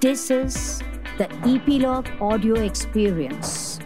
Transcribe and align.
This 0.00 0.30
is 0.30 0.80
the 1.18 1.28
Ep.Log 1.44 2.08
Audio 2.22 2.54
Experience. 2.54 3.78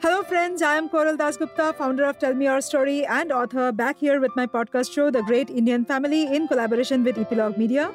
Hello, 0.00 0.22
friends. 0.22 0.62
I 0.62 0.78
am 0.78 0.88
Koral 0.88 1.18
Dasgupta, 1.18 1.74
founder 1.74 2.04
of 2.04 2.18
Tell 2.18 2.32
Me 2.32 2.46
Your 2.46 2.62
Story 2.62 3.04
and 3.04 3.30
author, 3.30 3.72
back 3.72 3.98
here 3.98 4.20
with 4.20 4.30
my 4.36 4.46
podcast 4.46 4.90
show, 4.90 5.10
The 5.10 5.22
Great 5.22 5.50
Indian 5.50 5.84
Family, 5.84 6.34
in 6.34 6.48
collaboration 6.48 7.04
with 7.04 7.18
Ep.Log 7.18 7.58
Media. 7.58 7.92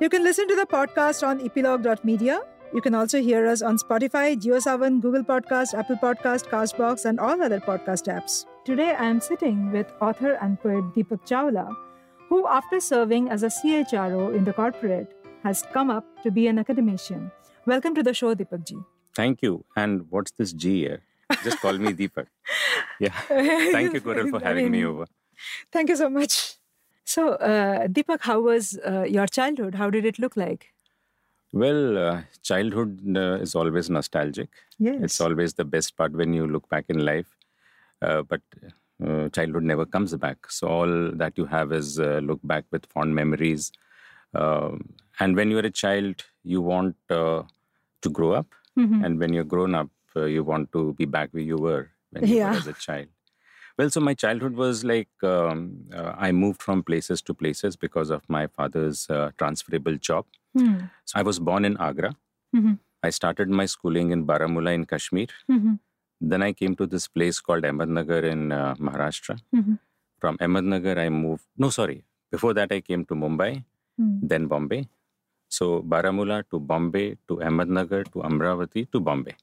You 0.00 0.08
can 0.08 0.22
listen 0.22 0.46
to 0.46 0.54
the 0.54 0.66
podcast 0.66 1.26
on 1.26 1.40
eplog.media. 1.40 2.40
You 2.72 2.80
can 2.80 2.94
also 2.94 3.20
hear 3.20 3.48
us 3.48 3.62
on 3.62 3.78
Spotify, 3.78 4.36
JioSaavn, 4.40 5.00
Google 5.00 5.24
Podcast, 5.24 5.74
Apple 5.74 5.96
Podcast, 5.96 6.46
Castbox, 6.46 7.04
and 7.04 7.18
all 7.18 7.42
other 7.42 7.58
podcast 7.58 8.06
apps. 8.06 8.46
Today, 8.66 8.96
I 8.98 9.04
am 9.04 9.20
sitting 9.20 9.70
with 9.70 9.86
author 10.00 10.32
and 10.42 10.60
poet 10.60 10.86
Deepak 10.92 11.20
Chawla, 11.24 11.72
who, 12.28 12.48
after 12.48 12.80
serving 12.80 13.28
as 13.28 13.44
a 13.44 13.46
CHRO 13.46 14.34
in 14.34 14.42
the 14.42 14.52
corporate, 14.52 15.14
has 15.44 15.62
come 15.72 15.88
up 15.88 16.04
to 16.24 16.32
be 16.32 16.48
an 16.48 16.58
academician. 16.58 17.30
Welcome 17.64 17.94
to 17.94 18.02
the 18.02 18.12
show, 18.12 18.34
Deepak 18.34 18.66
ji. 18.66 18.78
Thank 19.14 19.40
you. 19.40 19.64
And 19.76 20.10
what's 20.10 20.32
this 20.32 20.52
G 20.52 20.80
here? 20.80 21.02
Just 21.44 21.60
call 21.60 21.78
me 21.78 21.92
Deepak. 21.92 22.26
Yeah. 22.98 23.12
Thank 23.28 23.94
you, 23.94 24.00
Koral, 24.00 24.30
for 24.30 24.40
having 24.40 24.72
me 24.72 24.84
over. 24.84 25.06
Thank 25.70 25.90
you 25.90 25.96
so 25.96 26.10
much. 26.10 26.56
So, 27.04 27.34
uh, 27.34 27.86
Deepak, 27.86 28.22
how 28.22 28.40
was 28.40 28.76
uh, 28.84 29.04
your 29.04 29.28
childhood? 29.28 29.76
How 29.76 29.90
did 29.90 30.04
it 30.04 30.18
look 30.18 30.36
like? 30.36 30.72
Well, 31.52 31.98
uh, 31.98 32.22
childhood 32.42 33.16
uh, 33.16 33.38
is 33.46 33.54
always 33.54 33.88
nostalgic. 33.90 34.48
Yes. 34.80 35.02
It's 35.02 35.20
always 35.20 35.54
the 35.54 35.64
best 35.64 35.96
part 35.96 36.12
when 36.12 36.32
you 36.32 36.48
look 36.48 36.68
back 36.68 36.86
in 36.88 37.04
life. 37.04 37.35
Uh, 38.02 38.22
but 38.22 38.40
uh, 39.06 39.28
childhood 39.30 39.62
never 39.62 39.84
comes 39.86 40.14
back. 40.16 40.50
So 40.50 40.68
all 40.68 41.10
that 41.12 41.36
you 41.36 41.46
have 41.46 41.72
is 41.72 41.98
uh, 42.00 42.20
look 42.22 42.40
back 42.44 42.64
with 42.70 42.86
fond 42.86 43.14
memories. 43.14 43.72
Um, 44.34 44.94
and 45.20 45.34
when 45.36 45.50
you're 45.50 45.66
a 45.66 45.70
child, 45.70 46.24
you 46.44 46.60
want 46.60 46.96
uh, 47.10 47.42
to 48.02 48.10
grow 48.10 48.32
up. 48.32 48.48
Mhm. 48.78 49.04
And 49.04 49.18
when 49.18 49.32
you're 49.32 49.44
grown 49.44 49.74
up, 49.74 49.90
uh, 50.14 50.24
you 50.24 50.44
want 50.44 50.72
to 50.72 50.92
be 50.94 51.04
back 51.06 51.30
where 51.32 51.42
you 51.42 51.56
were 51.56 51.90
when 52.10 52.26
you 52.26 52.36
Yeah. 52.36 52.50
were 52.50 52.56
as 52.58 52.66
a 52.66 52.72
child. 52.74 53.08
Well, 53.78 53.90
so 53.90 54.00
my 54.00 54.14
childhood 54.14 54.54
was 54.54 54.84
like 54.84 55.08
um, 55.22 55.84
uh, 55.94 56.12
I 56.16 56.32
moved 56.32 56.62
from 56.62 56.82
places 56.82 57.20
to 57.22 57.34
places 57.34 57.76
because 57.76 58.10
of 58.10 58.22
my 58.28 58.46
father's 58.46 59.08
uh, 59.10 59.30
transferable 59.38 59.96
job. 59.96 60.24
Hmm. 60.56 60.78
So 61.04 61.18
I 61.18 61.22
was 61.22 61.38
born 61.38 61.64
in 61.66 61.76
Agra. 61.78 62.14
Mhm. 62.54 62.78
I 63.02 63.10
started 63.10 63.48
my 63.50 63.66
schooling 63.66 64.10
in 64.12 64.24
Baramulla 64.26 64.72
in 64.74 64.86
Kashmir. 64.86 65.26
Mhm. 65.50 65.78
Then 66.20 66.42
I 66.42 66.52
came 66.52 66.74
to 66.76 66.86
this 66.86 67.06
place 67.08 67.40
called 67.40 67.64
Ahmednagar 67.64 68.24
in 68.24 68.52
uh, 68.52 68.74
Maharashtra. 68.76 69.38
Mhm. 69.54 69.78
From 70.20 70.38
Ahmednagar, 70.38 70.98
I 70.98 71.08
moved. 71.10 71.44
No, 71.58 71.70
sorry. 71.70 72.04
Before 72.30 72.54
that, 72.54 72.72
I 72.72 72.80
came 72.80 73.04
to 73.06 73.14
Mumbai, 73.14 73.64
Hmm. 73.98 74.18
then 74.30 74.46
Bombay. 74.46 74.88
So 75.48 75.82
Baramulla 75.82 76.42
to 76.50 76.58
Bombay 76.60 77.16
to 77.28 77.36
Ahmednagar 77.48 78.04
to 78.12 78.18
Amravati 78.30 78.90
to 78.92 79.00
Bombay. 79.00 79.34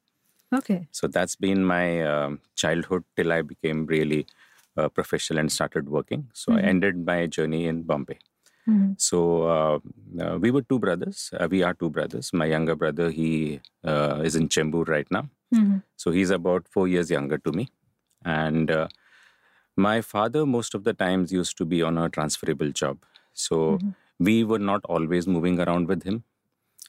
Okay. 0.53 0.87
So 0.91 1.07
that's 1.07 1.35
been 1.35 1.63
my 1.65 2.01
um, 2.01 2.39
childhood 2.55 3.03
till 3.15 3.31
I 3.33 3.41
became 3.41 3.85
really 3.85 4.25
uh, 4.77 4.89
professional 4.89 5.39
and 5.39 5.51
started 5.51 5.89
working. 5.89 6.27
So 6.33 6.53
I 6.53 6.61
Mhm. 6.61 6.67
ended 6.73 7.05
my 7.05 7.19
journey 7.37 7.65
in 7.71 7.83
Bombay. 7.91 8.17
Mhm. 8.67 8.95
So 9.07 9.19
uh, 9.55 9.79
uh, 10.23 10.37
we 10.43 10.51
were 10.51 10.61
two 10.73 10.79
brothers. 10.79 11.29
Uh, 11.39 11.47
we 11.49 11.63
are 11.63 11.73
two 11.73 11.89
brothers. 11.89 12.31
My 12.41 12.45
younger 12.55 12.75
brother, 12.75 13.09
he 13.11 13.59
uh, 13.83 14.21
is 14.23 14.35
in 14.35 14.47
Chembur 14.49 14.87
right 14.87 15.09
now. 15.17 15.25
Mhm. 15.53 15.83
So 15.95 16.11
he's 16.11 16.29
about 16.31 16.67
four 16.67 16.87
years 16.87 17.11
younger 17.11 17.37
to 17.39 17.51
me. 17.51 17.69
And 18.25 18.71
uh, 18.71 18.87
my 19.75 20.01
father, 20.01 20.45
most 20.45 20.75
of 20.75 20.83
the 20.83 20.93
times, 20.93 21.31
used 21.31 21.57
to 21.57 21.65
be 21.65 21.81
on 21.81 21.97
a 21.97 22.09
transferable 22.09 22.71
job. 22.71 22.99
So 23.33 23.59
Mhm. 23.79 23.95
we 24.19 24.43
were 24.43 24.59
not 24.71 24.85
always 24.85 25.27
moving 25.27 25.59
around 25.59 25.87
with 25.87 26.03
him. 26.03 26.23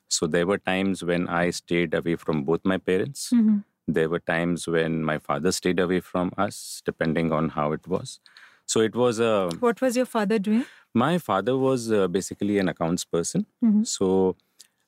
So 0.08 0.26
there 0.26 0.46
were 0.46 0.58
times 0.58 1.02
when 1.04 1.28
I 1.28 1.50
stayed 1.50 1.94
away 1.94 2.16
from 2.16 2.44
both 2.44 2.64
my 2.72 2.78
parents. 2.78 3.30
Mhm. 3.32 3.64
There 3.86 4.08
were 4.08 4.20
times 4.20 4.66
when 4.74 5.02
my 5.04 5.18
father 5.18 5.52
stayed 5.52 5.80
away 5.80 6.00
from 6.00 6.32
us, 6.46 6.82
depending 6.84 7.32
on 7.32 7.50
how 7.50 7.72
it 7.72 7.86
was. 7.94 8.20
So 8.66 8.80
it 8.80 8.94
was 8.94 9.18
a. 9.20 9.32
What 9.60 9.80
was 9.80 9.96
your 9.96 10.06
father 10.06 10.38
doing? 10.38 10.64
My 10.94 11.18
father 11.18 11.56
was 11.58 11.90
uh, 11.92 12.06
basically 12.08 12.58
an 12.58 12.68
accounts 12.68 13.04
person. 13.04 13.46
Mhm. 13.64 13.86
So, 13.86 14.36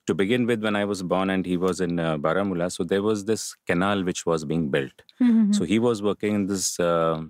to 0.07 0.15
begin 0.15 0.47
with, 0.47 0.63
when 0.63 0.77
I 0.77 0.85
was 0.85 1.03
born 1.03 1.31
and 1.31 1.45
he 1.45 1.57
was 1.57 1.81
in 1.81 1.99
uh, 1.99 2.17
Baramulla, 2.19 2.71
so 2.71 2.85
there 2.85 3.03
was 3.03 3.25
this 3.25 3.57
canal 3.67 4.05
which 4.05 4.25
was 4.27 4.45
being 4.45 4.69
built. 4.71 5.03
Mhm. 5.21 5.55
So, 5.55 5.65
he 5.65 5.79
was 5.79 6.03
working 6.03 6.35
in 6.35 6.47
this 6.47 6.79
uh, 6.81 7.23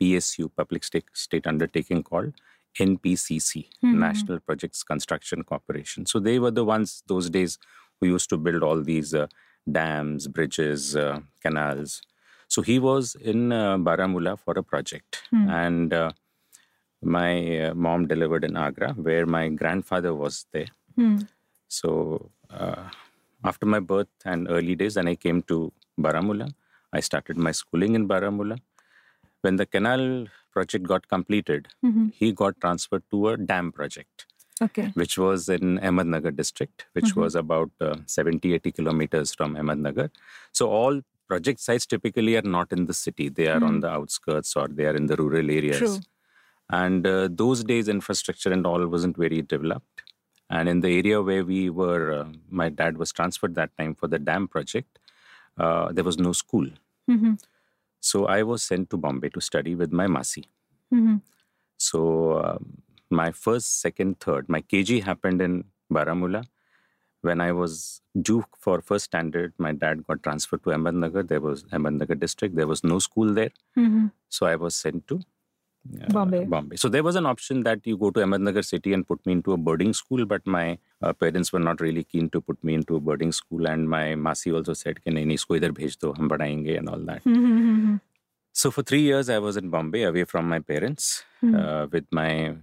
PSU, 0.00 0.48
Public 0.56 0.84
State, 0.84 1.04
State 1.12 1.46
Undertaking 1.46 2.02
called 2.02 2.32
NPCC, 2.78 3.68
Mhm. 3.84 3.94
National 4.06 4.38
Projects 4.40 4.82
Construction 4.82 5.42
Corporation. 5.44 6.06
So, 6.06 6.20
they 6.20 6.38
were 6.38 6.50
the 6.60 6.64
ones 6.64 7.02
those 7.06 7.28
days 7.30 7.58
who 8.00 8.06
used 8.06 8.28
to 8.30 8.38
build 8.38 8.62
all 8.62 8.80
these 8.82 9.12
uh, 9.14 9.26
dams, 9.70 10.28
bridges, 10.28 10.96
uh, 10.96 11.20
canals. 11.42 12.00
So, 12.48 12.62
he 12.62 12.78
was 12.78 13.14
in 13.16 13.52
uh, 13.52 13.76
Baramulla 13.78 14.38
for 14.38 14.54
a 14.56 14.62
project. 14.62 15.22
Hmm. 15.30 15.48
And 15.50 15.92
uh, 15.92 16.12
my 17.02 17.32
uh, 17.66 17.74
mom 17.74 18.06
delivered 18.06 18.44
in 18.44 18.56
Agra, 18.56 18.92
where 18.92 19.26
my 19.26 19.48
grandfather 19.48 20.14
was 20.14 20.46
there. 20.52 20.70
So 21.78 22.30
uh, 22.50 22.84
after 23.44 23.66
my 23.74 23.80
birth 23.80 24.08
and 24.24 24.48
early 24.50 24.74
days, 24.74 24.94
then 24.94 25.08
I 25.08 25.14
came 25.14 25.42
to 25.50 25.72
Baramulla. 25.98 26.48
I 26.92 27.00
started 27.00 27.36
my 27.36 27.52
schooling 27.52 27.94
in 27.94 28.08
Baramulla. 28.08 28.58
When 29.42 29.56
the 29.56 29.66
canal 29.74 30.26
project 30.54 30.84
got 30.92 31.04
completed, 31.14 31.68
Mhm. 31.88 32.12
he 32.20 32.28
got 32.42 32.54
transferred 32.64 33.04
to 33.12 33.18
a 33.30 33.36
dam 33.50 33.66
project, 33.78 34.26
Okay. 34.66 34.86
which 35.00 35.14
was 35.24 35.48
in 35.58 35.78
Ahmednagar 35.90 36.32
district, 36.42 36.86
which 36.98 37.10
Mhm. 37.12 37.20
was 37.22 37.34
about 37.44 37.70
uh, 37.88 37.94
70, 38.16 38.52
80 38.56 38.72
kilometers 38.78 39.32
from 39.38 39.54
Ahmednagar. 39.62 40.08
So 40.60 40.68
all 40.80 41.00
project 41.32 41.60
sites 41.68 41.86
typically 41.94 42.34
are 42.40 42.48
not 42.58 42.72
in 42.78 42.86
the 42.90 42.96
city. 43.04 43.28
They 43.38 43.48
are 43.54 43.62
on 43.70 43.76
Mm. 43.76 43.82
the 43.86 43.90
outskirts 43.98 44.56
or 44.62 44.66
they 44.78 44.86
are 44.90 44.96
in 45.02 45.06
the 45.12 45.16
rural 45.24 45.48
areas. 45.58 45.78
True. 45.84 45.98
And 46.82 47.06
uh, 47.06 47.28
those 47.42 47.62
days, 47.72 47.88
infrastructure 47.98 48.52
and 48.56 48.66
all 48.72 48.84
wasn't 48.96 49.16
very 49.26 49.40
developed. 49.54 50.02
And 50.50 50.68
in 50.68 50.80
the 50.80 50.90
area 50.98 51.22
where 51.22 51.44
we 51.44 51.70
were, 51.70 52.12
uh, 52.20 52.28
my 52.50 52.68
dad 52.68 52.98
was 52.98 53.12
transferred 53.12 53.54
that 53.54 53.76
time 53.78 53.94
for 53.94 54.08
the 54.08 54.18
dam 54.18 54.48
project, 54.48 54.98
uh, 55.58 55.92
there 55.92 56.04
was 56.04 56.18
no 56.18 56.32
school. 56.32 56.68
Mhm. 57.08 57.40
So 58.00 58.26
I 58.26 58.42
was 58.42 58.62
sent 58.62 58.90
to 58.90 58.96
Bombay 58.96 59.28
to 59.30 59.40
study 59.40 59.74
with 59.74 59.92
my 59.92 60.06
Masi. 60.06 60.44
Mhm. 60.92 61.20
So 61.76 62.02
um, 62.44 62.82
my 63.10 63.30
first, 63.30 63.80
second, 63.80 64.18
third, 64.20 64.48
my 64.48 64.60
KG 64.62 65.00
happened 65.10 65.40
in 65.40 65.64
Baramulla. 65.92 66.44
When 67.28 67.40
I 67.40 67.52
was 67.52 68.00
due 68.28 68.44
for 68.58 68.80
first 68.80 69.04
standard, 69.06 69.52
my 69.58 69.72
dad 69.72 70.06
got 70.06 70.22
transferred 70.22 70.62
to 70.64 70.70
Ahmednagar. 70.70 71.26
There 71.28 71.40
was 71.40 71.64
Ahmednagar 71.64 72.18
district. 72.18 72.56
There 72.56 72.66
was 72.66 72.82
no 72.82 72.98
school 72.98 73.34
there. 73.40 73.50
Mhm. 73.76 74.10
So 74.28 74.46
I 74.46 74.56
was 74.56 74.74
sent 74.74 75.06
to 75.08 75.20
Bombay. 75.84 76.44
Bombay. 76.44 76.76
So 76.76 76.88
there 76.88 77.02
was 77.02 77.16
an 77.16 77.26
option 77.26 77.62
that 77.62 77.86
you 77.86 77.96
go 77.96 78.10
to 78.10 78.20
Ahmednagar 78.20 78.64
city 78.64 78.92
and 78.92 79.06
put 79.06 79.24
me 79.24 79.32
into 79.32 79.52
a 79.52 79.56
boarding 79.56 79.92
school, 79.94 80.26
but 80.26 80.46
my 80.46 80.78
uh, 81.02 81.12
parents 81.12 81.52
were 81.52 81.58
not 81.58 81.80
really 81.80 82.04
keen 82.04 82.28
to 82.30 82.40
put 82.40 82.62
me 82.62 82.74
into 82.74 82.96
a 82.96 83.00
boarding 83.00 83.32
school, 83.32 83.66
and 83.66 83.88
my 83.88 84.14
masi 84.14 84.54
also 84.54 84.74
said, 84.74 85.02
"Can 85.02 85.16
any 85.16 85.36
school 85.36 85.58
idhar 85.58 85.72
bhej 85.72 85.98
do, 85.98 86.12
hum 86.12 86.28
badayenge," 86.28 86.76
and 86.78 86.88
all 86.88 86.98
that. 86.98 87.24
Mm-hmm. 87.24 87.96
So 88.52 88.70
for 88.70 88.82
three 88.82 89.00
years, 89.00 89.30
I 89.30 89.38
was 89.38 89.56
in 89.56 89.70
Bombay, 89.70 90.02
away 90.02 90.24
from 90.24 90.48
my 90.48 90.58
parents, 90.58 91.24
mm-hmm. 91.42 91.56
uh, 91.56 91.86
with 91.86 92.04
my 92.10 92.56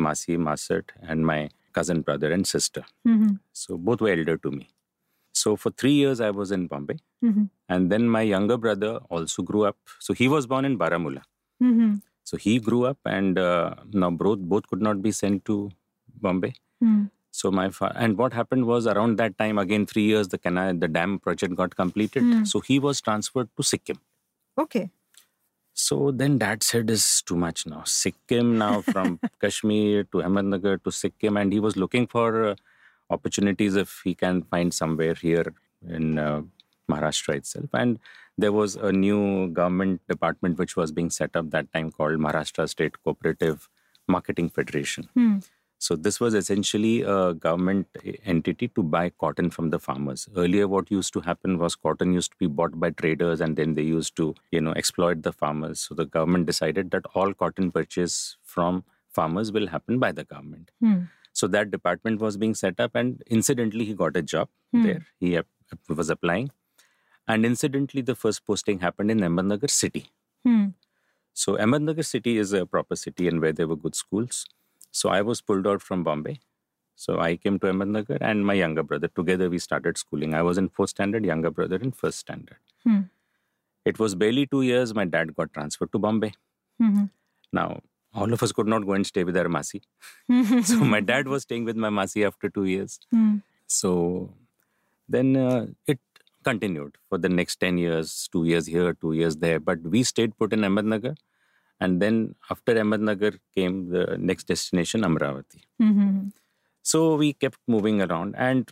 masi, 0.00 0.36
masat, 0.36 0.90
and 1.02 1.24
my 1.26 1.50
cousin 1.72 2.00
brother 2.00 2.32
and 2.32 2.46
sister. 2.46 2.84
Mm-hmm. 3.06 3.34
So 3.52 3.76
both 3.76 4.00
were 4.00 4.10
elder 4.10 4.36
to 4.38 4.50
me. 4.50 4.68
So 5.32 5.54
for 5.54 5.70
three 5.70 5.92
years, 5.92 6.20
I 6.20 6.30
was 6.30 6.50
in 6.50 6.66
Bombay, 6.66 6.98
and 7.68 7.92
then 7.92 8.08
my 8.08 8.22
younger 8.22 8.56
brother 8.56 8.96
also 9.10 9.42
grew 9.42 9.64
up. 9.64 9.76
So 10.00 10.14
he 10.14 10.26
was 10.26 10.46
born 10.46 10.64
in 10.64 10.78
Baramulla. 10.78 11.22
So 12.30 12.36
he 12.44 12.54
grew 12.68 12.84
up, 12.86 12.98
and 13.16 13.38
uh, 13.38 13.74
now 14.02 14.10
both 14.22 14.40
both 14.54 14.66
could 14.70 14.82
not 14.88 15.02
be 15.02 15.12
sent 15.18 15.44
to 15.50 15.56
Bombay. 16.26 16.54
Mhm. 16.84 17.04
So 17.40 17.50
my 17.56 17.64
fa- 17.78 17.92
and 18.04 18.18
what 18.20 18.32
happened 18.40 18.66
was 18.72 18.86
around 18.92 19.18
that 19.22 19.34
time 19.40 19.58
again 19.62 19.86
three 19.94 20.04
years 20.10 20.28
the 20.34 20.38
canal 20.46 20.74
the 20.84 20.88
dam 20.98 21.18
project 21.26 21.54
got 21.62 21.76
completed. 21.80 22.22
Hmm. 22.28 22.44
So 22.52 22.60
he 22.68 22.78
was 22.86 23.02
transferred 23.08 23.50
to 23.60 23.66
Sikkim. 23.70 23.98
Okay. 24.64 24.84
So 25.84 26.10
then 26.22 26.38
dad 26.38 26.62
said 26.70 26.88
is 26.96 27.04
too 27.30 27.36
much 27.36 27.66
now. 27.66 27.82
Sikkim 27.84 28.56
now 28.64 28.80
from 28.92 29.20
Kashmir 29.42 30.04
to 30.04 30.22
Ahmednagar 30.30 30.76
to 30.84 30.90
Sikkim, 31.00 31.36
and 31.42 31.52
he 31.58 31.60
was 31.68 31.76
looking 31.84 32.06
for 32.16 32.28
uh, 32.50 32.54
opportunities 33.10 33.76
if 33.84 34.00
he 34.04 34.14
can 34.14 34.42
find 34.54 34.72
somewhere 34.82 35.14
here 35.14 35.52
in 35.98 36.18
uh, 36.18 36.42
Maharashtra 36.90 37.36
itself. 37.36 37.68
And 37.74 37.98
there 38.38 38.52
was 38.52 38.76
a 38.76 38.92
new 38.92 39.48
government 39.48 40.00
department 40.08 40.58
which 40.58 40.76
was 40.76 40.92
being 40.92 41.10
set 41.10 41.36
up 41.36 41.50
that 41.50 41.72
time 41.72 41.90
called 41.90 42.18
Maharashtra 42.18 42.68
State 42.68 43.02
Cooperative 43.02 43.68
Marketing 44.08 44.48
Federation. 44.48 45.08
Hmm. 45.14 45.38
So 45.78 45.94
this 45.94 46.20
was 46.20 46.32
essentially 46.34 47.02
a 47.02 47.34
government 47.34 47.86
entity 48.24 48.68
to 48.68 48.82
buy 48.82 49.10
cotton 49.10 49.50
from 49.50 49.68
the 49.70 49.78
farmers. 49.78 50.26
Earlier, 50.34 50.66
what 50.66 50.90
used 50.90 51.12
to 51.12 51.20
happen 51.20 51.58
was 51.58 51.76
cotton 51.76 52.14
used 52.14 52.30
to 52.30 52.36
be 52.38 52.46
bought 52.46 52.80
by 52.80 52.90
traders, 52.90 53.42
and 53.42 53.56
then 53.56 53.74
they 53.74 53.82
used 53.82 54.16
to, 54.16 54.34
you 54.50 54.60
know, 54.62 54.72
exploit 54.72 55.22
the 55.22 55.32
farmers. 55.32 55.80
So 55.80 55.94
the 55.94 56.06
government 56.06 56.46
decided 56.46 56.90
that 56.92 57.04
all 57.14 57.34
cotton 57.34 57.70
purchase 57.70 58.38
from 58.42 58.84
farmers 59.10 59.52
will 59.52 59.66
happen 59.66 59.98
by 59.98 60.12
the 60.12 60.24
government. 60.24 60.70
Hmm. 60.80 61.00
So 61.34 61.46
that 61.48 61.70
department 61.70 62.20
was 62.20 62.38
being 62.38 62.54
set 62.54 62.80
up, 62.80 62.94
and 62.94 63.22
incidentally, 63.26 63.84
he 63.84 63.94
got 63.94 64.16
a 64.16 64.22
job 64.22 64.48
Hmm. 64.72 64.82
there. 64.82 65.06
He 65.20 65.38
was 65.88 66.08
applying, 66.08 66.50
and 67.28 67.44
incidentally, 67.44 68.02
the 68.02 68.14
first 68.14 68.46
posting 68.46 68.80
happened 68.80 69.10
in 69.10 69.20
Ahmednagar 69.20 69.70
city. 69.70 70.10
Hmm. 70.44 70.66
So 71.32 71.56
Ahmednagar 71.56 72.04
city 72.04 72.38
is 72.38 72.52
a 72.52 72.66
proper 72.66 72.96
city, 72.96 73.28
and 73.28 73.40
where 73.40 73.52
there 73.52 73.68
were 73.68 73.76
good 73.76 73.94
schools. 73.94 74.46
So 74.90 75.08
I 75.10 75.22
was 75.22 75.40
pulled 75.40 75.66
out 75.66 75.82
from 75.82 76.04
Bombay. 76.04 76.40
So 76.94 77.20
I 77.20 77.36
came 77.36 77.58
to 77.58 77.66
Ahmednagar, 77.66 78.18
and 78.20 78.46
my 78.46 78.54
younger 78.54 78.82
brother 78.82 79.08
together 79.08 79.50
we 79.50 79.58
started 79.58 79.98
schooling. 79.98 80.34
I 80.34 80.42
was 80.42 80.56
in 80.56 80.68
fourth 80.68 80.90
standard, 80.90 81.24
younger 81.24 81.50
brother 81.50 81.76
in 81.76 81.92
first 81.92 82.18
standard. 82.18 82.58
Hmm. 82.84 83.00
It 83.84 83.98
was 83.98 84.14
barely 84.14 84.46
two 84.46 84.62
years. 84.62 84.94
My 84.94 85.04
dad 85.04 85.36
got 85.36 85.52
transferred 85.52 85.92
to 85.92 85.98
Bombay. 85.98 86.32
Hmm. 86.78 87.04
Now 87.52 87.82
all 88.14 88.32
of 88.32 88.42
us 88.42 88.52
could 88.52 88.66
not 88.66 88.86
go 88.86 88.92
and 88.92 89.06
stay 89.06 89.24
with 89.24 89.36
our 89.36 89.46
masi. 89.46 89.82
So 90.64 90.76
my 90.76 91.00
dad 91.00 91.28
was 91.28 91.42
staying 91.42 91.64
with 91.64 91.76
my 91.76 91.90
masi 91.90 92.26
after 92.26 92.48
two 92.48 92.64
years. 92.64 92.98
Hmm. 93.12 93.36
So 93.66 94.30
then 95.08 95.36
uh, 95.36 95.66
it 95.86 96.00
continued 96.48 96.96
for 97.08 97.18
the 97.18 97.28
next 97.28 97.60
10 97.60 97.78
years, 97.78 98.28
two 98.32 98.44
years 98.50 98.66
here, 98.74 98.92
two 99.04 99.12
years 99.20 99.36
there. 99.44 99.60
But 99.68 99.82
we 99.94 100.02
stayed 100.12 100.36
put 100.38 100.52
in 100.56 100.66
Ahmednagar. 100.70 101.16
And 101.80 102.00
then 102.02 102.34
after 102.50 102.74
Ahmednagar 102.82 103.38
came 103.54 103.90
the 103.94 104.16
next 104.18 104.44
destination, 104.52 105.02
Amravati. 105.08 105.62
Hmm. 105.78 106.28
So 106.82 107.16
we 107.22 107.32
kept 107.32 107.58
moving 107.66 108.00
around. 108.00 108.36
And 108.48 108.70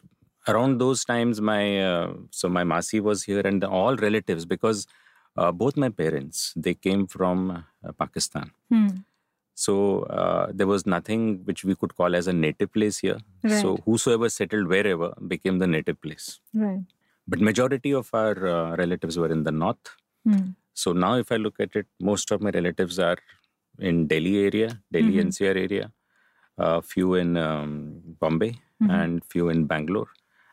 around 0.49 0.81
those 0.85 1.05
times, 1.05 1.41
my 1.53 1.63
uh, 1.87 2.13
so 2.31 2.49
my 2.59 2.65
Masi 2.75 3.01
was 3.09 3.25
here 3.25 3.45
and 3.53 3.65
all 3.65 3.97
relatives 3.97 4.47
because 4.55 4.87
uh, 5.37 5.51
both 5.65 5.77
my 5.77 5.91
parents, 6.03 6.53
they 6.57 6.75
came 6.75 7.07
from 7.17 7.51
uh, 7.51 7.93
Pakistan. 8.05 8.51
Hmm. 8.71 8.89
So 9.55 9.75
uh, 10.23 10.47
there 10.53 10.67
was 10.67 10.85
nothing 10.87 11.45
which 11.45 11.65
we 11.65 11.75
could 11.81 11.95
call 11.95 12.17
as 12.21 12.27
a 12.27 12.33
native 12.33 12.73
place 12.73 12.99
here. 12.99 13.19
So 13.61 13.77
whosoever 13.85 14.29
settled 14.29 14.67
wherever 14.67 15.15
became 15.35 15.61
the 15.61 15.69
native 15.75 16.01
place. 16.07 16.41
Right. 16.53 16.83
But 17.27 17.41
majority 17.41 17.93
of 17.93 18.11
our 18.13 18.47
uh, 18.47 18.77
relatives 18.77 19.19
were 19.19 19.31
in 19.31 19.45
the 19.45 19.53
north. 19.53 19.85
Hmm. 20.27 20.51
So 20.75 20.93
now, 20.93 21.15
if 21.15 21.31
I 21.33 21.37
look 21.37 21.59
at 21.61 21.75
it, 21.77 21.87
most 22.01 22.31
of 22.31 22.41
my 22.43 22.51
relatives 22.51 22.99
are 22.99 23.17
in 23.79 24.07
Delhi 24.07 24.39
area, 24.47 24.81
Delhi 24.93 25.15
Mhm. 25.15 25.27
NCR 25.27 25.57
area, 25.57 25.93
a 26.59 26.83
few 26.83 27.15
in 27.15 27.37
um, 27.37 28.01
Bombay, 28.21 28.53
Mhm. 28.83 28.91
and 28.91 29.25
few 29.25 29.49
in 29.49 29.67
Bangalore, 29.67 30.11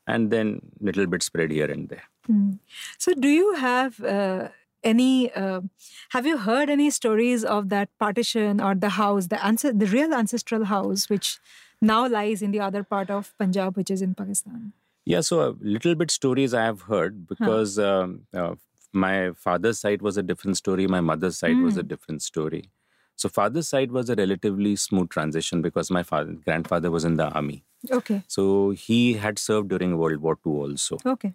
and 0.08 0.32
then 0.32 0.62
little 0.80 1.08
bit 1.08 1.24
spread 1.24 1.52
here 1.52 1.70
and 1.76 1.90
there. 1.90 2.04
Hmm. 2.28 2.52
So, 2.98 3.14
do 3.14 3.28
you 3.28 3.54
have 3.56 4.00
uh, 4.04 4.50
any? 4.84 5.32
Uh, 5.34 5.62
have 6.10 6.26
you 6.26 6.38
heard 6.38 6.70
any 6.70 6.90
stories 6.90 7.44
of 7.44 7.70
that 7.70 7.90
partition 8.00 8.62
or 8.62 8.74
the 8.76 8.90
house, 8.98 9.28
the 9.28 9.44
answer, 9.46 9.74
the 9.74 9.88
real 9.88 10.14
ancestral 10.14 10.66
house, 10.66 11.10
which 11.10 11.40
now 11.82 12.08
lies 12.08 12.42
in 12.42 12.52
the 12.52 12.60
other 12.60 12.84
part 12.84 13.10
of 13.10 13.34
Punjab, 13.38 13.76
which 13.78 13.92
is 13.92 14.02
in 14.02 14.14
Pakistan? 14.16 14.74
Yeah, 15.06 15.22
so 15.22 15.42
a 15.42 15.56
little 15.62 15.96
bit 15.96 16.12
stories 16.12 16.54
I 16.54 16.64
have 16.66 16.82
heard 16.82 17.28
because 17.28 17.80
um, 17.80 18.28
uh, 18.34 18.56
my 18.94 19.32
father's 19.32 19.80
side 19.80 20.02
was 20.02 20.18
a 20.18 20.24
different 20.24 20.58
story, 20.58 20.88
my 20.88 21.02
mother's 21.02 21.38
side 21.38 21.60
was 21.60 21.78
a 21.78 21.84
Mm. 21.84 21.88
different 21.88 22.22
story. 22.22 22.70
So 23.16 23.30
father's 23.30 23.68
side 23.68 23.92
was 23.92 24.10
a 24.10 24.16
relatively 24.16 24.76
smooth 24.76 25.10
transition 25.10 25.62
because 25.62 25.92
my 25.92 26.04
father, 26.04 26.34
grandfather 26.34 26.92
was 26.92 27.04
in 27.04 27.16
the 27.18 27.30
army. 27.30 27.64
Okay. 27.90 28.24
So 28.28 28.72
he 28.72 29.14
had 29.14 29.40
served 29.40 29.70
during 29.70 29.98
World 29.98 30.18
War 30.22 30.36
II 30.36 30.54
also. 30.54 30.98
Okay. 31.06 31.34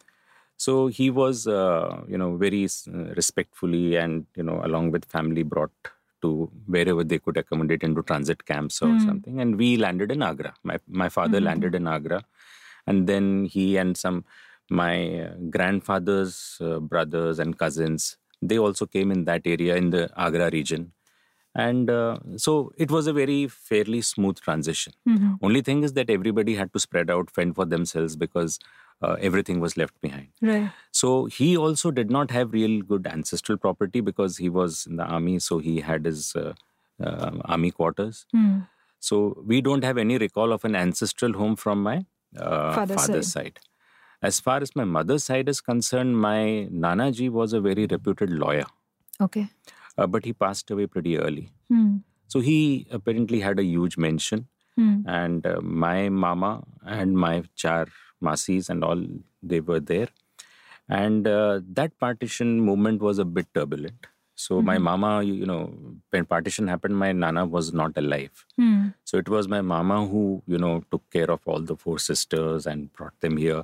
So 0.56 0.86
he 0.88 1.10
was, 1.10 1.46
uh, 1.46 2.02
you 2.08 2.18
know, 2.18 2.36
very 2.36 2.68
respectfully 3.16 3.96
and, 3.96 4.26
you 4.36 4.42
know, 4.42 4.60
along 4.64 4.90
with 4.92 5.04
family 5.04 5.42
brought 5.42 5.72
to 6.22 6.50
wherever 6.66 7.04
they 7.04 7.18
could 7.18 7.36
accommodate 7.36 7.82
into 7.82 8.02
transit 8.02 8.44
camps 8.46 8.80
or 8.82 8.92
Hmm. 8.94 8.98
something. 8.98 9.40
And 9.40 9.56
we 9.58 9.76
landed 9.76 10.10
in 10.12 10.22
Agra. 10.22 10.54
My, 10.62 10.78
my 10.88 11.08
father 11.08 11.40
Mhm. 11.40 11.44
landed 11.44 11.74
in 11.74 11.86
Agra. 11.86 12.22
And 12.86 13.06
then 13.06 13.46
he 13.46 13.76
and 13.76 13.96
some, 13.96 14.24
my 14.70 15.20
uh, 15.20 15.34
grandfather's 15.50 16.58
uh, 16.60 16.78
brothers 16.80 17.38
and 17.38 17.58
cousins, 17.58 18.16
they 18.42 18.58
also 18.58 18.86
came 18.86 19.10
in 19.10 19.24
that 19.24 19.42
area 19.44 19.76
in 19.76 19.90
the 19.90 20.10
Agra 20.16 20.50
region. 20.50 20.92
And 21.54 21.88
uh, 21.88 22.18
so 22.36 22.72
it 22.76 22.90
was 22.90 23.06
a 23.06 23.12
very 23.14 23.48
fairly 23.48 24.02
smooth 24.02 24.38
transition. 24.40 24.92
Mhm. 25.08 25.38
Only 25.40 25.62
thing 25.62 25.84
is 25.84 25.94
that 25.94 26.10
everybody 26.10 26.54
had 26.54 26.72
to 26.74 26.78
spread 26.78 27.10
out, 27.10 27.30
fend 27.30 27.54
for 27.54 27.64
themselves 27.64 28.14
because 28.14 28.58
uh, 29.02 29.16
everything 29.20 29.58
was 29.60 29.76
left 29.76 29.98
behind. 30.02 30.28
Right. 30.42 30.70
So 30.90 31.26
he 31.26 31.56
also 31.56 31.90
did 31.90 32.10
not 32.10 32.30
have 32.30 32.52
real 32.52 32.82
good 32.82 33.06
ancestral 33.06 33.56
property 33.58 34.00
because 34.00 34.36
he 34.36 34.50
was 34.50 34.86
in 34.86 34.96
the 34.96 35.04
army. 35.04 35.38
So 35.38 35.58
he 35.58 35.80
had 35.80 36.04
his 36.04 36.36
uh, 36.36 36.52
uh, 37.02 37.30
army 37.46 37.70
quarters. 37.70 38.26
Hmm. 38.32 38.60
So 39.00 39.42
we 39.46 39.60
don't 39.60 39.84
have 39.84 39.96
any 39.98 40.18
recall 40.18 40.52
of 40.52 40.64
an 40.64 40.74
ancestral 40.76 41.32
home 41.34 41.56
from 41.56 41.82
my 41.82 42.04
uh, 42.38 42.74
Father's 42.74 43.06
father's 43.06 43.32
side. 43.32 43.58
As 44.22 44.40
far 44.40 44.60
as 44.62 44.74
my 44.74 44.84
mother's 44.84 45.24
side 45.24 45.48
is 45.48 45.60
concerned, 45.60 46.18
my 46.18 46.68
Nana 46.70 47.12
ji 47.12 47.28
was 47.28 47.52
a 47.52 47.60
very 47.60 47.86
reputed 47.86 48.30
lawyer, 48.30 48.64
Okay. 49.20 49.48
uh, 49.98 50.06
but 50.06 50.24
he 50.24 50.32
passed 50.32 50.70
away 50.70 50.86
pretty 50.86 51.18
early. 51.18 51.50
Hmm. 51.68 51.98
So 52.28 52.40
he 52.40 52.86
apparently 52.90 53.40
had 53.40 53.58
a 53.58 53.64
huge 53.64 53.96
mansion 53.96 54.48
Hmm. 54.78 55.00
and 55.06 55.46
uh, 55.46 55.60
my 55.62 56.08
mama 56.10 56.62
and 56.84 57.16
my 57.16 57.44
char 57.54 57.86
masis 58.20 58.68
and 58.68 58.84
all 58.84 59.02
they 59.42 59.60
were 59.60 59.80
there 59.80 60.08
and 60.88 61.26
uh, 61.26 61.60
that 61.78 61.98
partition 61.98 62.60
movement 62.60 63.00
was 63.00 63.18
a 63.18 63.24
bit 63.24 63.46
turbulent 63.54 64.06
so 64.44 64.60
my 64.68 64.76
Mhm. 64.78 64.82
mama 64.88 65.10
you, 65.26 65.46
know 65.50 65.60
when 66.14 66.24
partition 66.32 66.68
happened 66.72 66.96
my 67.02 67.10
nana 67.22 67.44
was 67.56 67.68
not 67.80 67.96
alive 68.02 68.44
Hmm. 68.60 68.88
so 69.10 69.18
it 69.22 69.28
was 69.34 69.48
my 69.54 69.60
mama 69.74 69.98
who 70.12 70.22
you 70.54 70.58
know 70.64 70.74
took 70.94 71.04
care 71.16 71.30
of 71.36 71.40
all 71.52 71.62
the 71.70 71.76
four 71.84 71.98
sisters 72.08 72.66
and 72.72 72.92
brought 72.98 73.16
them 73.26 73.36
here 73.44 73.62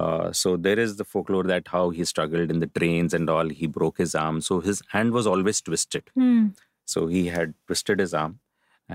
uh, 0.00 0.32
so 0.42 0.56
there 0.66 0.78
is 0.86 0.96
the 1.00 1.04
folklore 1.12 1.44
that 1.52 1.68
how 1.76 1.84
he 1.96 2.04
struggled 2.12 2.50
in 2.56 2.60
the 2.64 2.70
trains 2.80 3.14
and 3.18 3.30
all 3.36 3.48
he 3.60 3.66
broke 3.78 3.98
his 4.04 4.14
arm 4.26 4.40
so 4.50 4.60
his 4.68 4.82
hand 4.96 5.12
was 5.20 5.26
always 5.34 5.60
twisted 5.70 6.04
Hmm. 6.20 6.46
so 6.94 7.06
he 7.16 7.22
had 7.38 7.54
twisted 7.66 8.00
his 8.06 8.14
arm. 8.22 8.38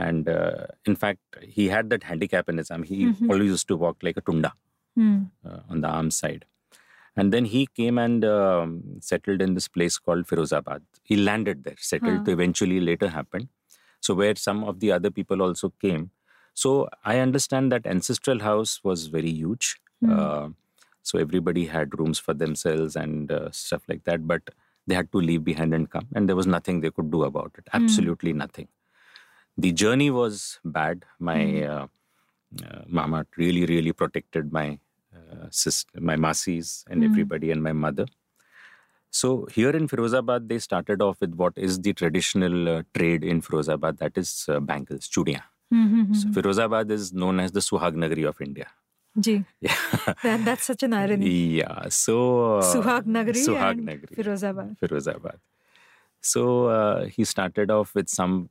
And 0.05 0.27
uh, 0.29 0.65
in 0.85 0.95
fact, 1.01 1.19
he 1.57 1.63
had 1.69 1.89
that 1.91 2.03
handicap 2.07 2.49
in 2.51 2.57
his 2.61 2.69
arm. 2.73 2.83
He 2.89 2.97
Mhm. 3.05 3.29
always 3.31 3.49
used 3.53 3.67
to 3.69 3.77
walk 3.83 4.03
like 4.07 4.17
a 4.21 4.23
tunda 4.29 4.51
Hmm. 4.99 5.15
uh, 5.49 5.61
on 5.69 5.81
the 5.85 5.87
arm 5.99 6.09
side. 6.17 6.43
And 7.15 7.33
then 7.35 7.45
he 7.53 7.61
came 7.79 7.97
and 8.03 8.25
um, 8.31 8.73
settled 9.09 9.41
in 9.45 9.55
this 9.59 9.67
place 9.77 9.97
called 9.97 10.27
Firozabad. 10.31 10.81
He 11.11 11.15
landed 11.29 11.63
there, 11.65 11.79
settled 11.91 12.19
Huh. 12.19 12.25
to 12.25 12.31
eventually 12.37 12.79
later 12.89 13.09
happen. 13.17 13.49
So, 14.07 14.13
where 14.21 14.35
some 14.47 14.63
of 14.71 14.79
the 14.83 14.91
other 14.97 15.11
people 15.19 15.41
also 15.47 15.69
came. 15.85 16.05
So, 16.63 16.71
I 17.13 17.19
understand 17.27 17.71
that 17.73 17.87
ancestral 17.95 18.39
house 18.47 18.73
was 18.89 19.07
very 19.17 19.31
huge. 19.41 19.67
Hmm. 20.01 20.11
Uh, 20.19 20.47
so, 21.09 21.19
everybody 21.25 21.65
had 21.75 21.97
rooms 21.99 22.19
for 22.27 22.33
themselves 22.43 22.95
and 23.03 23.31
uh, 23.31 23.49
stuff 23.51 23.83
like 23.93 24.03
that. 24.09 24.27
But 24.33 24.49
they 24.87 24.95
had 25.01 25.11
to 25.13 25.21
leave 25.29 25.43
behind 25.51 25.73
and 25.79 25.89
come, 25.95 26.07
and 26.15 26.29
there 26.29 26.35
was 26.41 26.47
nothing 26.57 26.81
they 26.81 26.91
could 26.99 27.11
do 27.17 27.23
about 27.31 27.51
it. 27.61 27.65
Hmm. 27.71 27.83
Absolutely 27.83 28.33
nothing. 28.43 28.67
The 29.65 29.71
journey 29.83 30.09
was 30.21 30.59
bad. 30.79 31.05
My 31.19 31.39
Hmm. 31.45 31.71
uh, 31.75 31.87
uh, 32.65 32.83
mama 32.99 33.25
really, 33.37 33.65
really 33.65 33.93
protected 34.03 34.51
my 34.59 34.67
uh, 35.17 35.47
sister, 35.51 35.99
my 36.11 36.15
masis, 36.25 36.69
and 36.89 37.01
Hmm. 37.03 37.09
everybody, 37.11 37.51
and 37.51 37.63
my 37.69 37.73
mother. 37.73 38.05
So 39.11 39.47
here 39.51 39.69
in 39.71 39.87
Firozabad, 39.87 40.47
they 40.47 40.59
started 40.59 41.01
off 41.01 41.17
with 41.21 41.33
what 41.35 41.53
is 41.55 41.79
the 41.81 41.93
traditional 41.93 42.69
uh, 42.69 42.83
trade 42.93 43.23
in 43.23 43.41
Firozabad, 43.41 43.97
that 43.99 44.17
is 44.17 44.45
uh, 44.49 44.59
bangles, 44.59 45.07
chudiyan. 45.09 45.41
Hmm. 45.71 45.87
Hmm. 45.87 46.13
So 46.13 46.27
Hmm. 46.27 46.33
Firozabad 46.33 46.91
is 46.91 47.13
known 47.13 47.39
as 47.39 47.51
the 47.51 47.59
Suhag 47.61 47.93
Nagari 47.95 48.27
of 48.27 48.39
India. 48.41 48.67
Ji. 49.19 49.43
Yeah. 49.61 49.75
That, 50.23 50.45
that's 50.45 50.63
such 50.65 50.83
an 50.83 50.93
irony. 50.93 51.29
yeah. 51.29 51.87
So 51.89 52.57
uh, 52.57 52.61
Suhag 52.61 53.03
Nagari 53.05 53.41
Suhag 53.47 53.79
and 53.79 54.07
Firozabad. 54.09 54.77
Firozabad. 54.79 55.37
So 56.21 56.67
uh, 56.67 57.05
he 57.05 57.23
started 57.25 57.71
off 57.71 57.95
with 57.95 58.09
some 58.09 58.49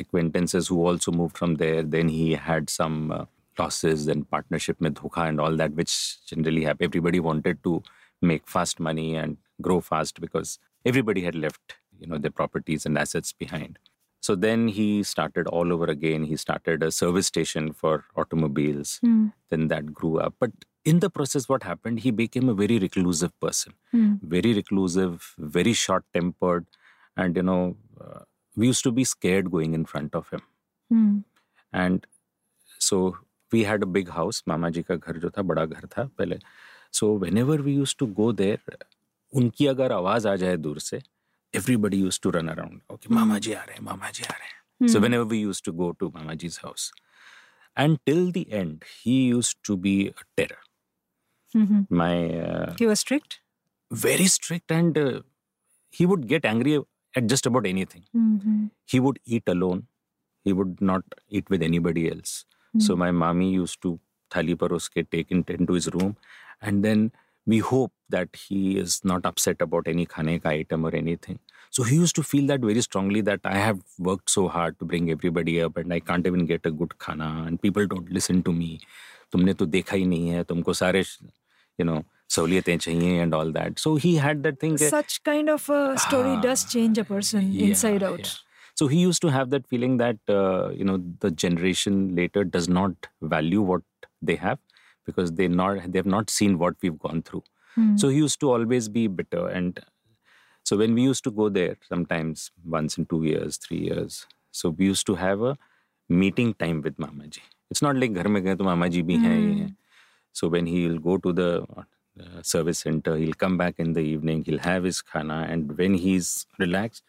acquaintances 0.00 0.68
who 0.68 0.84
also 0.86 1.12
moved 1.12 1.36
from 1.36 1.56
there. 1.56 1.82
Then 1.82 2.08
he 2.08 2.32
had 2.34 2.68
some 2.70 3.12
uh, 3.12 3.24
losses, 3.58 4.06
then 4.06 4.24
partnership 4.24 4.80
with 4.80 4.94
Dhokha 4.94 5.28
and 5.28 5.40
all 5.40 5.54
that, 5.56 5.74
which 5.74 6.24
generally 6.26 6.64
have 6.64 6.78
everybody 6.80 7.20
wanted 7.20 7.62
to 7.64 7.82
make 8.22 8.46
fast 8.48 8.80
money 8.80 9.14
and 9.16 9.36
grow 9.60 9.80
fast 9.80 10.20
because 10.20 10.58
everybody 10.84 11.22
had 11.22 11.34
left 11.34 11.76
you 12.00 12.06
know 12.06 12.18
their 12.18 12.30
properties 12.30 12.86
and 12.86 12.98
assets 12.98 13.32
behind. 13.32 13.78
So 14.20 14.34
then 14.34 14.68
he 14.68 15.02
started 15.04 15.46
all 15.46 15.72
over 15.72 15.84
again. 15.84 16.24
He 16.24 16.36
started 16.36 16.82
a 16.82 16.90
service 16.90 17.26
station 17.26 17.72
for 17.72 18.04
automobiles. 18.16 19.00
Mm. 19.04 19.32
then 19.50 19.68
that 19.68 19.94
grew 19.94 20.18
up. 20.18 20.34
But 20.40 20.50
in 20.84 20.98
the 21.00 21.10
process 21.10 21.48
what 21.48 21.62
happened? 21.62 22.00
He 22.00 22.10
became 22.10 22.48
a 22.48 22.54
very 22.54 22.78
reclusive 22.78 23.38
person. 23.40 23.74
Mm. 23.94 24.20
very 24.22 24.54
reclusive 24.54 25.34
very 25.38 25.72
short 25.72 26.04
tempered 26.14 26.66
and 27.16 27.36
you 27.36 27.42
know 27.42 27.76
uh, 28.00 28.20
we 28.56 28.66
used 28.66 28.82
to 28.84 28.92
be 28.92 29.04
scared 29.04 29.50
going 29.50 29.74
in 29.74 29.84
front 29.84 30.14
of 30.14 30.28
him. 30.30 30.42
Mm. 30.92 31.24
and 31.72 32.06
so 32.78 33.16
we 33.52 33.64
had 33.64 33.82
a 33.82 33.86
big 33.86 34.08
house. 34.10 34.42
Mama 34.46 34.70
ji 34.70 34.82
ka 34.82 34.96
ghar 34.96 35.14
jo 35.14 35.28
tha 35.28 35.42
bada 35.42 35.68
ghar 35.70 35.82
tha 35.96 36.10
pehle. 36.18 36.38
So 36.90 37.12
whenever 37.12 37.56
we 37.56 37.72
used 37.72 37.98
to 37.98 38.06
go 38.06 38.32
there 38.32 38.58
उनकी 39.32 39.66
अगर 39.66 39.92
आवाज़ 39.92 40.28
आ 40.28 40.34
जाए 40.36 40.56
दूर 40.56 40.78
से 40.80 41.00
everybody 41.54 41.96
used 42.00 42.20
to 42.22 42.30
run 42.30 42.48
around 42.48 42.80
मामा 43.10 43.38
जी 43.38 43.52
आ 43.52 43.62
रहे 43.62 43.76
हैं 43.76 43.84
मामा 43.84 44.10
जी 44.10 44.24
आ 44.24 44.32
रहे 44.32 44.48
हैं। 44.48 44.88
So 44.88 45.00
whenever 45.14 45.24
we 45.24 45.40
used 45.40 45.62
to 45.64 45.72
go 45.72 45.90
to 46.00 46.08
mama 46.16 46.34
ji's 46.42 46.60
house 46.64 46.92
and 47.76 47.98
till 48.06 48.30
the 48.32 48.44
end 48.48 48.84
he 48.96 49.18
used 49.28 49.54
to 49.64 49.76
be 49.76 49.94
a 50.08 50.22
terror 50.36 50.66
my 51.92 52.94
strict 52.94 53.40
very 53.90 54.28
strict 54.28 54.72
and 54.72 54.98
he 55.94 56.06
would 56.06 56.24
get 56.24 56.44
angry 56.44 56.74
at 56.74 57.24
just 57.24 57.46
about 57.46 57.66
anything 57.84 58.68
he 58.92 58.98
would 58.98 59.18
eat 59.28 59.50
alone 59.50 59.86
he 60.46 60.52
would 60.52 60.76
not 60.82 61.14
eat 61.32 61.50
with 61.50 61.62
anybody 61.88 62.06
else 62.06 62.44
so 62.74 62.96
my 62.96 63.10
mami 63.22 63.50
used 63.52 63.76
to 63.82 63.98
thali 64.30 64.54
पर 64.54 64.72
उसके 64.72 65.02
take 65.02 65.32
in 65.32 65.42
ten 65.42 65.66
to 65.66 65.76
his 65.76 65.88
room 65.90 66.14
and 66.64 66.82
then 66.82 67.10
we 67.47 67.59
hope 67.59 67.91
that 68.09 68.29
he 68.47 68.77
is 68.79 68.99
not 69.11 69.25
upset 69.25 69.61
about 69.67 69.87
any 69.93 70.05
khane 70.15 70.35
ka 70.43 70.49
item 70.49 70.85
or 70.89 70.91
anything 70.99 71.39
so 71.77 71.83
he 71.89 71.95
used 72.01 72.15
to 72.19 72.23
feel 72.31 72.45
that 72.51 72.61
very 72.69 72.83
strongly 72.85 73.21
that 73.29 73.49
i 73.53 73.55
have 73.61 73.79
worked 74.09 74.29
so 74.35 74.43
hard 74.57 74.77
to 74.79 74.85
bring 74.93 75.09
everybody 75.15 75.55
up 75.67 75.77
and 75.83 75.95
i 75.97 75.99
can't 76.11 76.29
even 76.31 76.45
get 76.51 76.69
a 76.71 76.73
good 76.81 76.93
khana 77.05 77.29
and 77.47 77.61
people 77.67 77.89
don't 77.95 78.13
listen 78.19 78.43
to 78.49 78.53
me 78.61 78.71
तुमने 79.33 79.53
तो 79.59 79.65
देखा 79.65 79.95
ही 79.95 80.05
नहीं 80.05 80.29
है 80.29 80.43
तुमको 80.49 80.73
सारे 80.79 81.03
you 81.81 81.85
know 81.89 82.01
सहूलियतें 82.35 82.77
चाहिए 82.77 83.21
and 83.23 83.35
all 83.37 83.51
that 83.55 83.79
so 83.83 83.93
he 84.03 84.11
had 84.25 84.43
that 84.47 84.59
thing 84.63 84.75
that- 84.81 84.91
Such 84.95 85.15
kind 85.29 85.49
of 85.53 85.69
a 85.77 85.79
story 86.03 86.33
does 86.43 86.65
change 86.73 86.99
a 87.03 87.05
person 87.11 87.47
inside 87.67 88.01
yeah, 88.01 88.09
out. 88.09 88.19
yeah. 88.19 88.33
So 88.81 88.87
he 88.91 88.99
used 89.05 89.21
to 89.25 89.31
have 89.37 89.49
that 89.55 89.65
feeling 89.73 89.97
that 90.03 90.31
uh, 90.35 90.69
you 90.81 90.85
know 90.89 90.95
the 91.25 91.31
generation 91.45 91.97
later 92.19 92.43
does 92.57 92.69
not 92.77 93.09
value 93.35 93.65
what 93.71 93.83
they 94.29 94.37
have 94.45 94.59
because 95.07 95.33
they 95.33 95.47
not 95.47 95.91
they 95.91 95.99
have 95.99 96.05
not 96.05 96.29
seen 96.29 96.57
what 96.57 96.75
we've 96.81 96.99
gone 96.99 97.21
through. 97.21 97.43
Hmm. 97.75 97.97
So 97.97 98.09
he 98.09 98.17
used 98.17 98.39
to 98.41 98.51
always 98.51 98.89
be 98.89 99.07
bitter, 99.07 99.47
and 99.47 99.79
so 100.63 100.77
when 100.77 100.93
we 100.93 101.03
used 101.03 101.23
to 101.25 101.31
go 101.31 101.49
there, 101.49 101.77
sometimes 101.87 102.51
once 102.65 102.97
in 102.97 103.05
two 103.05 103.23
years, 103.23 103.57
three 103.57 103.79
years, 103.79 104.25
so 104.51 104.69
we 104.69 104.85
used 104.85 105.05
to 105.07 105.15
have 105.15 105.41
a 105.41 105.57
meeting 106.09 106.53
time 106.53 106.81
with 106.81 106.97
Mama 106.99 107.27
ji. 107.27 107.41
It's 107.71 107.81
not 107.81 107.95
like 107.95 108.13
घर 108.13 108.27
में 108.27 108.43
गए 108.43 108.55
तो 108.55 108.63
मामा 108.63 108.87
जी 108.87 109.01
भी 109.03 109.15
हैं 109.17 109.39
ये 109.39 109.53
हैं. 109.53 109.75
So 110.31 110.47
when 110.47 110.67
he'll 110.67 110.99
go 110.99 111.17
to 111.17 111.33
the 111.33 111.65
uh, 112.19 112.41
service 112.41 112.79
center, 112.79 113.15
he'll 113.17 113.33
come 113.33 113.57
back 113.57 113.79
in 113.79 113.93
the 113.93 114.01
evening, 114.01 114.43
he'll 114.45 114.59
have 114.59 114.83
his 114.83 115.01
khana, 115.01 115.47
and 115.49 115.77
when 115.77 115.95
he's 115.95 116.45
relaxed, 116.59 117.03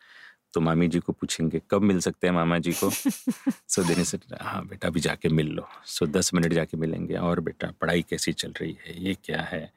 तो 0.54 0.62
मामी 0.62 0.88
जी 0.88 1.00
को 1.00 1.14
पूछेंगे 1.14 1.62
कब 1.72 1.82
मिल 1.82 2.00
सकते 2.00 2.28
हैं 2.28 2.34
मामा 2.34 2.58
जी 2.58 2.72
को? 2.72 2.90
सो 2.90 3.84
देने 3.84 4.04
से 4.04 4.20
हाँ 4.42 4.66
बेटा 4.68 4.88
अभी 4.88 5.00
जाके 5.00 5.30
मिल 5.30 5.48
लो. 5.48 5.68
सो 5.86 6.06
दस 6.06 6.34
मिनट 6.34 6.54
जाके 6.54 6.78
मिलेंगे 6.78 7.16
और 7.16 7.40
बेटा 7.40 7.72
पढ़ाई 7.82 8.02
कैसी 8.10 8.34
चल 8.34 8.54
रही 8.62 8.78
है? 8.86 9.04
ये 9.04 9.14
क्या 9.26 9.42
है? 9.42 9.72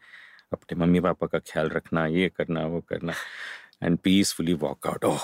अपने 0.53 0.79
मम्मी 0.81 1.01
पापा 1.01 1.27
का 1.27 1.39
ख्याल 1.39 1.69
रखना 1.69 2.07
ये 2.07 2.29
करना 2.37 2.67
वो 2.67 2.81
करना. 2.81 3.13
And 3.83 3.99
peacefully 3.99 4.55
walk 4.55 4.87
out 4.87 5.05
oh 5.05 5.21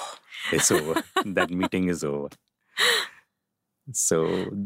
it's 0.55 0.73
over 0.73 1.03
that 1.27 1.51
meeting 1.51 1.91
is 1.91 2.07
over 2.07 2.31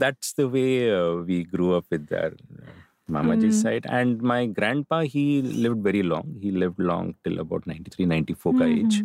that's 0.01 0.33
the 0.33 0.49
way 0.49 0.91
uh, 0.93 1.15
we 1.27 1.45
grew 1.45 1.75
up 1.75 1.85
with 1.91 2.13
our 2.13 2.33
uh, 2.33 2.73
Mamaji's 3.09 3.61
side. 3.61 3.87
And 3.87 4.21
my 4.21 4.47
grandpa, 4.47 5.03
he 5.03 5.43
lived 5.43 5.83
very 5.83 6.03
long. 6.03 6.39
He 6.41 6.51
lived 6.51 6.79
long 6.79 7.15
till 7.23 7.39
about 7.39 7.67
93, 7.67 8.07
94 8.07 8.59
ka 8.59 8.65
age. 8.65 9.03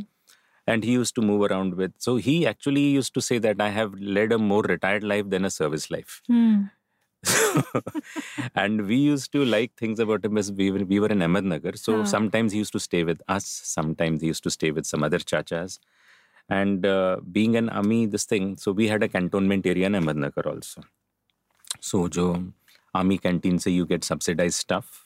And 0.67 0.83
he 0.83 0.91
used 0.91 1.15
to 1.15 1.21
move 1.21 1.49
around 1.49 1.75
with. 1.75 1.93
So 1.97 2.17
he 2.17 2.45
actually 2.45 2.81
used 2.81 3.13
to 3.13 3.21
say 3.21 3.37
that 3.39 3.61
I 3.61 3.69
have 3.69 3.93
led 3.99 4.31
a 4.33 4.37
more 4.37 4.63
retired 4.63 5.03
life 5.03 5.29
than 5.29 5.45
a 5.45 5.49
service 5.49 5.89
life. 5.89 6.21
Hmm. 6.27 6.63
and 8.55 8.85
we 8.85 8.95
used 8.95 9.31
to 9.31 9.43
like 9.43 9.73
things 9.75 9.99
about 9.99 10.23
him 10.23 10.37
as 10.37 10.51
we 10.51 10.69
were, 10.71 10.83
we 10.85 10.99
were 10.99 11.07
in 11.07 11.19
Ahmednagar. 11.19 11.77
So 11.77 12.03
sometimes 12.03 12.51
he 12.51 12.59
used 12.59 12.73
to 12.73 12.79
stay 12.79 13.03
with 13.03 13.21
us. 13.27 13.45
Sometimes 13.45 14.21
he 14.21 14.27
used 14.27 14.43
to 14.43 14.51
stay 14.51 14.71
with 14.71 14.85
some 14.85 15.03
other 15.03 15.19
chachas. 15.19 15.79
And 16.49 16.85
uh, 16.85 17.17
being 17.31 17.55
an 17.55 17.69
army, 17.69 18.05
this 18.05 18.25
thing, 18.25 18.57
so 18.57 18.71
we 18.71 18.87
had 18.87 19.03
a 19.03 19.07
cantonment 19.09 19.65
area 19.65 19.87
in 19.87 19.93
Ahmednagar 19.93 20.45
also. 20.45 20.81
So 21.79 22.07
jo 22.07 22.53
army 22.93 23.17
canteen 23.17 23.59
say 23.59 23.71
you 23.71 23.85
get 23.85 24.03
subsidized 24.03 24.55
stuff. 24.55 25.05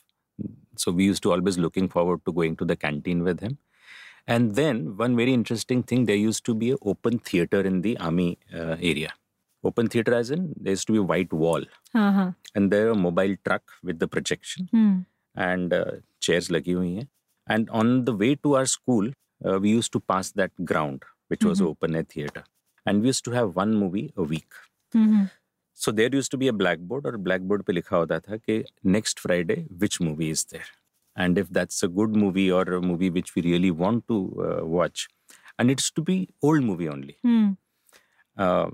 So 0.76 0.92
we 0.92 1.04
used 1.04 1.22
to 1.24 1.32
always 1.32 1.58
looking 1.58 1.88
forward 1.88 2.24
to 2.26 2.32
going 2.32 2.56
to 2.56 2.64
the 2.64 2.76
canteen 2.76 3.22
with 3.22 3.40
him. 3.40 3.58
And 4.27 4.55
then 4.55 4.97
one 4.97 5.15
very 5.15 5.33
interesting 5.33 5.83
thing, 5.83 6.05
there 6.05 6.15
used 6.15 6.43
to 6.45 6.53
be 6.53 6.71
an 6.71 6.77
open 6.81 7.19
theater 7.19 7.61
in 7.61 7.81
the 7.81 7.97
army 7.97 8.37
uh, 8.53 8.75
area. 8.81 9.13
Open 9.63 9.87
theater 9.87 10.13
as 10.13 10.31
in 10.31 10.53
there 10.59 10.71
used 10.73 10.87
to 10.87 10.93
be 10.93 10.99
a 10.99 11.03
white 11.11 11.31
wall 11.43 11.63
Uh-huh. 11.93 12.31
and 12.55 12.71
there 12.71 12.89
a 12.89 12.95
mobile 12.95 13.35
truck 13.45 13.63
with 13.83 13.99
the 13.99 14.07
projection 14.07 14.67
Hmm. 14.71 14.91
and 15.35 15.73
uh, 15.73 15.91
chairs 16.19 16.49
lagi 16.57 16.73
hui 16.79 16.91
hain. 16.97 17.07
And 17.55 17.69
on 17.69 18.05
the 18.05 18.13
way 18.13 18.35
to 18.35 18.55
our 18.59 18.65
school, 18.65 19.09
uh, 19.45 19.57
we 19.59 19.69
used 19.71 19.91
to 19.93 19.99
pass 19.99 20.31
that 20.41 20.51
ground, 20.71 21.03
which 21.29 21.43
was 21.49 21.61
open 21.61 21.95
air 21.95 22.03
theater. 22.03 22.43
And 22.85 23.01
we 23.01 23.07
used 23.13 23.23
to 23.25 23.31
have 23.31 23.55
one 23.55 23.73
movie 23.83 24.05
a 24.17 24.23
week. 24.23 24.59
Mhm. 24.95 25.29
So 25.85 25.91
there 25.91 26.13
used 26.19 26.31
to 26.31 26.37
be 26.43 26.47
a 26.51 26.53
blackboard 26.63 27.05
और 27.05 27.17
blackboard 27.29 27.63
पे 27.65 27.73
लिखा 27.73 27.95
होता 27.97 28.19
था 28.27 28.37
कि 28.45 28.63
next 28.97 29.19
Friday 29.25 29.57
which 29.83 29.97
movie 30.09 30.29
is 30.35 30.43
there, 30.53 30.69
and 31.16 31.38
if 31.38 31.48
that's 31.50 31.82
a 31.82 31.88
good 31.88 32.14
movie 32.16 32.50
or 32.50 32.62
a 32.62 32.80
movie 32.80 33.10
which 33.10 33.34
we 33.34 33.42
really 33.42 33.70
want 33.70 34.06
to 34.08 34.60
uh, 34.62 34.66
watch, 34.66 35.08
and 35.58 35.70
it's 35.70 35.90
to 35.90 36.02
be 36.02 36.28
old 36.42 36.62
movie 36.62 36.88
only. 36.88 37.18
Hmm. 37.22 37.50
Uh, 38.36 38.70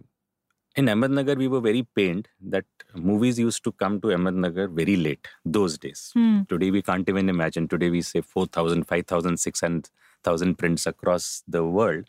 in 0.76 0.86
Ahmednagar, 0.86 1.36
we 1.36 1.48
were 1.48 1.60
very 1.60 1.82
pained 1.82 2.28
that 2.40 2.64
movies 2.94 3.38
used 3.38 3.64
to 3.64 3.72
come 3.72 4.00
to 4.00 4.08
Ahmednagar 4.08 4.72
very 4.72 4.94
late 4.96 5.26
those 5.44 5.76
days. 5.76 6.10
Hmm. 6.14 6.42
Today, 6.48 6.70
we 6.70 6.82
can't 6.82 7.08
even 7.08 7.28
imagine. 7.28 7.66
Today, 7.66 7.90
we 7.90 8.02
say 8.02 8.20
4,000, 8.20 8.84
5,000, 8.84 9.36
6,000 9.38 10.54
prints 10.58 10.86
across 10.86 11.42
the 11.48 11.64
world. 11.64 12.04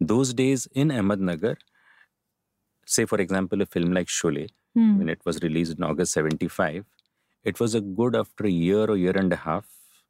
Those 0.00 0.32
days 0.32 0.66
in 0.72 0.88
Ahmednagar, 0.88 1.56
say, 2.86 3.04
for 3.04 3.18
example, 3.20 3.60
a 3.62 3.66
film 3.66 3.92
like 3.92 4.06
Sholay, 4.08 4.48
Hmm. 4.74 4.98
when 4.98 5.08
it 5.10 5.20
was 5.26 5.42
released 5.42 5.76
in 5.76 5.82
August 5.84 6.14
75, 6.14 6.86
it 7.44 7.58
was 7.60 7.74
a 7.74 7.80
good 7.80 8.16
after 8.16 8.46
a 8.46 8.50
year 8.50 8.84
or 8.84 8.96
year 8.96 9.16
and 9.16 9.32
a 9.32 9.36
half 9.36 9.66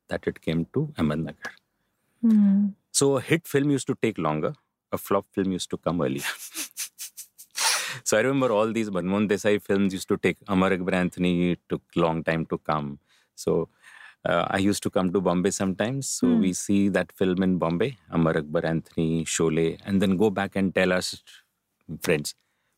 that 0.09 0.27
it 0.27 0.41
came 0.41 0.67
to 0.75 0.93
Ahmednagar. 0.99 1.53
Mm. 2.25 2.75
So 2.91 3.17
a 3.17 3.21
hit 3.21 3.47
film 3.49 3.71
used 3.71 3.87
to 3.87 3.97
take 4.03 4.19
longer. 4.19 4.55
A 4.93 4.99
flop 4.99 5.27
film 5.33 5.53
used 5.53 5.71
to 5.71 5.79
come 5.79 6.03
earlier. 6.03 6.23
so 8.05 8.19
I 8.19 8.21
remember 8.21 8.53
all 8.53 8.71
these 8.71 8.91
Manmohan 8.91 9.29
Desai 9.29 9.63
films 9.63 9.93
used 9.93 10.09
to 10.09 10.19
take 10.19 10.37
Amar 10.49 10.73
Akbar 10.73 10.95
Anthony 10.95 11.57
took 11.69 11.83
long 11.97 12.23
time 12.23 12.45
to 12.47 12.59
come. 12.59 12.99
So 13.35 13.69
uh, 14.27 14.47
I 14.51 14.59
used 14.59 14.83
to 14.83 14.91
come 14.91 15.13
to 15.13 15.21
Bombay 15.21 15.51
sometimes. 15.51 16.09
So 16.09 16.27
mm. 16.27 16.41
we 16.41 16.53
see 16.53 16.89
that 16.91 17.13
film 17.13 17.43
in 17.43 17.59
Bombay, 17.59 17.97
Amar 18.11 18.37
Akbar 18.37 18.67
Anthony, 18.67 19.25
Sholay, 19.25 19.79
and 19.87 20.03
then 20.03 20.17
go 20.17 20.31
back 20.31 20.57
and 20.57 20.75
tell 20.75 20.93
us 20.93 21.23
friends, 22.03 22.35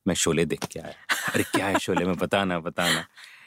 मैं 0.06 0.14
शोले 0.14 0.44
देख 0.44 0.60
Sholay. 0.60 0.84
आया 0.84 0.94
अरे 1.34 1.44
क्या 1.44 1.66
है 1.66 1.78
शोले 1.78 2.04
में 2.04 2.16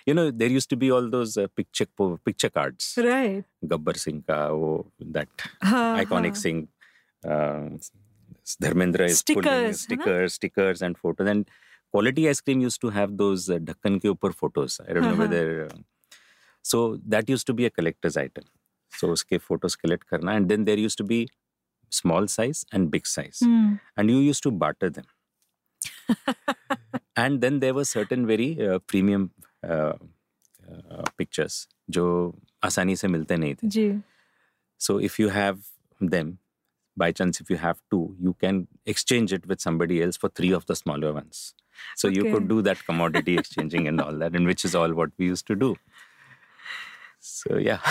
you 0.07 0.13
know 0.13 0.31
there 0.31 0.49
used 0.49 0.69
to 0.69 0.77
be 0.83 0.89
all 0.89 1.09
those 1.09 1.37
uh, 1.37 1.47
picture 1.55 1.87
picture 2.25 2.49
cards. 2.49 2.97
Right. 2.97 3.43
Gabbar 3.73 3.97
singh 4.05 4.23
ka 4.31 4.39
wo 4.63 4.91
that 5.17 5.47
iconic 6.01 6.37
singh 6.43 6.67
uh, 7.25 7.69
dharmendra 8.65 9.07
is 9.13 9.19
stickers, 9.19 9.45
pulling 9.45 9.73
stickers 9.85 10.37
stickers 10.41 10.81
and 10.81 10.97
photos 10.97 11.33
and 11.35 11.49
Kwality 11.93 12.29
ice 12.29 12.41
cream 12.41 12.59
used 12.59 12.81
to 12.81 12.89
have 12.89 13.17
those 13.17 13.49
uh, 13.49 13.59
dhakkan 13.67 13.99
ke 14.03 14.11
upar 14.13 14.33
photos. 14.35 14.81
I 14.87 14.93
don't 14.93 15.03
know 15.03 15.15
whether 15.15 15.65
uh, 15.65 15.77
so 16.61 16.99
that 17.07 17.29
used 17.29 17.47
to 17.47 17.53
be 17.53 17.65
a 17.65 17.69
collector's 17.69 18.17
item. 18.17 18.43
So 18.91 19.11
uske 19.11 19.41
photos 19.41 19.75
collect 19.75 20.09
karna 20.09 20.33
and 20.33 20.49
then 20.49 20.65
there 20.65 20.77
used 20.77 20.97
to 20.97 21.05
be 21.05 21.29
small 21.89 22.27
size 22.27 22.65
and 22.73 22.91
big 22.91 23.07
size. 23.07 23.39
Hmm. 23.43 23.75
And 23.95 24.09
you 24.09 24.17
used 24.17 24.43
to 24.43 24.51
barter 24.51 24.89
them. 24.89 25.05
And 27.17 27.41
then 27.41 27.59
there 27.61 27.73
were 27.73 27.85
certain 27.85 28.27
very 28.27 28.49
uh, 28.65 28.79
premium 28.79 29.31
uh, 29.66 29.92
uh, 30.70 31.04
pictures 31.18 31.66
जो 31.90 32.04
आसानी 32.64 32.96
से 32.96 33.08
मिलते 33.08 33.37
नहीं 33.37 33.54
थे 33.62 33.68
जी. 33.76 34.02
so 34.78 34.99
if 34.99 35.18
you 35.22 35.28
have 35.28 35.58
them, 36.00 36.38
by 36.96 37.11
chance, 37.18 37.40
if 37.40 37.50
you 37.50 37.56
have 37.56 37.78
two, 37.90 38.16
you 38.20 38.32
can 38.44 38.56
exchange 38.92 39.32
it 39.32 39.46
with 39.46 39.61
somebody 39.61 40.02
else 40.06 40.16
for 40.16 40.28
three 40.40 40.50
of 40.58 40.66
the 40.66 40.76
smaller 40.76 41.12
ones. 41.18 41.54
So 41.96 42.08
you 42.08 42.22
Okay. 42.22 42.32
could 42.32 42.49
do 42.49 42.56
that 42.62 42.84
commodity 42.88 43.37
exchanging 43.42 43.87
and 43.92 44.00
all 44.06 44.18
that, 44.25 44.34
and 44.40 44.46
which 44.52 44.64
is 44.64 44.75
all 44.75 44.92
what 45.02 45.11
we 45.18 45.26
used 45.26 45.46
to 45.52 45.54
do. 45.62 45.70
So 47.20 47.56
yeah, 47.58 47.78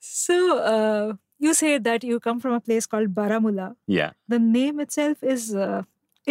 So 0.00 0.58
uh, 0.58 1.14
you 1.38 1.54
say 1.54 1.78
that 1.78 2.04
you 2.04 2.20
come 2.20 2.40
from 2.40 2.52
a 2.54 2.60
place 2.60 2.86
called 2.86 3.14
Baramulla. 3.14 3.76
yeah. 3.86 4.12
The 4.28 4.38
name 4.38 4.80
itself 4.80 5.22
is 5.22 5.54
uh, 5.54 5.82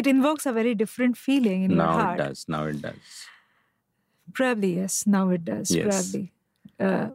it 0.03 0.07
invokes 0.15 0.47
a 0.47 0.53
very 0.59 0.75
different 0.85 1.17
feeling 1.27 1.63
in 1.69 1.77
your 1.79 1.87
heart. 1.87 2.19
Now 2.19 2.25
it 2.25 2.29
does. 2.29 2.45
Now 2.57 2.65
it 2.73 2.83
does. 2.89 3.15
Probably 4.41 4.75
yes. 4.77 5.07
Now 5.07 5.29
it 5.31 5.45
does. 5.45 5.71
Yes. 5.71 6.11
Probably. 6.11 6.33
Uh, 6.89 7.09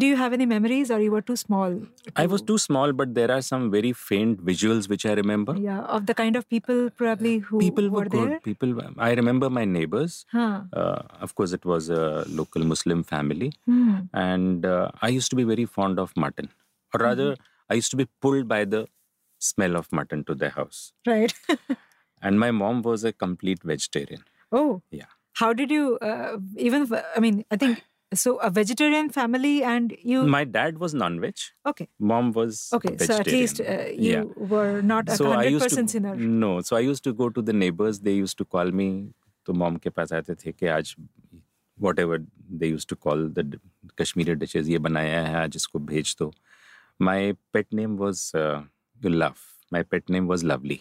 Do 0.00 0.06
you 0.10 0.16
have 0.18 0.34
any 0.34 0.44
memories, 0.50 0.90
or 0.94 0.98
you 1.04 1.10
were 1.14 1.20
too 1.30 1.34
small? 1.40 1.72
I 2.20 2.22
was 2.34 2.42
too 2.50 2.54
small, 2.62 2.92
but 3.00 3.10
there 3.16 3.30
are 3.34 3.40
some 3.48 3.64
very 3.74 3.90
faint 4.02 4.38
visuals 4.50 4.86
which 4.92 5.04
I 5.10 5.12
remember. 5.18 5.54
Yeah, 5.64 5.80
of 5.96 6.06
the 6.10 6.14
kind 6.20 6.38
of 6.40 6.46
people 6.54 6.78
probably 7.00 7.32
who 7.48 7.58
People 7.64 7.90
were, 7.90 7.98
were 8.04 8.12
good. 8.14 8.30
there. 8.30 8.38
People, 8.46 8.72
I 9.08 9.10
remember 9.18 9.50
my 9.58 9.64
neighbors. 9.74 10.16
Huh. 10.36 10.62
Uh, 10.84 11.02
of 11.26 11.34
course, 11.40 11.52
it 11.58 11.66
was 11.72 11.90
a 11.98 12.24
local 12.40 12.64
Muslim 12.72 13.02
family, 13.12 13.50
Hmm. 13.72 13.92
and 14.22 14.64
uh, 14.70 14.88
I 15.02 15.12
used 15.18 15.28
to 15.34 15.40
be 15.42 15.46
very 15.52 15.66
fond 15.76 16.00
of 16.06 16.16
mutton, 16.24 16.48
or 16.94 17.04
rather, 17.08 17.28
Mm-hmm. 17.32 17.72
I 17.76 17.80
used 17.82 17.90
to 17.96 18.00
be 18.02 18.08
pulled 18.28 18.48
by 18.56 18.62
the 18.76 18.82
smell 19.50 19.76
of 19.82 19.92
mutton 20.00 20.24
to 20.30 20.34
their 20.44 20.54
house. 20.60 20.80
Right. 21.14 21.36
And 22.21 22.39
my 22.39 22.49
mom 22.51 22.81
was 22.81 23.03
a 23.03 23.13
complete 23.27 23.63
vegetarian. 23.63 24.23
oh. 24.51 24.81
Yeah. 24.91 25.05
How 25.39 25.53
did 25.53 25.69
you 25.71 25.97
uh, 26.01 26.37
even? 26.57 26.85
I 27.15 27.19
mean, 27.23 27.35
I 27.51 27.57
think 27.63 27.81
so. 28.21 28.31
A 28.37 28.49
vegetarian 28.53 29.09
family, 29.17 29.51
and 29.71 29.91
you. 30.11 30.21
My 30.35 30.39
dad 30.53 30.79
was 30.83 30.95
non-veg. 31.01 31.35
okay. 31.71 31.87
Mom 32.11 32.31
was 32.37 32.61
Okay. 32.77 32.93
So 32.97 33.05
vegetarian. 33.05 33.19
at 33.19 33.31
least 33.35 33.61
uh, 33.61 33.85
you 34.07 34.13
Yeah. 34.13 34.47
were 34.53 34.81
not 34.93 35.11
a 35.15 35.17
so 35.19 35.27
I 35.27 35.35
hundred 35.35 35.51
used 35.57 35.65
percent 35.67 35.89
to 35.89 35.97
sinner. 35.97 36.15
no 36.45 36.49
so 36.71 36.75
I 36.79 36.81
used 36.87 37.03
to 37.09 37.13
go 37.21 37.29
to 37.37 37.43
the 37.51 37.55
neighbors 37.59 37.99
they 38.07 38.15
used 38.21 38.37
to 38.43 38.45
call 38.55 38.71
me 38.81 38.87
तो 39.49 39.53
mom 39.63 39.77
के 39.85 39.89
पास 39.99 40.13
आते 40.21 40.35
थे 40.45 40.51
कि 40.61 40.67
आज 40.79 40.95
whatever 41.87 42.17
they 42.63 42.67
used 42.73 42.89
to 42.89 42.95
call 43.07 43.27
the 43.39 43.43
d- 43.43 43.59
Kashmiri 44.01 44.35
dishes 44.45 44.67
ये 44.69 44.79
बनाया 44.89 45.21
है 45.27 45.35
आज 45.43 45.55
इसको 45.55 45.79
भेज 45.93 46.15
दो 46.19 46.31
my 47.09 47.19
pet 47.53 47.71
name 47.81 47.95
was 48.03 48.23
uh, 48.43 48.61
you 49.05 49.09
laugh 49.23 49.45
my 49.77 49.83
pet 49.93 50.09
name 50.15 50.27
was 50.33 50.43
lovely 50.53 50.79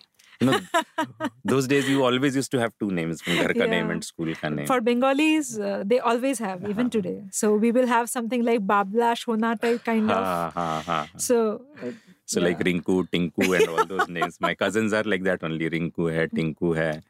those 1.46 1.68
days 1.68 1.90
you 1.90 2.04
always 2.04 2.36
used 2.36 2.52
to 2.52 2.60
have 2.60 2.74
two 2.80 2.90
names 2.92 3.22
ghar 3.22 3.54
ka 3.54 3.64
yeah. 3.64 3.74
name 3.74 3.92
and 3.96 4.04
school 4.04 4.34
ka 4.42 4.50
name. 4.50 4.68
For 4.72 4.80
bengalis 4.82 5.58
uh, 5.60 5.84
they 5.86 6.00
always 6.00 6.40
have 6.40 6.64
even 6.70 6.88
uh-huh. 6.88 6.96
today. 6.98 7.18
So 7.32 7.54
we 7.56 7.72
will 7.72 7.88
have 7.88 8.10
something 8.10 8.44
like 8.44 8.66
babla 8.74 9.12
shona 9.24 9.60
type 9.60 9.84
kind 9.84 10.12
of. 10.12 11.10
so 11.18 11.62
uh, 11.82 11.92
so 12.26 12.40
yeah. 12.40 12.48
like 12.48 12.60
rinku 12.60 12.98
tinku 13.16 13.48
and 13.60 13.70
all 13.70 13.86
those 13.86 14.08
names. 14.08 14.40
My 14.40 14.54
cousins 14.56 14.94
are 14.94 15.04
like 15.04 15.24
that 15.24 15.44
only. 15.44 15.70
Rinku 15.70 16.12
hai 16.18 16.28
tinku 16.28 16.76
hai. 16.82 17.02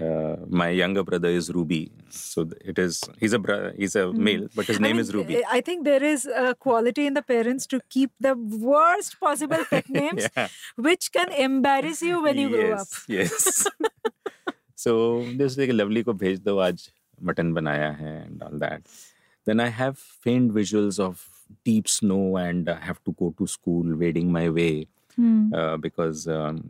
Uh, 0.00 0.36
my 0.48 0.70
younger 0.70 1.04
brother 1.04 1.28
is 1.28 1.50
Ruby, 1.54 1.92
so 2.10 2.48
it 2.64 2.78
is 2.78 3.00
he's 3.20 3.32
a 3.32 3.38
bro- 3.38 3.72
he's 3.76 3.94
a 3.94 4.08
hmm. 4.08 4.24
male, 4.24 4.48
but 4.54 4.66
his 4.66 4.78
I 4.78 4.82
name 4.82 4.96
mean, 4.96 5.00
is 5.00 5.14
Ruby. 5.14 5.44
I 5.46 5.60
think 5.60 5.84
there 5.84 6.02
is 6.02 6.26
a 6.26 6.54
quality 6.56 7.06
in 7.06 7.14
the 7.14 7.22
parents 7.22 7.64
to 7.68 7.80
keep 7.90 8.10
the 8.18 8.34
worst 8.34 9.20
possible 9.20 9.64
pet 9.70 9.88
names, 9.88 10.26
yeah. 10.36 10.48
which 10.74 11.12
can 11.12 11.32
embarrass 11.32 12.02
you 12.02 12.22
when 12.22 12.38
you 12.38 12.48
yes, 12.50 12.58
grow 12.58 12.76
up. 12.76 12.88
yes. 13.06 13.66
so 14.74 15.24
just 15.36 15.58
like 15.58 15.70
lovely 15.72 16.02
ko 16.02 16.14
bhej 16.24 16.42
do 16.48 16.56
aaj 16.66 16.88
mutton 17.20 17.54
banaya 17.54 17.92
hai 18.00 18.16
and 18.24 18.42
all 18.42 18.58
that. 18.66 18.82
Then 19.46 19.60
I 19.60 19.68
have 19.68 19.98
faint 20.26 20.52
visuals 20.52 20.98
of 20.98 21.28
deep 21.64 21.88
snow 21.88 22.36
and 22.36 22.68
I 22.68 22.80
have 22.80 22.98
to 23.04 23.12
go 23.12 23.32
to 23.38 23.46
school 23.46 23.94
wading 24.02 24.32
my 24.32 24.48
way 24.48 24.88
Hmm. 25.18 25.80
Because 25.82 26.24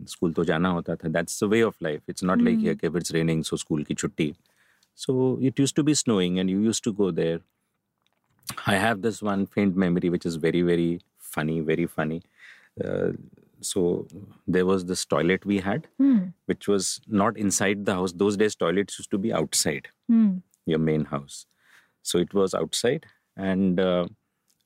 school 0.08 0.32
तो 0.32 0.44
जाना 0.44 0.68
होता 0.68 0.94
था। 0.96 1.08
That's 1.08 1.42
a 1.44 1.46
way 1.46 1.62
of 1.62 1.76
life 1.82 2.10
it's 2.10 2.24
not 2.24 2.42
like 2.42 2.58
here 2.58 2.96
it's 2.96 3.12
raining 3.12 3.42
so 3.44 3.56
school 3.56 3.82
की 3.84 3.94
छुट्टी। 3.94 4.34
So 4.96 5.38
it 5.42 5.60
used 5.60 5.74
to 5.76 5.82
be 5.82 5.94
snowing 5.94 6.38
and 6.38 6.50
you 6.50 6.60
used 6.62 6.80
to 6.84 6.92
go 6.92 7.10
there 7.10 7.40
I 8.68 8.78
have 8.78 8.96
this 9.00 9.22
one 9.22 9.44
faint 9.54 9.76
memory 9.76 10.08
which 10.08 10.26
is 10.26 10.38
very 10.38 10.62
very 10.62 10.98
funny 11.34 11.60
very 11.60 11.86
funny 11.86 12.20
so 13.62 14.06
there 14.50 14.62
was 14.62 14.84
this 14.86 15.06
toilet 15.10 15.46
we 15.46 15.58
had 15.66 15.86
which 16.48 16.68
was 16.68 16.98
not 17.12 17.38
inside 17.38 17.84
the 17.84 17.90
house 17.90 18.14
house. 18.14 18.18
Those 18.20 18.36
days 18.36 18.54
toilets 18.56 18.98
used 18.98 19.10
to 19.10 19.18
be 19.18 19.32
outside 19.32 19.88
mm. 20.12 20.42
your 20.66 20.78
main 20.78 21.04
house. 21.06 21.46
So 22.04 22.18
it 22.18 22.34
was 22.34 22.54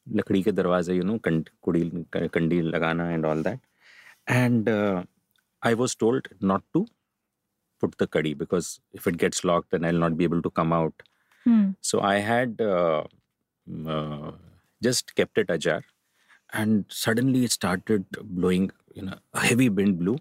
लकड़ी 0.07 0.43
के 0.43 0.53
दरवाजे 0.53 0.95
you 0.95 1.03
know 1.05 1.19
कंडी 1.27 2.61
लगाना 2.61 3.11
and 3.11 3.25
all 3.27 3.43
that 3.43 3.59
And 4.29 4.69
uh, 4.69 5.05
I 5.63 5.75
was 5.75 5.95
told 5.95 6.29
not 6.41 6.63
to 6.75 6.87
put 7.81 7.97
the 7.99 8.07
kadi 8.07 8.35
because 8.35 8.81
if 8.93 9.07
it 9.07 9.17
gets 9.17 9.43
locked, 9.43 9.71
then 9.71 9.85
I'll 9.85 9.93
not 9.93 10.17
be 10.17 10.25
able 10.25 10.43
to 10.43 10.51
come 10.51 10.73
out. 10.73 10.93
Hmm. 11.45 11.71
So 11.81 12.01
I 12.01 12.19
had 12.19 12.61
uh, 12.61 13.05
uh, 13.87 14.33
just 14.83 15.15
kept 15.15 15.39
it 15.39 15.49
ajar, 15.49 15.85
and 16.53 16.85
suddenly 16.89 17.45
it 17.45 17.53
started 17.53 18.05
blowing. 18.23 18.71
You 18.95 19.03
know, 19.03 19.19
a 19.33 19.41
heavy 19.41 19.69
wind 19.69 19.99
blew, 19.99 20.19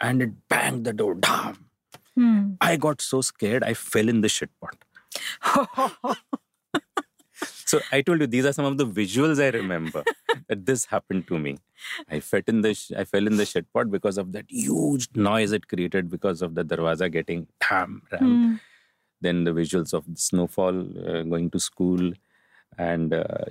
and 0.00 0.22
it 0.22 0.48
banged 0.48 0.84
the 0.84 0.92
door. 0.92 1.14
Damn! 1.14 1.66
Hmm. 2.14 2.52
I 2.60 2.76
got 2.76 3.00
so 3.02 3.20
scared, 3.20 3.64
I 3.64 3.74
fell 3.74 4.08
in 4.08 4.20
the 4.20 4.28
shit 4.28 4.50
pot. 4.60 4.76
So 7.70 7.80
I 7.92 8.00
told 8.02 8.20
you 8.20 8.26
these 8.26 8.46
are 8.46 8.52
some 8.52 8.64
of 8.64 8.78
the 8.78 8.86
visuals 8.86 9.40
I 9.42 9.50
remember 9.56 10.02
that 10.48 10.66
this 10.66 10.86
happened 10.86 11.28
to 11.28 11.38
me. 11.38 11.58
I 12.08 12.18
fell 12.18 12.42
in 12.52 12.62
the 12.62 12.74
sh- 12.74 12.92
I 13.02 13.04
fell 13.04 13.26
in 13.28 13.36
the 13.36 13.46
shit 13.50 13.72
pot 13.72 13.90
because 13.92 14.18
of 14.22 14.32
that 14.32 14.46
huge 14.48 15.08
noise 15.14 15.52
it 15.58 15.68
created 15.72 16.10
because 16.14 16.42
of 16.42 16.56
the 16.56 16.64
darwaza 16.64 17.10
getting 17.18 17.46
tam 17.60 18.02
ram. 18.12 18.24
Hmm. 18.30 18.54
Then 19.20 19.44
the 19.44 19.52
visuals 19.52 19.92
of 19.92 20.04
the 20.06 20.16
snowfall, 20.16 20.80
uh, 20.80 21.22
going 21.34 21.50
to 21.50 21.60
school, 21.60 22.12
and 22.78 23.14
uh, 23.14 23.44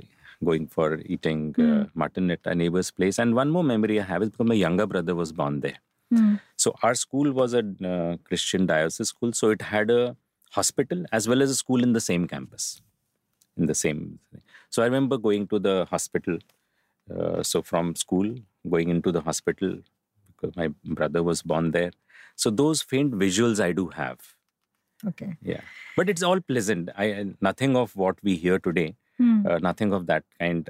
going 0.44 0.68
for 0.68 1.00
eating 1.06 1.56
uh, 1.68 1.86
mutton 1.94 2.32
at 2.32 2.40
a 2.46 2.56
neighbor's 2.56 2.92
place. 2.92 3.20
And 3.20 3.36
one 3.36 3.50
more 3.52 3.64
memory 3.64 4.02
I 4.02 4.04
have 4.04 4.24
is 4.24 4.32
because 4.32 4.48
my 4.48 4.56
younger 4.56 4.88
brother 4.88 5.16
was 5.16 5.32
born 5.32 5.62
there. 5.62 5.80
Hmm. 6.14 6.36
So 6.58 6.76
our 6.84 6.96
school 7.06 7.32
was 7.32 7.54
a 7.54 7.64
uh, 7.94 8.18
Christian 8.24 8.66
diocese 8.66 9.10
school, 9.10 9.32
so 9.32 9.52
it 9.52 9.62
had 9.62 9.90
a 9.90 10.18
hospital 10.52 11.06
as 11.12 11.28
well 11.28 11.42
as 11.42 11.52
a 11.52 11.56
school 11.56 11.84
in 11.84 11.94
the 11.94 12.02
same 12.02 12.28
campus, 12.28 12.82
in 13.60 13.66
the 13.68 13.76
same. 13.76 14.20
So 14.70 14.82
I 14.82 14.86
remember 14.86 15.18
going 15.18 15.48
to 15.50 15.60
the 15.60 15.86
hospital. 15.90 16.40
Uh, 17.14 17.44
so 17.44 17.62
from 17.62 17.96
school, 17.96 18.36
going 18.70 18.90
into 18.90 19.12
the 19.12 19.22
hospital 19.22 19.80
because 20.36 20.56
my 20.56 20.70
brother 20.86 21.24
was 21.24 21.42
born 21.42 21.72
there. 21.72 21.92
So 22.36 22.50
those 22.50 22.82
faint 22.82 23.14
visuals 23.14 23.60
I 23.60 23.72
do 23.74 23.88
have. 23.90 24.20
Okay. 25.08 25.36
Yeah, 25.42 25.62
but 25.96 26.10
it's 26.10 26.24
all 26.24 26.40
pleasant. 26.42 26.90
I 26.98 27.34
nothing 27.42 27.76
of 27.78 27.96
what 27.96 28.18
we 28.24 28.36
hear 28.36 28.60
today, 28.60 28.96
Hmm. 29.18 29.46
uh, 29.48 29.58
nothing 29.60 29.94
of 29.94 30.06
that 30.08 30.24
kind, 30.40 30.70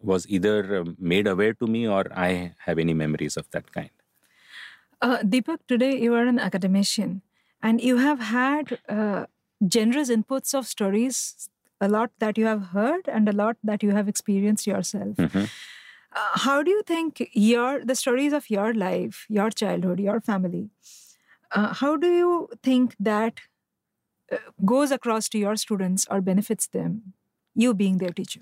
was 0.00 0.26
either 0.28 0.78
um, 0.80 0.96
made 0.98 1.26
aware 1.26 1.54
to 1.54 1.66
me 1.66 1.86
or 1.86 2.04
I 2.14 2.54
have 2.66 2.78
any 2.78 2.94
memories 2.94 3.36
of 3.36 3.50
that 3.50 3.72
kind. 3.72 3.90
Uh, 5.00 5.18
Deepak, 5.18 5.58
today 5.68 6.00
you 6.00 6.14
are 6.14 6.24
an 6.26 6.38
academician 6.38 7.22
and 7.62 7.80
you 7.80 7.98
have 7.98 8.20
had 8.20 8.78
uh, 8.88 9.26
generous 9.66 10.10
inputs 10.10 10.54
of 10.54 10.66
stories, 10.66 11.48
a 11.80 11.88
lot 11.88 12.10
that 12.18 12.38
you 12.38 12.46
have 12.46 12.62
heard 12.76 13.08
and 13.08 13.28
a 13.28 13.32
lot 13.32 13.56
that 13.62 13.82
you 13.82 13.90
have 13.90 14.08
experienced 14.08 14.66
yourself. 14.66 15.16
Mhm. 15.16 15.48
Uh, 16.12 16.38
how 16.46 16.62
do 16.62 16.70
you 16.70 16.82
think 16.82 17.28
your 17.32 17.84
the 17.84 17.94
stories 17.94 18.32
of 18.32 18.50
your 18.50 18.72
life, 18.74 19.26
your 19.28 19.50
childhood, 19.50 20.00
your 20.00 20.20
family, 20.20 20.70
uh, 21.52 21.74
how 21.74 21.96
do 21.96 22.12
you 22.12 22.48
think 22.62 22.96
that 22.98 23.40
uh, 24.32 24.38
goes 24.64 24.90
across 24.90 25.28
to 25.30 25.38
your 25.38 25.56
students 25.56 26.06
or 26.10 26.20
benefits 26.20 26.66
them, 26.68 27.14
you 27.54 27.74
being 27.74 27.98
their 27.98 28.10
teacher? 28.10 28.40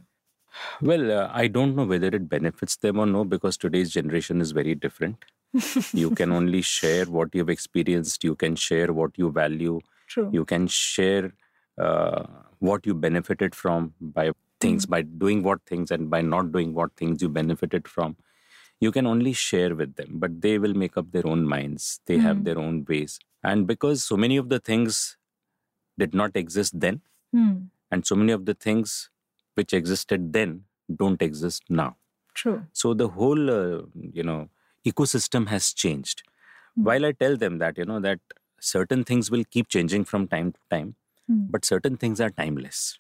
Well, 0.81 1.11
uh, 1.11 1.31
I 1.33 1.49
don't 1.49 1.75
know 1.77 1.85
whether 1.85 2.09
it 2.09 2.29
benefits 2.29 2.77
them 2.77 2.99
or 2.99 3.07
no 3.07 3.25
because 3.25 3.57
today's 3.57 3.90
generation 3.90 4.40
is 4.40 4.53
very 4.53 4.75
different. 4.75 5.25
you 5.92 6.11
can 6.11 6.33
only 6.33 6.62
share 6.62 7.07
what 7.07 7.35
you've 7.35 7.51
experienced, 7.51 8.25
you 8.25 8.35
can 8.35 8.57
share 8.57 8.92
what 8.92 9.12
you 9.16 9.31
value, 9.31 9.81
True. 10.09 10.31
you 10.33 10.44
can 10.44 10.66
share 10.66 11.33
uh, 11.79 12.25
what 12.68 12.87
you 12.90 12.94
benefited 13.07 13.55
from 13.55 13.94
by 14.18 14.26
things, 14.61 14.87
by 14.94 15.02
doing 15.02 15.42
what 15.48 15.62
things 15.70 15.90
and 15.96 16.09
by 16.14 16.20
not 16.35 16.52
doing 16.52 16.72
what 16.74 16.94
things 17.00 17.22
you 17.22 17.29
benefited 17.29 17.88
from. 17.94 18.16
You 18.85 18.90
can 18.96 19.07
only 19.11 19.33
share 19.33 19.74
with 19.81 19.96
them, 19.96 20.18
but 20.24 20.40
they 20.46 20.59
will 20.59 20.74
make 20.74 20.96
up 21.02 21.11
their 21.12 21.26
own 21.33 21.44
minds. 21.55 22.00
They 22.11 22.18
have 22.26 22.38
Mm. 22.38 22.44
their 22.48 22.59
own 22.64 22.85
ways. 22.90 23.18
And 23.50 23.66
because 23.72 24.05
so 24.11 24.16
many 24.24 24.37
of 24.42 24.48
the 24.55 24.59
things 24.70 24.98
did 26.02 26.14
not 26.22 26.37
exist 26.42 26.79
then, 26.87 27.00
Hmm. 27.37 27.52
and 27.90 28.07
so 28.11 28.16
many 28.22 28.33
of 28.38 28.44
the 28.48 28.55
things 28.66 28.96
which 29.61 29.72
existed 29.81 30.33
then 30.38 30.50
don't 31.02 31.22
exist 31.29 31.62
now. 31.83 31.90
True. 32.35 32.59
So 32.83 32.92
the 33.02 33.09
whole, 33.18 33.50
uh, 33.50 33.83
you 34.18 34.22
know, 34.22 34.40
ecosystem 34.90 35.46
has 35.55 35.72
changed. 35.85 36.22
Mm. 36.79 36.85
While 36.88 37.07
I 37.07 37.12
tell 37.12 37.37
them 37.44 37.59
that, 37.62 37.79
you 37.79 37.87
know, 37.90 38.00
that 38.00 38.20
certain 38.61 39.05
things 39.11 39.31
will 39.31 39.44
keep 39.57 39.68
changing 39.76 40.05
from 40.05 40.29
time 40.29 40.52
to 40.52 40.61
time, 40.74 40.94
Mm. 41.30 41.50
but 41.50 41.64
certain 41.64 41.96
things 41.96 42.20
are 42.20 42.30
timeless. 42.30 42.98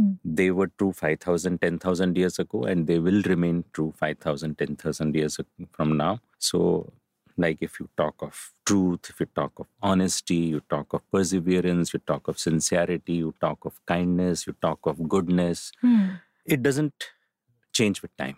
Mm. 0.00 0.18
They 0.24 0.50
were 0.50 0.68
true 0.78 0.92
5,000, 0.92 1.60
10,000 1.60 2.16
years 2.16 2.38
ago, 2.38 2.64
and 2.64 2.86
they 2.86 2.98
will 2.98 3.22
remain 3.22 3.64
true 3.72 3.92
5,000, 3.96 4.58
10,000 4.58 5.14
years 5.16 5.38
from 5.72 5.96
now. 5.96 6.20
So, 6.38 6.92
like 7.36 7.58
if 7.60 7.80
you 7.80 7.88
talk 7.96 8.16
of 8.20 8.52
truth, 8.66 9.10
if 9.10 9.20
you 9.20 9.26
talk 9.34 9.58
of 9.58 9.66
honesty, 9.82 10.36
you 10.36 10.60
talk 10.68 10.92
of 10.92 11.08
perseverance, 11.10 11.92
you 11.94 12.00
talk 12.06 12.28
of 12.28 12.38
sincerity, 12.38 13.14
you 13.14 13.34
talk 13.40 13.64
of 13.64 13.80
kindness, 13.86 14.46
you 14.46 14.54
talk 14.60 14.80
of 14.86 15.08
goodness, 15.08 15.72
Hmm. 15.80 16.06
it 16.44 16.62
doesn't 16.62 17.10
change 17.72 18.02
with 18.02 18.16
time. 18.16 18.36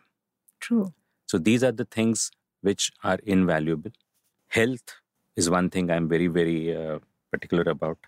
True. 0.60 0.92
So 1.26 1.38
these 1.38 1.64
are 1.64 1.72
the 1.72 1.84
things 1.86 2.30
which 2.62 2.92
are 3.04 3.18
invaluable. 3.24 3.92
Health 4.48 4.96
is 5.36 5.48
one 5.50 5.70
thing 5.70 5.90
I'm 5.90 6.08
very, 6.08 6.26
very 6.28 6.76
uh, 6.76 6.98
particular 7.32 7.64
about. 7.70 7.98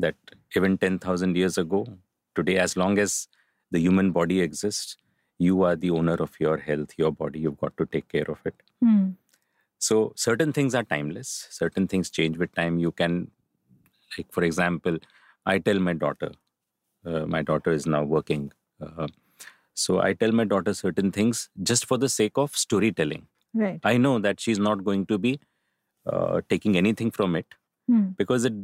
That 0.00 0.16
even 0.56 0.78
10,000 0.78 1.36
years 1.36 1.58
ago, 1.58 1.86
today, 2.34 2.56
as 2.58 2.76
long 2.76 2.98
as 2.98 3.28
the 3.70 3.80
human 3.80 4.10
body 4.12 4.40
exists, 4.40 4.96
you 5.38 5.62
are 5.62 5.76
the 5.76 5.90
owner 5.90 6.14
of 6.14 6.32
your 6.40 6.56
health, 6.58 6.94
your 6.96 7.12
body. 7.12 7.40
You've 7.40 7.60
got 7.64 7.76
to 7.76 7.86
take 7.86 8.08
care 8.08 8.28
of 8.34 8.38
it. 8.44 8.54
Hmm. 8.82 9.10
So 9.78 10.12
certain 10.16 10.52
things 10.52 10.74
are 10.74 10.82
timeless. 10.82 11.46
Certain 11.50 11.86
things 11.88 12.10
change 12.10 12.36
with 12.38 12.54
time. 12.54 12.78
You 12.78 12.92
can, 12.92 13.30
like 14.16 14.30
for 14.30 14.44
example, 14.44 14.98
I 15.46 15.58
tell 15.58 15.78
my 15.78 15.94
daughter. 15.94 16.32
Uh, 17.04 17.26
my 17.26 17.42
daughter 17.42 17.72
is 17.72 17.86
now 17.86 18.02
working. 18.04 18.52
Uh, 18.80 19.08
so 19.74 20.00
I 20.00 20.12
tell 20.12 20.32
my 20.32 20.44
daughter 20.44 20.74
certain 20.74 21.10
things 21.12 21.48
just 21.62 21.86
for 21.86 21.96
the 21.96 22.08
sake 22.08 22.36
of 22.36 22.54
storytelling. 22.56 23.26
Right. 23.54 23.80
I 23.84 23.96
know 23.96 24.18
that 24.18 24.40
she's 24.40 24.58
not 24.58 24.84
going 24.84 25.06
to 25.06 25.18
be 25.18 25.40
uh, 26.06 26.42
taking 26.48 26.76
anything 26.76 27.10
from 27.10 27.36
it 27.36 27.46
Hmm. 27.88 28.08
because 28.18 28.44
it 28.44 28.54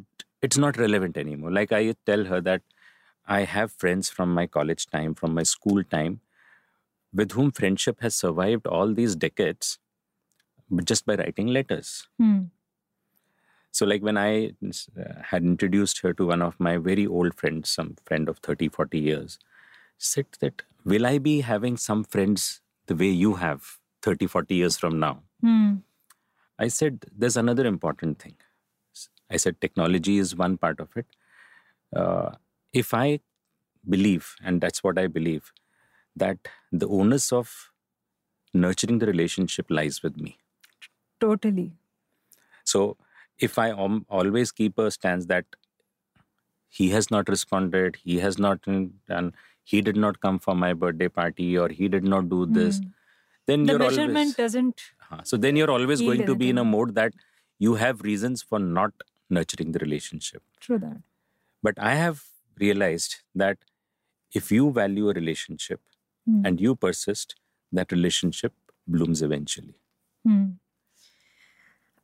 it's 0.43 0.59
not 0.59 0.77
relevant 0.77 1.17
anymore. 1.17 1.51
Like 1.53 1.73
I 1.73 1.95
tell 2.05 2.25
her 2.25 2.41
that 2.43 2.63
I 3.27 3.41
have 3.41 3.73
friends 3.73 4.09
from 4.09 4.33
my 4.33 4.47
college 4.47 4.87
time, 4.87 5.15
from 5.15 5.35
my 5.35 5.43
school 5.43 5.83
time, 5.83 6.21
with 7.13 7.33
whom 7.33 7.51
friendship 7.51 8.01
has 8.01 8.15
survived 8.15 8.67
all 8.67 8.93
these 8.93 9.17
decades, 9.17 9.79
just 10.85 11.07
by 11.07 11.15
writing 11.17 11.49
letters. 11.49 12.07
Hmm. 12.19 12.45
So, 13.73 13.85
like 13.85 14.03
when 14.03 14.17
I 14.17 14.53
uh, 14.99 15.23
had 15.23 15.43
introduced 15.43 16.01
her 16.01 16.13
to 16.15 16.27
one 16.27 16.41
of 16.41 16.59
my 16.59 16.79
very 16.79 17.07
old 17.07 17.35
friends, 17.35 17.71
some 17.71 17.97
friend 18.05 18.29
of 18.29 18.39
30, 18.39 18.69
40 18.69 18.99
years, 18.99 19.39
said 19.99 20.27
that, 20.41 20.63
Will 20.85 21.05
I 21.05 21.19
be 21.19 21.41
having 21.41 21.77
some 21.77 22.05
friends 22.05 22.61
the 22.87 22.95
way 22.95 23.09
you 23.09 23.35
have 23.35 23.79
30, 24.03 24.29
40 24.29 24.55
years 24.55 24.79
from 24.79 25.01
now? 25.01 25.23
Hmm. 25.41 25.75
I 26.59 26.69
said, 26.69 27.05
There's 27.15 27.37
another 27.37 27.67
important 27.67 28.19
thing. 28.19 28.37
I 29.31 29.37
said, 29.37 29.61
Technology 29.61 30.19
is 30.19 30.37
one 30.37 30.57
part 30.57 30.81
of 30.81 30.89
it. 30.97 31.07
Uh, 31.95 32.31
if 32.73 32.93
I 32.95 33.21
believe, 33.89 34.35
and 34.45 34.61
that's 34.61 34.83
what 34.85 34.99
I 34.99 35.07
believe, 35.07 35.53
that 36.15 36.39
the 36.73 36.89
onus 36.89 37.33
of 37.33 37.71
nurturing 38.55 38.99
the 38.99 39.07
relationship 39.07 39.67
lies 39.71 40.03
with 40.03 40.17
me. 40.17 40.39
Totally. 41.21 41.73
So 42.65 42.97
if 43.39 43.59
I 43.59 43.71
om- 43.73 44.07
always 44.09 44.53
keep 44.53 44.79
a 44.79 44.91
stance 44.91 45.27
that 45.27 45.45
he 46.69 46.91
has 46.91 47.11
not 47.11 47.29
responded, 47.29 47.97
he 47.97 48.19
has 48.19 48.39
not 48.39 48.61
done, 49.09 49.35
he 49.65 49.81
did 49.81 49.97
not 49.97 50.21
come 50.21 50.39
for 50.39 50.55
my 50.55 50.73
birthday 50.73 51.09
party, 51.09 51.57
or 51.59 51.69
he 51.69 51.89
did 51.89 52.05
not 52.05 52.29
do 52.29 52.47
this, 52.47 52.79
Hmm. 52.79 52.89
then 53.47 53.65
The 53.65 53.73
you're 53.73 53.79
measurement 53.79 54.17
always 54.17 54.35
doesn't. 54.35 54.83
Huh. 54.99 55.21
so 55.25 55.37
then 55.37 55.57
you're 55.57 55.71
always 55.71 56.01
going 56.01 56.27
to 56.27 56.35
be 56.35 56.51
in 56.51 56.59
a 56.59 56.65
mode 56.65 56.95
that 56.97 57.15
you 57.59 57.75
have 57.77 58.01
reasons 58.03 58.43
for 58.43 58.59
not 58.59 58.93
nurturing 59.31 59.73
the 59.73 59.79
relationship. 59.79 60.43
True 60.61 60.79
that. 60.79 60.99
But 61.63 61.79
I 61.79 61.95
have 61.95 62.25
realized 62.59 63.17
that 63.35 63.59
if 64.33 64.51
you 64.53 64.71
value 64.73 65.09
a 65.11 65.13
relationship 65.13 65.81
Hmm. 66.27 66.43
and 66.45 66.61
you 66.61 66.75
persist, 66.75 67.37
that 67.73 67.93
relationship 67.93 68.53
blooms 68.87 69.23
eventually. 69.23 69.77
Hmm. 70.25 70.45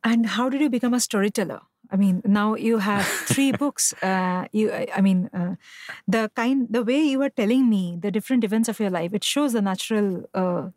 And 0.04 0.26
how 0.26 0.48
did 0.48 0.60
you 0.60 0.70
become 0.70 0.94
a 0.94 1.00
storyteller? 1.00 1.60
I 1.90 1.96
mean, 1.96 2.22
now 2.24 2.54
you 2.54 2.78
have 2.78 3.04
three 3.32 3.52
books. 3.52 3.92
Uh, 4.02 4.46
you, 4.52 4.72
I 4.72 4.86
I 4.96 5.00
mean, 5.00 5.28
uh, 5.32 5.56
the 6.08 6.30
kind, 6.34 6.66
the 6.70 6.82
way 6.82 7.00
you 7.00 7.22
are 7.22 7.30
telling 7.30 7.68
me 7.68 7.98
the 8.00 8.10
different 8.10 8.44
events 8.44 8.68
of 8.68 8.80
your 8.80 8.90
life, 8.90 9.12
it 9.14 9.24
shows 9.24 9.52
the 9.52 9.62
natural 9.62 10.24
uh, 10.34 10.70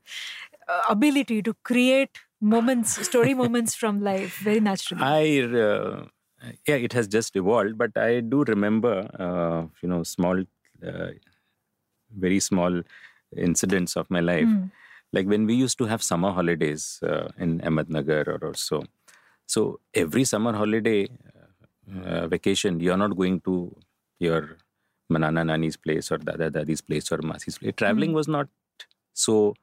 uh, 0.68 0.82
ability 0.90 1.42
to 1.44 1.54
create 1.64 2.20
moments, 2.42 3.00
story 3.08 3.34
moments 3.34 3.76
from 3.76 4.02
life 4.02 4.38
very 4.38 4.60
naturally. 4.60 5.04
I, 5.04 5.42
uh, 5.42 6.06
yeah, 6.68 6.76
it 6.76 6.94
has 6.94 7.08
just 7.08 7.36
evolved, 7.36 7.78
but 7.78 7.98
I 7.98 8.20
do 8.20 8.44
remember, 8.44 9.10
uh, 9.20 9.68
you 9.82 9.90
know, 9.90 10.04
small, 10.04 10.44
uh, 10.86 11.08
very 12.16 12.40
small 12.40 12.82
incidents 13.36 13.96
of 13.96 14.10
my 14.10 14.20
life. 14.20 14.46
Hmm. 14.46 14.66
Like 15.14 15.28
when 15.28 15.46
we 15.46 15.56
used 15.56 15.78
to 15.78 15.86
have 15.86 16.04
summer 16.04 16.32
holidays 16.32 17.00
uh, 17.04 17.30
in 17.38 17.60
Ahmednagar 17.62 18.28
or, 18.28 18.40
or 18.50 18.54
so. 18.54 18.84
So 19.46 19.80
every 19.94 20.24
summer 20.24 20.54
holiday 20.54 21.08
uh, 22.04 22.28
vacation, 22.28 22.80
you're 22.80 22.98
not 22.98 23.16
going 23.16 23.42
to 23.42 23.76
your 24.20 24.58
Manana 25.10 25.44
Nani's 25.46 25.78
place 25.78 26.12
or 26.12 26.18
Dada 26.18 26.50
Dadi's 26.50 26.82
place 26.82 27.12
or 27.12 27.20
Masi's 27.20 27.58
place. 27.58 27.74
Traveling 27.78 28.14
was 28.14 28.28
not 28.28 28.48
so 29.14 29.54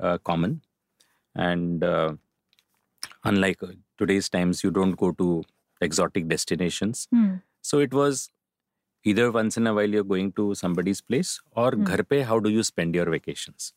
uh, 0.00 0.18
common. 0.18 0.62
And 1.34 1.82
uh, 1.82 2.12
unlike 3.24 3.62
uh, 3.62 3.68
today's 3.96 4.28
times, 4.28 4.62
you 4.62 4.70
don't 4.70 4.92
go 4.92 5.12
to 5.12 5.44
exotic 5.88 6.28
destinations. 6.28 7.06
Hmm. 7.10 7.34
So 7.60 7.78
it 7.80 7.92
was 7.92 8.30
either 9.04 9.30
once 9.32 9.56
in 9.56 9.66
a 9.66 9.74
while 9.74 9.88
you're 9.98 10.10
going 10.14 10.32
to 10.40 10.54
somebody's 10.54 11.00
place 11.10 11.30
or 11.52 11.70
Hmm. 11.72 11.84
ghar 11.92 12.02
pe, 12.12 12.20
how 12.32 12.38
do 12.48 12.50
you 12.56 12.62
spend 12.72 12.94
your 13.00 13.06
vacations? 13.14 13.72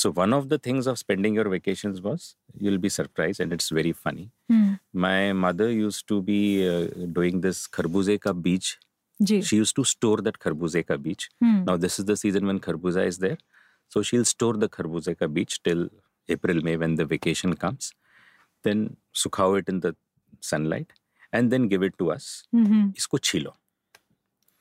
So 0.00 0.10
one 0.18 0.32
of 0.32 0.48
the 0.50 0.58
things 0.66 0.86
of 0.90 0.98
spending 0.98 1.34
your 1.38 1.48
vacations 1.52 2.00
was 2.00 2.26
you'll 2.66 2.82
be 2.84 2.88
surprised 2.96 3.40
and 3.44 3.52
it's 3.56 3.70
very 3.78 3.92
funny. 3.92 4.30
Hmm. 4.52 4.74
My 5.06 5.32
mother 5.32 5.70
used 5.70 6.06
to 6.12 6.22
be 6.22 6.40
uh, 6.74 6.86
doing 7.18 7.40
this 7.46 7.66
kharbuze 7.78 8.14
ka 8.26 8.32
beach. 8.32 8.78
Ji. 9.30 9.40
She 9.48 9.56
used 9.56 9.76
to 9.76 9.84
store 9.84 10.18
that 10.28 10.38
kharbuze 10.44 10.78
ka 10.90 10.96
beach. 11.08 11.28
Hmm. 11.40 11.64
Now 11.64 11.76
this 11.86 11.98
is 12.02 12.06
the 12.12 12.16
season 12.16 12.46
when 12.52 12.60
kharbuza 12.68 13.06
is 13.14 13.18
there. 13.18 13.38
So 13.88 14.02
she'll 14.02 14.24
store 14.24 14.54
the 14.64 14.68
kharbuze 14.68 15.10
ka 15.18 15.26
beach 15.26 15.60
till 15.62 15.88
April, 16.28 16.62
May 16.62 16.76
when 16.76 16.94
the 16.94 17.04
vacation 17.04 17.54
comes. 17.66 17.92
Then 18.62 18.96
sukhao 19.24 19.58
it 19.58 19.68
in 19.68 19.80
the 19.80 19.94
sunlight 20.40 20.92
and 21.32 21.50
then 21.52 21.68
give 21.68 21.82
it 21.82 21.96
to 21.98 22.10
us. 22.12 22.44
Mhm. 22.54 22.94
Isko 23.00 23.20
chilo. 23.20 23.54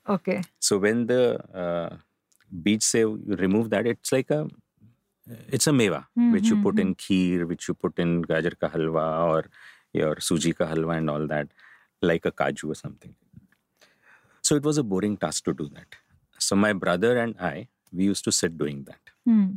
Okay. 0.08 0.41
So 0.60 0.77
when 0.77 1.05
the 1.08 1.21
uh, 1.63 1.97
beach 2.63 2.84
say 2.84 2.99
you 3.01 3.36
remove 3.45 3.69
that, 3.71 3.86
it's 3.88 4.12
like 4.12 4.29
a 4.32 4.47
it's 5.58 5.67
a 5.67 5.71
meva 5.71 6.05
which 6.34 6.47
you 6.49 6.62
put 6.62 6.79
in 6.79 6.95
kheer, 6.95 7.47
which 7.47 7.67
you 7.67 7.73
put 7.73 7.99
in 7.99 8.23
gajar 8.25 8.53
ka 8.60 8.69
halwa 8.75 9.05
or 9.32 9.41
your 9.93 10.15
suji 10.27 10.55
ka 10.58 10.65
halwa 10.71 10.97
and 10.97 11.10
all 11.10 11.27
that, 11.27 11.47
like 12.01 12.25
a 12.25 12.32
kaju 12.32 12.71
or 12.71 12.75
something. 12.75 13.13
So 14.41 14.55
it 14.55 14.63
was 14.63 14.77
a 14.79 14.84
boring 14.84 15.17
task 15.17 15.43
to 15.45 15.53
do 15.53 15.67
that. 15.75 15.95
So 16.39 16.55
my 16.55 16.73
brother 16.73 17.17
and 17.17 17.36
I, 17.39 17.67
we 17.93 18.05
used 18.05 18.23
to 18.23 18.32
sit 18.32 18.58
doing 18.58 18.84
that. 18.86 19.13
Hmm. 19.25 19.47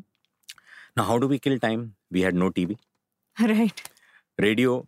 Now, 0.97 1.05
how 1.05 1.19
do 1.19 1.27
we 1.27 1.39
kill 1.39 1.59
time? 1.59 1.95
We 2.11 2.21
had 2.23 2.35
no 2.35 2.51
TV. 2.51 2.77
Right. 3.41 3.81
Radio 4.39 4.87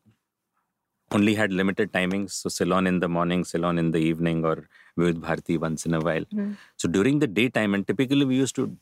only 1.11 1.35
had 1.35 1.53
limited 1.53 1.93
timings. 1.93 2.33
So 2.33 2.49
Ceylon 2.49 2.87
in 2.87 3.01
the 3.01 3.09
morning, 3.09 3.45
Ceylon 3.45 3.79
in 3.79 3.91
the 3.93 3.99
evening, 3.99 4.45
or 4.45 4.69
Vividh 4.99 5.21
Bharati 5.21 5.59
once 5.59 5.87
in 5.87 5.95
a 5.95 6.01
while. 6.01 6.25
Mm. 6.35 6.57
So 6.77 6.89
during 6.89 7.19
the 7.19 7.27
daytime, 7.27 7.75
and 7.75 7.87
typically 7.87 8.25
we 8.25 8.37
used 8.37 8.57
to 8.57 8.77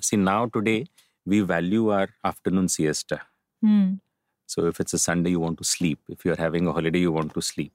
see 0.00 0.16
now 0.16 0.46
today 0.46 0.86
we 1.24 1.40
value 1.40 1.90
our 1.90 2.08
afternoon 2.24 2.68
siesta. 2.68 3.22
Mm. 3.64 4.00
So 4.46 4.66
if 4.66 4.80
it's 4.80 4.92
a 4.92 4.98
Sunday, 4.98 5.30
you 5.30 5.40
want 5.40 5.58
to 5.58 5.64
sleep. 5.64 6.00
If 6.08 6.24
you're 6.24 6.36
having 6.36 6.66
a 6.66 6.72
holiday, 6.72 6.98
you 6.98 7.12
want 7.12 7.32
to 7.34 7.40
sleep. 7.40 7.72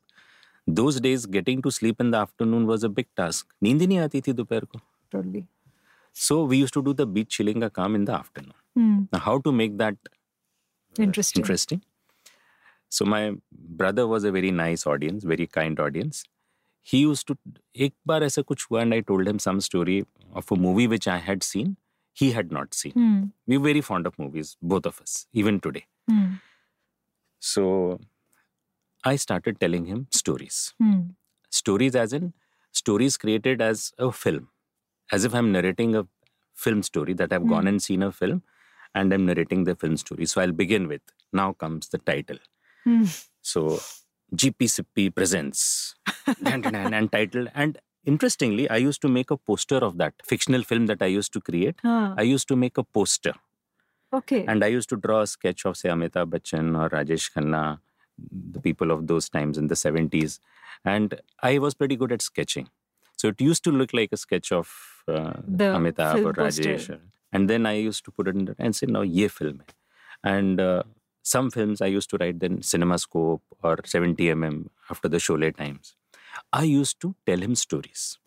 Those 0.67 1.00
days, 1.00 1.26
getting 1.26 1.62
to 1.62 1.71
sleep 1.71 2.02
in 2.02 2.12
the 2.12 2.17
afternoon 2.17 2.67
was 2.67 2.84
a 2.84 2.89
big 2.89 3.08
task. 3.15 3.47
नींद 3.63 3.84
नहीं 3.84 3.97
आती 4.00 4.21
थी 4.21 4.34
दोपहर 4.34 4.65
को. 4.65 4.80
Totally. 5.12 5.45
So 6.13 6.43
we 6.43 6.58
used 6.58 6.73
to 6.73 6.84
do 6.84 6.93
the 6.93 7.06
beach 7.06 7.30
chilling 7.30 7.63
a 7.63 7.69
calm 7.69 7.95
in 7.95 8.06
the 8.06 8.13
afternoon. 8.13 8.54
Mm. 8.78 9.08
Now 9.13 9.19
how 9.19 9.39
to 9.39 9.52
make 9.52 9.78
that 9.78 9.95
uh, 10.12 11.04
interesting? 11.04 11.41
Interesting. 11.41 11.82
So 12.88 13.05
my 13.05 13.33
brother 13.53 14.07
was 14.07 14.25
a 14.25 14.33
very 14.33 14.51
nice 14.51 14.87
audience, 14.87 15.25
very 15.25 15.47
kind 15.47 15.81
audience. 15.81 16.25
He 16.83 16.99
used 16.99 17.27
to 17.29 17.37
एक 17.77 17.95
बार 18.07 18.25
ऐसा 18.25 18.43
कुछ 18.43 18.67
हुआ 18.71 18.83
and 18.83 18.95
I 18.95 19.01
told 19.01 19.29
him 19.29 19.38
some 19.38 19.61
story 19.61 20.05
of 20.35 20.51
a 20.53 20.57
movie 20.57 20.87
which 20.87 21.09
I 21.09 21.19
had 21.19 21.43
seen. 21.43 21.77
He 22.12 22.33
had 22.33 22.53
not 22.53 22.75
seen. 22.75 22.93
Hmm. 22.93 23.23
We're 23.47 23.61
very 23.61 23.81
fond 23.81 24.07
of 24.07 24.19
movies, 24.19 24.57
both 24.61 24.85
of 24.85 25.01
us, 25.01 25.27
even 25.33 25.61
today. 25.61 25.87
Hmm. 26.09 26.35
So 27.38 28.01
I 29.05 29.17
started 29.17 29.61
telling 29.61 29.87
him 29.87 30.07
stories. 30.11 30.75
Hmm. 30.79 31.01
Stories 31.51 31.97
as 31.97 32.12
in 32.12 32.33
stories 32.73 33.17
created 33.17 33.62
as 33.62 33.93
a 33.99 34.12
film, 34.12 34.49
as 35.11 35.25
if 35.25 35.35
I'm 35.35 35.53
narrating 35.53 35.95
a 35.97 36.07
film 36.55 36.83
story 36.83 37.15
that 37.15 37.33
I've 37.33 37.47
gone 37.47 37.67
and 37.67 37.83
seen 37.83 38.03
a 38.03 38.12
film 38.12 38.43
and 38.95 39.12
I'm 39.12 39.27
narrating 39.27 39.65
the 39.65 39.75
film 39.75 39.97
story. 39.97 40.27
So 40.27 40.41
I'll 40.41 40.53
begin 40.53 40.88
with 40.88 41.03
now 41.33 41.53
comes 41.53 41.88
the 41.88 41.99
title. 41.99 42.38
Hmm. 42.88 43.04
So 43.41 43.80
GPCP 44.34 45.13
presents 45.13 45.95
and 46.45 47.12
title. 47.12 47.47
And 47.54 47.78
interestingly, 48.06 48.69
I 48.69 48.78
used 48.78 49.02
to 49.02 49.10
make 49.10 49.30
a 49.30 49.36
poster 49.38 49.78
of 49.78 49.97
that 49.97 50.13
fictional 50.23 50.63
film 50.63 50.86
that 50.86 51.02
I 51.02 51.08
used 51.08 51.34
to 51.34 51.41
create. 51.41 51.76
Ah, 51.84 52.13
I 52.17 52.21
used 52.21 52.47
to 52.47 52.56
make 52.56 52.78
a 52.78 52.84
poster 52.84 53.34
okay. 54.13 54.45
and 54.47 54.63
I 54.63 54.67
used 54.67 54.88
to 54.89 54.95
draw 54.95 55.21
a 55.21 55.28
sketch 55.28 55.65
of, 55.65 55.76
say, 55.76 55.89
Amitabh 55.89 56.30
Bachchan 56.30 56.80
or 56.80 56.89
Rajesh 56.89 57.32
Khanna, 57.34 57.80
the 58.17 58.62
people 58.62 58.91
of 58.91 59.08
those 59.08 59.30
times 59.30 59.58
in 59.58 59.67
the 59.67 59.76
70s. 59.76 60.39
And 60.86 61.19
I 61.43 61.58
was 61.58 61.73
pretty 61.73 61.97
good 61.97 62.13
at 62.13 62.21
sketching. 62.21 62.69
So 63.17 63.30
it 63.30 63.41
used 63.41 63.65
to 63.65 63.71
look 63.71 63.93
like 63.93 64.10
a 64.13 64.17
sketch 64.17 64.52
of 64.52 64.71
uh, 65.10 65.34
Amitabh 65.50 66.26
or 66.26 66.34
Rajesh. 66.34 66.73
poster. 66.73 67.02
And 67.34 67.50
then 67.50 67.65
I 67.65 67.73
used 67.73 68.06
to 68.06 68.12
put 68.12 68.30
it 68.30 68.36
in 68.36 68.45
the, 68.45 68.56
and 68.58 68.76
say, 68.76 68.88
now 68.88 69.02
ye 69.02 69.28
film 69.28 69.60
hai. 69.60 69.73
And 70.23 70.60
uh, 70.60 70.84
some 71.28 71.52
films 71.52 71.82
I 71.82 71.88
used 71.88 72.10
to 72.12 72.18
write 72.20 72.40
then 72.40 72.60
CinemaScope 72.60 73.42
or 73.62 73.78
70mm 73.78 74.68
after 74.90 75.10
the 75.10 75.18
Sholay 75.18 75.56
times. 75.56 75.96
I 76.54 76.63
used 76.63 77.02
to 77.02 77.16
tell 77.26 77.40
him 77.40 77.56
stories. 77.56 78.18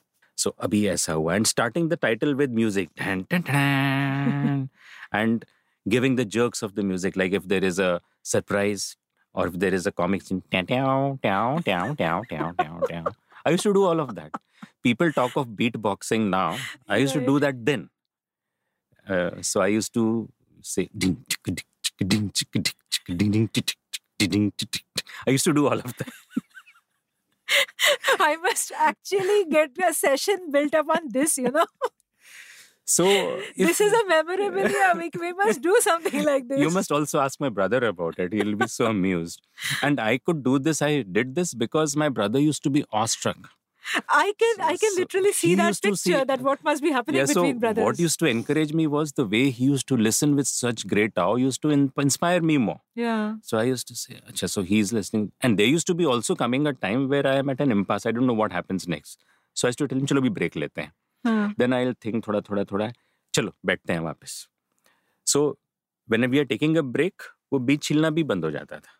So 0.43 0.53
abhi 0.67 0.83
aisa 0.95 1.15
hua. 1.15 1.35
And 1.35 1.47
starting 1.47 1.89
the 1.89 1.97
title 1.97 2.35
with 2.35 2.51
music. 2.51 2.91
Dun, 2.97 3.27
dun, 3.31 3.43
dun, 3.43 4.71
and 5.13 5.45
giving 5.89 6.17
the 6.17 6.27
jerks 6.37 6.63
of 6.63 6.75
the 6.75 6.83
music. 6.83 7.17
Like 7.17 7.33
if 7.33 7.49
there 7.49 7.65
is 7.71 7.79
a 7.79 8.03
surprise 8.23 8.97
or 9.33 9.47
if 9.47 9.59
there 9.65 9.75
is 9.81 9.87
a 9.87 9.93
comic 9.93 10.23
scene. 10.23 10.43
Down, 10.51 11.19
down, 11.23 11.63
down, 11.63 11.95
down, 11.95 12.25
down, 12.29 12.55
down, 12.57 12.83
down. 12.89 13.07
I 13.47 13.51
used 13.51 13.63
to 13.63 13.73
do 13.73 13.85
all 13.85 14.01
of 14.01 14.15
that. 14.17 14.33
People 14.83 15.13
talk 15.13 15.37
of 15.37 15.49
beatboxing 15.63 16.29
now. 16.29 16.59
I 16.89 16.99
used 16.99 17.15
to 17.15 17.25
do 17.25 17.41
that 17.41 17.65
then. 17.65 17.89
Uh, 19.09 19.31
so 19.41 19.61
I 19.61 19.69
used 19.69 19.95
to 19.95 20.29
say 20.63 20.89
ding, 20.97 21.25
ding, 21.29 21.55
ding, 21.55 21.70
I 25.27 25.31
used 25.31 25.45
to 25.45 25.53
do 25.53 25.67
all 25.67 25.79
of 25.79 25.97
that. 25.97 26.13
I 28.21 28.37
must 28.37 28.73
actually 28.77 29.47
get 29.47 29.71
a 29.87 29.93
session 29.93 30.51
built 30.51 30.75
up 30.75 30.87
on 30.89 31.09
this, 31.11 31.39
you 31.39 31.51
know. 31.51 31.67
So 32.85 33.05
if- 33.07 33.57
this 33.57 33.81
is 33.81 33.93
a 33.93 34.07
memorabilia. 34.07 34.95
We, 34.97 35.11
we 35.21 35.33
must 35.33 35.63
do 35.63 35.77
something 35.81 36.25
like 36.25 36.49
this. 36.49 36.61
you 36.61 36.71
must 36.71 36.93
also 36.93 37.21
ask 37.21 37.41
my 37.41 37.49
brother 37.49 37.85
about 37.87 38.19
it. 38.19 38.33
He'll 38.33 38.57
be 38.57 38.67
so 38.67 38.87
amused. 38.87 39.41
And 39.83 40.01
I 40.01 40.19
could 40.19 40.43
do 40.43 40.59
this. 40.59 40.83
I 40.83 41.03
did 41.03 41.35
this 41.35 41.55
because 41.55 41.97
my 41.97 42.09
brother 42.09 42.39
used 42.41 42.63
to 42.65 42.71
be 42.71 42.85
awestruck. 42.93 43.37
I 44.10 44.34
can 44.42 44.62
I 44.68 44.76
can 44.84 44.94
So 44.94 45.00
literally 45.02 45.32
see 45.40 45.50
he 45.50 45.56
that 45.58 45.68
used 45.72 45.84
to 45.84 45.90
picture 45.90 46.20
see- 46.20 46.24
that 46.30 46.42
what 46.46 46.64
must 46.68 46.82
be 46.86 46.92
happening 46.94 47.20
Yeah, 47.20 47.26
so 47.32 47.42
between 47.42 47.60
brothers. 47.60 47.86
what 47.88 48.00
used 48.04 48.18
to 48.22 48.26
encourage 48.30 48.74
me 48.80 48.88
was 48.88 49.12
the 49.20 49.26
way 49.34 49.42
he 49.58 49.66
used 49.66 49.88
to 49.92 49.98
listen 50.08 50.36
with 50.40 50.48
such 50.52 50.86
great 50.94 51.18
awe, 51.26 51.36
used 51.36 51.62
to 51.66 51.70
in- 51.76 51.92
inspire 52.06 52.42
me 52.52 52.58
more. 52.64 52.80
yeah. 52.96 53.36
So 53.44 53.60
I 53.60 53.64
used 53.70 53.88
to 53.90 53.96
say, 53.96 54.20
Acha, 54.32 54.50
so 54.56 54.64
he's 54.72 54.92
listening. 55.00 55.28
And 55.42 55.60
there 55.62 55.68
used 55.68 55.88
to 55.92 55.94
be 56.02 56.08
also 56.16 56.36
coming 56.42 56.66
a 56.66 56.74
time 56.74 57.08
where 57.14 57.28
I 57.28 57.36
am 57.44 57.50
at 57.56 57.62
an 57.68 57.72
impasse. 57.78 58.08
I 58.08 58.12
don't 58.20 58.26
know 58.32 58.38
what 58.42 58.52
happens 58.60 58.88
next. 58.96 59.24
So 59.54 59.68
I 59.68 59.70
used 59.74 59.84
to 59.84 59.88
tell 59.88 60.00
him, 60.00 60.08
chalo 60.14 60.26
bhi 60.28 60.34
break 60.40 60.56
lete 60.66 60.82
hain. 60.86 60.92
Huh. 61.30 61.50
Then 61.64 61.74
I'll 61.82 61.94
think 62.08 62.26
thoda 62.30 62.42
thoda 62.52 62.66
thoda. 62.74 62.92
चलो 63.36 63.52
बैठते 63.66 63.94
हैं 63.94 64.00
वापस 64.00 64.34
so 65.28 65.40
when 66.10 66.26
we 66.34 66.40
are 66.40 66.46
taking 66.52 66.78
a 66.78 66.82
break 66.98 67.24
वो 67.54 67.60
बीच 67.70 67.82
छिलना 67.84 68.10
भी 68.18 68.24
बंद 68.30 68.46
हो 68.46 68.52
जाता 68.52 68.80
था 68.80 68.94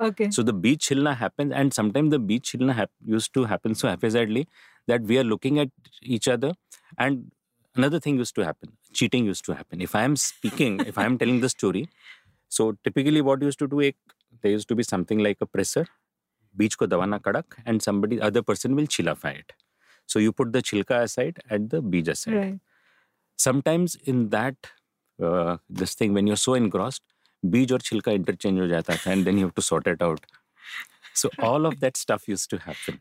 Okay. 0.00 0.30
So 0.30 0.42
the 0.42 0.52
beach 0.52 0.88
chilna 0.88 1.16
happens, 1.16 1.52
and 1.52 1.72
sometimes 1.72 2.10
the 2.10 2.18
beach 2.18 2.52
chilna 2.52 2.74
hap- 2.74 2.90
used 3.04 3.32
to 3.34 3.44
happen 3.44 3.74
so 3.74 3.88
haphazardly 3.88 4.48
that 4.86 5.02
we 5.02 5.18
are 5.18 5.24
looking 5.24 5.58
at 5.58 5.70
each 6.02 6.28
other. 6.28 6.52
And 6.98 7.32
another 7.74 7.98
thing 8.00 8.16
used 8.18 8.34
to 8.36 8.44
happen: 8.44 8.76
cheating 8.92 9.24
used 9.24 9.44
to 9.46 9.54
happen. 9.54 9.80
If 9.80 9.94
I 9.94 10.02
am 10.02 10.16
speaking, 10.16 10.80
if 10.92 10.98
I 10.98 11.04
am 11.04 11.18
telling 11.18 11.40
the 11.40 11.48
story, 11.48 11.88
so 12.48 12.72
typically 12.84 13.22
what 13.22 13.42
used 13.42 13.58
to 13.60 13.68
do, 13.68 13.80
ek, 13.80 13.96
there 14.42 14.52
used 14.52 14.68
to 14.68 14.74
be 14.74 14.82
something 14.82 15.18
like 15.18 15.38
a 15.40 15.46
presser, 15.46 15.86
beach 16.56 16.78
ko 16.78 16.86
dawana 16.86 17.20
kadak, 17.20 17.58
and 17.66 17.82
somebody 17.82 18.20
other 18.20 18.42
person 18.42 18.76
will 18.76 18.86
chilafy 18.86 19.38
it. 19.40 19.52
So 20.06 20.18
you 20.18 20.32
put 20.32 20.52
the 20.52 20.62
chilka 20.62 21.02
aside 21.02 21.40
and 21.50 21.70
the 21.70 21.82
beach 21.82 22.08
aside 22.08 22.34
right. 22.34 22.60
sometimes 23.36 23.96
in 23.96 24.30
that 24.30 24.56
uh, 25.22 25.56
this 25.68 25.94
thing 25.94 26.12
when 26.14 26.26
you're 26.26 26.36
so 26.36 26.54
engrossed 26.54 27.02
beej 27.44 27.72
or 27.76 27.78
chilka 27.88 28.14
interchange 28.20 28.60
ho 28.62 28.68
jata 28.74 28.96
tha 29.04 29.10
and 29.14 29.26
then 29.26 29.38
you 29.38 29.46
have 29.48 29.54
to 29.60 29.66
sort 29.70 29.86
it 29.94 30.02
out 30.08 30.24
so 31.22 31.30
all 31.48 31.66
of 31.70 31.80
that 31.80 31.96
stuff 31.96 32.28
used 32.28 32.48
to 32.50 32.58
happen 32.68 32.98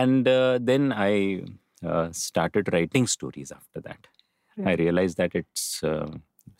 and 0.00 0.28
uh, 0.28 0.58
then 0.70 0.92
i 0.92 1.42
uh, 1.90 2.08
started 2.12 2.72
writing 2.72 3.06
stories 3.16 3.52
after 3.58 3.80
that 3.88 4.08
i 4.70 4.74
realized 4.82 5.16
that 5.22 5.34
it's 5.40 5.66
uh, 5.92 6.10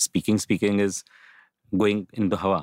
speaking 0.08 0.38
speaking 0.46 0.80
is 0.86 1.02
going 1.84 2.06
in 2.12 2.28
the 2.28 2.36
hawa 2.44 2.60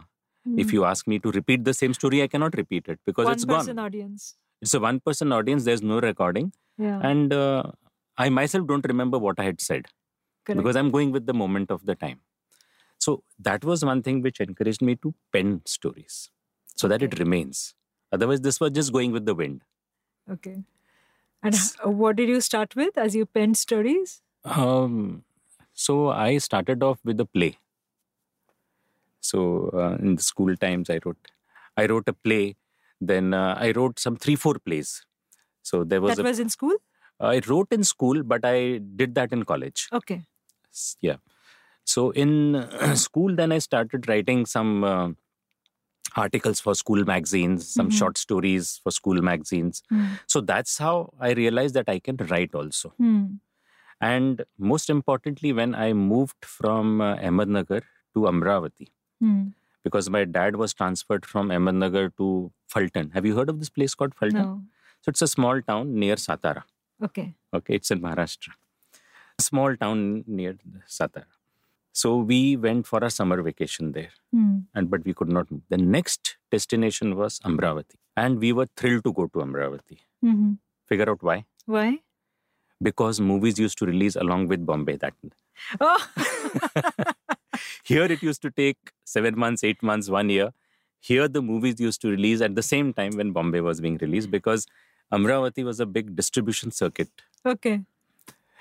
if 0.61 0.69
Hmm. 0.69 0.75
you 0.75 0.83
ask 0.89 1.07
me 1.11 1.17
to 1.23 1.31
repeat 1.37 1.63
the 1.65 1.73
same 1.79 1.93
story 1.97 2.19
i 2.23 2.27
cannot 2.33 2.55
repeat 2.59 2.87
it 2.93 2.99
because 3.09 3.25
one 3.29 3.33
it's 3.37 3.45
person 3.45 3.75
gone 3.75 3.85
audience. 3.85 4.23
it's 4.65 4.73
a 4.73 4.79
one 4.85 4.99
person 5.07 5.33
audience 5.37 5.65
there's 5.69 5.83
no 5.93 5.99
recording 6.05 6.47
Yeah. 6.85 6.99
and 7.09 7.33
uh, 7.33 7.63
i 8.17 8.29
myself 8.37 8.65
don't 8.71 8.87
remember 8.91 9.19
what 9.25 9.39
i 9.43 9.45
had 9.49 9.59
said 9.69 9.83
correct. 10.45 10.57
because 10.59 10.75
I'm 10.81 10.91
going 10.95 11.11
with 11.15 11.25
the 11.31 11.33
moment 11.33 11.71
of 11.75 11.85
the 11.89 11.95
time. 12.03 12.19
So 12.99 13.23
that 13.39 13.63
was 13.63 13.83
one 13.83 14.03
thing 14.03 14.21
which 14.21 14.39
encouraged 14.41 14.81
me 14.81 14.95
to 14.97 15.13
pen 15.31 15.62
stories 15.65 16.29
so 16.75 16.88
that 16.89 17.01
it 17.01 17.17
remains. 17.17 17.73
Otherwise, 18.12 18.41
this 18.41 18.59
was 18.59 18.71
just 18.71 18.91
going 18.91 19.12
with 19.12 19.25
the 19.25 19.35
wind. 19.35 19.63
okay. 20.29 20.63
And 21.41 21.55
uh, 21.55 21.89
what 21.89 22.17
did 22.17 22.27
you 22.27 22.41
start 22.41 22.75
with 22.75 22.97
as 22.97 23.15
you 23.15 23.25
penned 23.25 23.55
stories? 23.55 24.21
Um, 24.43 25.23
so 25.73 26.09
I 26.09 26.38
started 26.38 26.83
off 26.83 26.99
with 27.05 27.19
a 27.21 27.25
play. 27.25 27.57
So 29.21 29.69
uh, 29.73 29.95
in 30.03 30.15
the 30.15 30.21
school 30.21 30.57
times, 30.57 30.89
I 30.89 30.99
wrote, 31.05 31.31
I 31.77 31.85
wrote 31.85 32.09
a 32.09 32.13
play. 32.13 32.57
Then 32.99 33.33
uh, 33.33 33.55
I 33.57 33.71
wrote 33.71 33.99
some 33.99 34.17
three, 34.17 34.35
four 34.35 34.55
plays. 34.55 35.05
So 35.62 35.85
there 35.85 36.01
was 36.01 36.17
that 36.17 36.23
a, 36.23 36.25
was 36.25 36.39
in 36.39 36.49
school? 36.49 36.75
I 37.21 37.39
wrote 37.47 37.67
in 37.71 37.85
school, 37.85 38.21
but 38.23 38.41
I 38.43 38.79
did 38.97 39.15
that 39.15 39.31
in 39.31 39.45
college. 39.45 39.88
Okay. 39.93 40.23
Yeah 40.99 41.17
so 41.93 42.10
in 42.23 42.32
school 43.06 43.36
then 43.41 43.52
i 43.58 43.60
started 43.69 44.08
writing 44.10 44.45
some 44.56 44.71
uh, 44.93 45.08
articles 46.15 46.60
for 46.65 46.73
school 46.82 47.04
magazines 47.10 47.67
some 47.78 47.89
Mhm. 47.89 47.97
short 47.99 48.17
stories 48.25 48.69
for 48.84 48.91
school 48.99 49.19
magazines 49.30 49.82
Hmm. 49.89 50.08
so 50.34 50.41
that's 50.52 50.78
how 50.86 50.95
i 51.28 51.32
realized 51.39 51.75
that 51.80 51.91
i 51.95 51.99
can 52.08 52.17
write 52.32 52.56
also 52.62 52.91
Hmm. 53.04 53.21
and 54.10 54.43
most 54.73 54.89
importantly 54.95 55.52
when 55.60 55.75
i 55.86 55.88
moved 56.02 56.49
from 56.58 57.02
uh, 57.08 57.15
ahmednagar 57.30 57.82
to 58.15 58.25
amravati 58.34 58.88
Hmm. 59.25 59.41
because 59.88 60.10
my 60.17 60.23
dad 60.38 60.56
was 60.63 60.73
transferred 60.82 61.25
from 61.34 61.54
ahmednagar 61.58 62.06
to 62.21 62.28
Phaltan 62.73 63.12
have 63.17 63.25
you 63.30 63.36
heard 63.39 63.49
of 63.54 63.60
this 63.62 63.71
place 63.78 63.95
called 64.02 64.15
Phaltan 64.21 64.45
No. 64.47 64.49
so 65.02 65.10
it's 65.15 65.25
a 65.28 65.32
small 65.38 65.62
town 65.71 65.93
near 66.06 66.17
satara 66.28 66.63
Okay. 67.08 67.28
Okay, 67.58 67.75
it's 67.80 67.91
in 67.93 67.99
Maharashtra. 68.06 68.49
A 69.39 69.43
small 69.43 69.75
town 69.84 69.99
near 70.39 70.49
Satara. 70.95 71.30
So 71.99 72.09
we 72.31 72.39
went 72.65 72.88
for 72.89 72.99
a 73.07 73.09
summer 73.17 73.38
vacation 73.47 73.91
there, 73.97 74.12
Hmm. 74.33 74.51
and 74.75 74.89
but 74.91 75.05
we 75.09 75.13
could 75.21 75.31
not 75.38 75.49
move. 75.53 75.63
The 75.75 75.79
next 75.95 76.35
destination 76.55 77.15
was 77.21 77.39
Amravati, 77.51 77.97
and 78.25 78.39
we 78.45 78.51
were 78.59 78.67
thrilled 78.81 79.03
to 79.09 79.13
go 79.21 79.25
to 79.33 79.39
Amravati. 79.45 79.97
hmm 80.27 80.51
Figure 80.91 81.09
out 81.13 81.23
why? 81.29 81.38
Why? 81.77 81.88
Because 82.88 83.19
movies 83.31 83.59
used 83.63 83.77
to 83.79 83.85
release 83.89 84.15
along 84.25 84.47
with 84.53 84.65
Bombay. 84.69 84.95
That 85.01 85.13
Oh. 85.88 85.99
here 87.83 88.05
it 88.15 88.23
used 88.23 88.41
to 88.43 88.51
take 88.51 88.77
seven 89.15 89.38
months, 89.43 89.63
eight 89.63 89.83
months, 89.83 90.09
one 90.09 90.29
year. 90.29 90.49
Here 91.09 91.27
the 91.27 91.41
movies 91.41 91.79
used 91.79 92.01
to 92.05 92.09
release 92.09 92.41
at 92.47 92.55
the 92.55 92.65
same 92.69 92.93
time 92.93 93.12
when 93.21 93.31
Bombay 93.39 93.62
was 93.62 93.81
being 93.81 93.97
released 94.05 94.31
because 94.31 94.65
Amravati 95.13 95.63
was 95.63 95.79
a 95.79 95.85
big 95.85 96.15
distribution 96.15 96.71
circuit. 96.71 97.09
okay. 97.45 97.81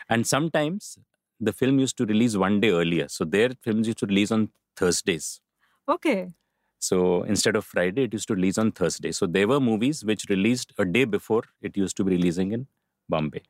And 0.08 0.26
sometimes 0.26 0.98
the 1.40 1.52
film 1.52 1.78
used 1.78 1.96
to 1.98 2.06
release 2.06 2.36
one 2.36 2.60
day 2.60 2.70
earlier. 2.70 3.08
So 3.08 3.24
their 3.24 3.50
films 3.62 3.86
used 3.86 3.98
to 3.98 4.06
release 4.06 4.30
on 4.30 4.50
Thursdays. 4.76 5.40
Okay. 5.88 6.32
So 6.78 7.22
instead 7.24 7.56
of 7.56 7.64
Friday, 7.64 8.04
it 8.04 8.12
used 8.12 8.28
to 8.28 8.34
release 8.34 8.58
on 8.58 8.72
Thursday. 8.72 9.12
So 9.12 9.26
there 9.26 9.48
were 9.48 9.60
movies 9.60 10.04
which 10.04 10.26
released 10.28 10.72
a 10.78 10.84
day 10.84 11.04
before 11.04 11.42
it 11.60 11.76
used 11.76 11.96
to 11.96 12.04
be 12.04 12.12
releasing 12.12 12.52
in 12.52 12.66
Bombay. 13.08 13.42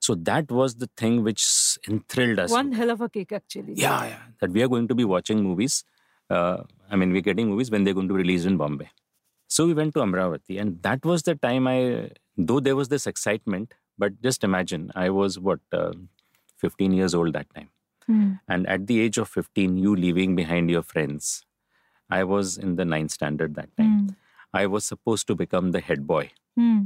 So 0.00 0.14
that 0.14 0.50
was 0.50 0.74
the 0.74 0.90
thing 0.96 1.22
which 1.22 1.78
enthralled 1.88 2.38
us. 2.38 2.50
One 2.50 2.72
hell 2.72 2.90
of 2.90 3.00
a 3.00 3.08
cake, 3.08 3.32
actually. 3.32 3.74
Yeah, 3.74 4.04
yeah. 4.04 4.18
That 4.40 4.50
we 4.50 4.62
are 4.62 4.68
going 4.68 4.86
to 4.88 4.94
be 4.94 5.04
watching 5.04 5.42
movies. 5.42 5.84
Uh, 6.28 6.64
I 6.90 6.96
mean, 6.96 7.12
we're 7.12 7.22
getting 7.22 7.48
movies 7.48 7.70
when 7.70 7.84
they're 7.84 7.94
going 7.94 8.08
to 8.08 8.14
be 8.14 8.18
released 8.18 8.44
in 8.44 8.58
Bombay. 8.58 8.90
So 9.48 9.66
we 9.66 9.72
went 9.72 9.94
to 9.94 10.00
Amravati, 10.00 10.60
and 10.60 10.82
that 10.82 11.04
was 11.04 11.22
the 11.22 11.36
time 11.36 11.66
I, 11.68 12.10
though 12.36 12.60
there 12.60 12.76
was 12.76 12.88
this 12.88 13.06
excitement, 13.06 13.72
but 13.96 14.20
just 14.20 14.42
imagine, 14.42 14.90
I 14.94 15.10
was 15.10 15.38
what, 15.38 15.60
uh, 15.72 15.92
15 16.64 16.92
years 16.98 17.14
old 17.14 17.34
that 17.34 17.54
time. 17.54 17.68
Hmm. 18.06 18.32
And 18.48 18.66
at 18.74 18.86
the 18.86 19.00
age 19.00 19.18
of 19.18 19.28
15, 19.28 19.76
you 19.76 19.94
leaving 19.94 20.34
behind 20.34 20.70
your 20.70 20.82
friends. 20.82 21.44
I 22.10 22.24
was 22.24 22.56
in 22.56 22.76
the 22.76 22.86
ninth 22.86 23.10
standard 23.10 23.54
that 23.56 23.76
time. 23.76 23.98
Hmm. 23.98 24.08
I 24.62 24.66
was 24.66 24.86
supposed 24.86 25.26
to 25.26 25.34
become 25.34 25.72
the 25.72 25.80
head 25.80 26.06
boy. 26.06 26.30
Hmm. 26.56 26.82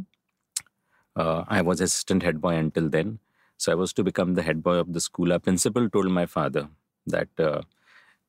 Uh, 1.14 1.44
I 1.48 1.62
was 1.62 1.80
assistant 1.80 2.22
head 2.22 2.40
boy 2.40 2.54
until 2.56 2.88
then. 2.88 3.18
So 3.56 3.72
I 3.72 3.76
was 3.76 3.92
to 3.94 4.04
become 4.04 4.34
the 4.34 4.42
head 4.42 4.62
boy 4.62 4.76
of 4.84 4.92
the 4.92 5.00
school. 5.00 5.32
Our 5.32 5.38
principal 5.38 5.88
told 5.90 6.10
my 6.10 6.26
father 6.26 6.68
that 7.06 7.28
uh, 7.38 7.62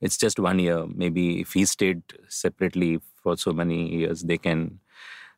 it's 0.01 0.17
just 0.17 0.39
one 0.39 0.59
year. 0.59 0.85
Maybe 0.87 1.39
if 1.41 1.53
he 1.53 1.65
stayed 1.65 2.01
separately 2.27 2.99
for 3.23 3.37
so 3.37 3.53
many 3.53 3.79
years, 3.95 4.23
they 4.23 4.37
can. 4.37 4.79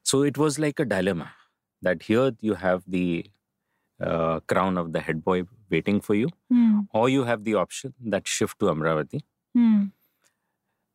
So 0.04 0.24
it 0.24 0.38
was 0.38 0.60
like 0.60 0.80
a 0.80 0.86
dilemma 0.86 1.32
that 1.82 2.04
here 2.04 2.32
you 2.40 2.56
have 2.56 2.84
the 2.88 3.26
uh, 4.02 4.40
crown 4.48 4.78
of 4.78 4.94
the 4.94 5.00
head 5.02 5.24
boy 5.24 5.44
waiting 5.70 6.02
for 6.02 6.16
you, 6.16 6.30
Hmm. 6.50 6.80
or 6.94 7.08
you 7.10 7.24
have 7.26 7.44
the 7.44 7.56
option 7.56 7.94
that 8.16 8.28
shift 8.28 8.60
to 8.60 8.66
Amravati. 8.66 9.22
Hmm. 9.54 9.86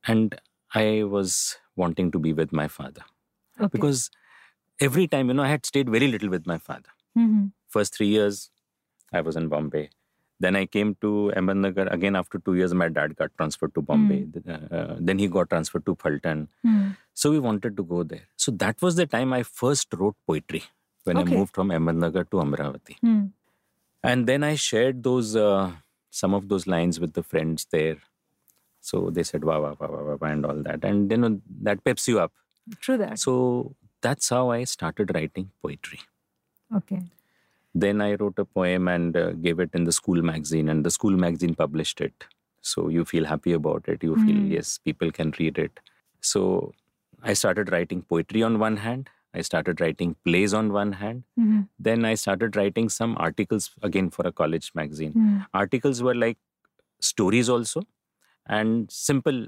And 0.07 0.41
I 0.75 1.05
was 1.05 1.57
wanting 1.75 2.11
to 2.13 2.19
be 2.19 2.33
with 2.33 2.53
my 2.53 2.69
father 2.69 3.03
Okay. 3.61 3.69
because 3.73 4.11
every 4.81 5.07
time, 5.09 5.29
you 5.29 5.35
know, 5.35 5.43
I 5.43 5.49
had 5.49 5.67
stayed 5.67 5.89
very 5.91 6.09
little 6.09 6.29
with 6.29 6.47
my 6.47 6.59
father. 6.59 6.91
Mhm. 7.19 7.53
First 7.69 7.95
three 7.97 8.09
years, 8.09 8.51
I 9.13 9.21
was 9.21 9.37
in 9.37 9.49
Bombay. 9.49 9.91
Then 10.39 10.55
I 10.55 10.67
came 10.67 10.95
to 11.01 11.33
Ahmednagar. 11.35 11.91
Again, 11.91 12.15
after 12.15 12.39
two 12.39 12.55
years, 12.55 12.75
my 12.75 12.89
dad 12.89 13.17
got 13.17 13.31
transferred 13.39 13.75
to 13.75 13.83
Bombay. 13.83 14.27
Uh, 14.47 14.97
then 15.01 15.19
he 15.19 15.29
got 15.29 15.49
transferred 15.49 15.87
to 15.87 15.95
Phaltan. 15.97 16.49
Hmm. 16.63 16.91
So 17.15 17.31
we 17.31 17.39
wanted 17.39 17.77
to 17.79 17.83
go 17.83 18.03
there. 18.03 18.27
So 18.37 18.53
that 18.65 18.83
was 18.83 18.97
the 18.97 19.07
time 19.07 19.33
I 19.33 19.43
first 19.43 19.95
wrote 19.95 20.17
poetry 20.27 20.63
when 21.07 21.19
Okay. 21.19 21.35
I 21.35 21.39
moved 21.39 21.55
from 21.55 21.71
Ahmednagar 21.71 22.29
to 22.31 22.37
Amravati. 22.45 22.97
Hmm. 23.01 23.27
And 24.03 24.27
then 24.27 24.45
I 24.45 24.55
shared 24.55 25.03
those 25.03 25.35
uh, 25.37 25.73
some 26.11 26.35
of 26.35 26.49
those 26.49 26.67
lines 26.67 27.01
with 27.01 27.15
the 27.15 27.23
friends 27.23 27.67
there. 27.71 27.97
So 28.81 29.11
they 29.11 29.23
said 29.25 29.45
wow, 29.45 29.63
wow, 29.63 29.77
wow, 29.81 29.91
wow, 29.91 30.19
wow, 30.21 30.29
and 30.31 30.47
all 30.47 30.63
that, 30.63 30.85
and 30.85 31.11
you 31.11 31.17
know 31.17 31.41
that 31.63 31.83
peps 31.85 32.07
you 32.09 32.21
up. 32.21 32.33
True 32.81 32.97
that. 32.99 33.19
So 33.19 33.75
that's 34.01 34.29
how 34.29 34.51
I 34.51 34.65
started 34.65 35.13
writing 35.15 35.51
poetry. 35.63 36.01
Okay. 36.75 37.03
Then 37.75 38.01
I 38.01 38.15
wrote 38.15 38.39
a 38.39 38.45
poem 38.45 38.89
and 38.89 39.17
uh, 39.17 39.33
gave 39.33 39.61
it 39.61 39.71
in 39.75 39.85
the 39.85 39.93
school 39.93 40.23
magazine, 40.23 40.69
and 40.69 40.85
the 40.85 40.91
school 40.91 41.13
magazine 41.13 41.55
published 41.55 42.01
it. 42.01 42.25
So 42.63 42.89
you 42.89 43.05
feel 43.05 43.25
happy 43.25 43.53
about 43.53 43.89
it. 43.89 44.03
You 44.03 44.17
feel 44.17 44.37
Mm. 44.37 44.51
yes, 44.51 44.79
people 44.79 45.13
can 45.13 45.33
read 45.39 45.59
it. 45.59 45.81
So 46.21 46.75
I 47.23 47.35
started 47.35 47.71
writing 47.73 48.03
poetry 48.03 48.43
on 48.43 48.59
one 48.59 48.79
hand. 48.79 49.11
I 49.37 49.43
started 49.49 49.81
writing 49.83 50.15
plays 50.29 50.55
on 50.61 50.73
one 50.77 50.93
hand. 51.03 51.25
Mhm. 51.39 51.69
Then 51.89 52.05
I 52.11 52.15
started 52.25 52.57
writing 52.61 52.89
some 52.99 53.17
articles 53.27 53.71
again 53.91 54.11
for 54.17 54.27
a 54.31 54.33
college 54.41 54.71
magazine. 54.81 55.13
Mm. 55.23 55.47
Articles 55.63 56.03
were 56.09 56.15
like 56.15 56.39
stories 57.11 57.49
also, 57.57 57.83
and 58.59 58.91
simple, 58.91 59.41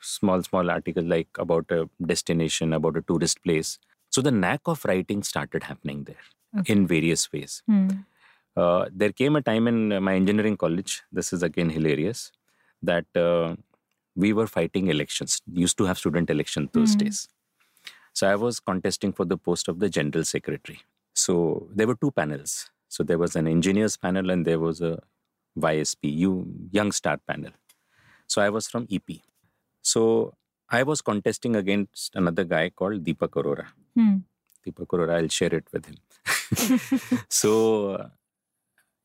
small, 0.00 0.42
small 0.42 0.70
articles 0.70 1.06
like 1.06 1.28
about 1.38 1.70
a 1.70 1.88
destination, 2.04 2.72
about 2.72 2.96
a 2.96 3.02
tourist 3.02 3.42
place. 3.42 3.78
So 4.10 4.22
the 4.22 4.30
knack 4.30 4.60
of 4.66 4.84
writing 4.84 5.22
started 5.22 5.64
happening 5.64 6.04
there 6.04 6.24
Okay. 6.60 6.72
in 6.72 6.86
various 6.86 7.30
ways. 7.32 7.62
Mm. 7.70 8.04
Uh, 8.56 8.86
there 8.90 9.12
came 9.12 9.36
a 9.36 9.42
time 9.42 9.66
in 9.68 10.02
my 10.02 10.14
engineering 10.14 10.56
college, 10.56 11.02
this 11.12 11.32
is 11.32 11.42
again 11.42 11.68
hilarious, 11.70 12.32
that 12.82 13.04
uh, 13.14 13.56
we 14.14 14.32
were 14.32 14.46
fighting 14.46 14.86
elections. 14.88 15.42
Used 15.52 15.76
to 15.78 15.84
have 15.84 15.98
student 15.98 16.30
election 16.30 16.70
those 16.72 16.94
Hmm. 16.94 16.98
days. 17.04 17.28
So 18.16 18.26
I 18.26 18.34
was 18.34 18.60
contesting 18.60 19.12
for 19.12 19.26
the 19.26 19.36
post 19.36 19.68
of 19.68 19.78
the 19.78 19.90
general 19.90 20.24
secretary. 20.24 20.80
So 21.12 21.68
there 21.74 21.86
were 21.86 21.96
two 21.96 22.12
panels. 22.12 22.70
So 22.88 23.04
there 23.04 23.18
was 23.18 23.36
an 23.36 23.46
engineers 23.46 23.98
panel 23.98 24.30
and 24.30 24.46
there 24.46 24.58
was 24.58 24.80
a 24.80 25.02
YSP, 25.58 26.16
you 26.22 26.30
young 26.70 26.92
star 26.92 27.18
panel. 27.28 27.50
So 28.26 28.40
I 28.40 28.48
was 28.48 28.68
from 28.68 28.88
EP. 28.90 29.18
So 29.82 30.32
I 30.70 30.82
was 30.82 31.02
contesting 31.02 31.56
against 31.56 32.16
another 32.16 32.44
guy 32.44 32.70
called 32.70 33.04
Deepak 33.04 33.34
Arora. 33.40 33.66
Mm. 33.98 34.22
Deepak 34.66 34.86
Arora, 34.86 35.16
I'll 35.20 35.28
share 35.28 35.54
it 35.54 35.68
with 35.70 35.84
him. 35.84 35.98
so 37.28 38.10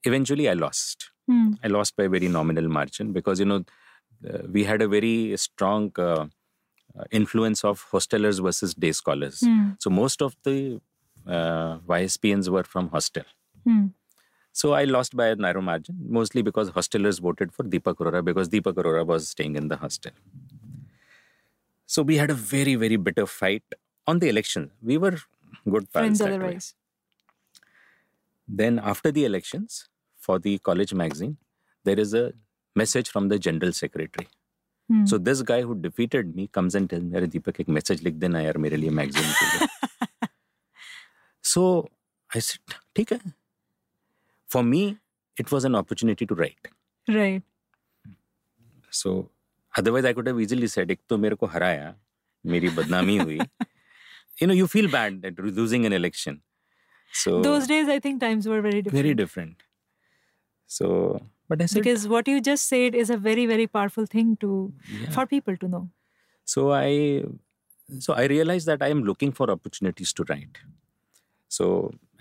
eventually 0.05 0.47
I 0.47 0.53
lost. 0.53 1.11
Mm. 1.29 1.57
I 1.61 1.67
lost 1.67 1.97
by 1.97 2.05
a 2.05 2.09
very 2.09 2.29
nominal 2.29 2.69
margin 2.69 3.11
because 3.11 3.41
you 3.41 3.45
know 3.45 3.65
uh, 4.25 4.43
we 4.49 4.63
had 4.63 4.81
a 4.81 4.87
very 4.87 5.35
strong 5.35 5.91
uh, 5.97 6.27
influence 7.11 7.63
of 7.63 7.85
hostelers 7.91 8.41
versus 8.41 8.73
day 8.73 8.91
scholars. 8.91 9.41
Mm. 9.41 9.77
So 9.79 9.89
most 9.89 10.21
of 10.21 10.35
the 10.43 10.81
uh, 11.27 11.77
YSPNs 11.87 12.49
were 12.49 12.63
from 12.63 12.89
hostel. 12.89 13.23
Mm. 13.67 13.91
So 14.53 14.73
I 14.73 14.83
lost 14.83 15.15
by 15.15 15.27
a 15.27 15.35
narrow 15.35 15.61
margin, 15.61 15.95
mostly 16.07 16.41
because 16.41 16.71
hostelers 16.71 17.21
voted 17.21 17.53
for 17.53 17.63
Deepak 17.63 17.95
Arora 17.95 18.23
because 18.23 18.49
Deepak 18.49 18.73
Arora 18.73 19.05
was 19.05 19.29
staying 19.29 19.55
in 19.55 19.69
the 19.69 19.77
hostel. 19.77 20.11
So 21.85 22.01
we 22.01 22.17
had 22.17 22.29
a 22.29 22.33
very 22.33 22.75
very 22.75 22.97
bitter 22.97 23.25
fight 23.25 23.63
on 24.07 24.19
the 24.19 24.29
election. 24.29 24.71
We 24.81 24.97
were 24.97 25.17
good 25.69 25.91
pals 25.91 26.19
Friends 26.19 26.21
otherwise. 26.21 26.73
Then 28.47 28.79
after 28.79 29.11
the 29.11 29.23
elections 29.25 29.87
for 30.17 30.37
the 30.37 30.57
college 30.59 30.93
magazine, 30.93 31.37
there 31.83 31.99
is 31.99 32.13
a 32.13 32.33
message 32.75 33.09
from 33.09 33.29
the 33.29 33.39
general 33.39 33.71
secretary. 33.71 34.27
So 35.09 35.17
this 35.17 35.41
guy 35.49 35.61
who 35.61 35.73
defeated 35.81 36.35
me 36.35 36.47
comes 36.53 36.75
and 36.75 36.89
tells 36.89 37.03
मेरे 37.13 37.27
दीपक 37.27 37.59
एक 37.61 37.69
message 37.69 38.03
लिख 38.03 38.13
देना 38.23 38.41
यार 38.41 38.57
मेरे 38.57 38.77
लिए 38.77 38.89
magazine 38.89 39.31
के 39.31 39.45
लिए. 39.57 39.67
सो 41.43 41.63
आई 42.29 42.41
said 42.41 42.73
ठीक 42.95 43.13
है. 43.13 43.19
For 44.49 44.63
me 44.63 44.83
it 45.37 45.53
was 45.53 45.65
an 45.65 45.73
opportunity 45.75 46.25
to 46.25 46.35
write 46.35 46.67
right 47.07 47.43
so 48.91 49.13
otherwise 49.73 50.07
I 50.07 50.13
could 50.13 50.27
have 50.27 50.39
easily 50.39 50.67
said 50.67 50.91
एक 50.91 50.99
तो 51.09 51.17
मेरे 51.17 51.35
को 51.35 51.45
हराया 51.47 51.95
मेरी 52.45 52.69
बदनामी 52.77 53.17
हुई. 53.17 53.37
You 54.41 54.47
know 54.47 54.53
you 54.53 54.65
feel 54.67 54.91
bad 54.91 55.19
that 55.21 55.39
losing 55.39 55.85
an 55.85 55.93
election 55.93 56.39
so 57.13 57.41
those 57.43 57.67
days 57.67 57.89
I 57.91 57.99
think 57.99 58.21
times 58.21 58.47
were 58.47 58.59
very 58.61 58.81
different 58.81 59.03
very 59.03 59.13
different 59.15 59.63
so 60.69 60.87
but 61.51 61.61
I 61.61 61.65
said, 61.65 61.83
Because 61.83 62.07
what 62.07 62.29
you 62.31 62.39
just 62.39 62.69
said 62.73 62.95
is 62.95 63.09
a 63.09 63.17
very, 63.17 63.45
very 63.45 63.67
powerful 63.67 64.05
thing 64.05 64.37
to 64.43 64.73
yeah. 64.89 65.09
for 65.15 65.25
people 65.37 65.57
to 65.63 65.67
know. 65.73 65.89
so 66.51 66.71
I, 66.75 67.25
so 68.03 68.13
I 68.13 68.23
realized 68.31 68.67
that 68.71 68.81
I 68.85 68.87
am 68.93 69.01
looking 69.09 69.33
for 69.39 69.51
opportunities 69.51 70.13
to 70.19 70.25
write. 70.29 70.59
So, 71.49 71.65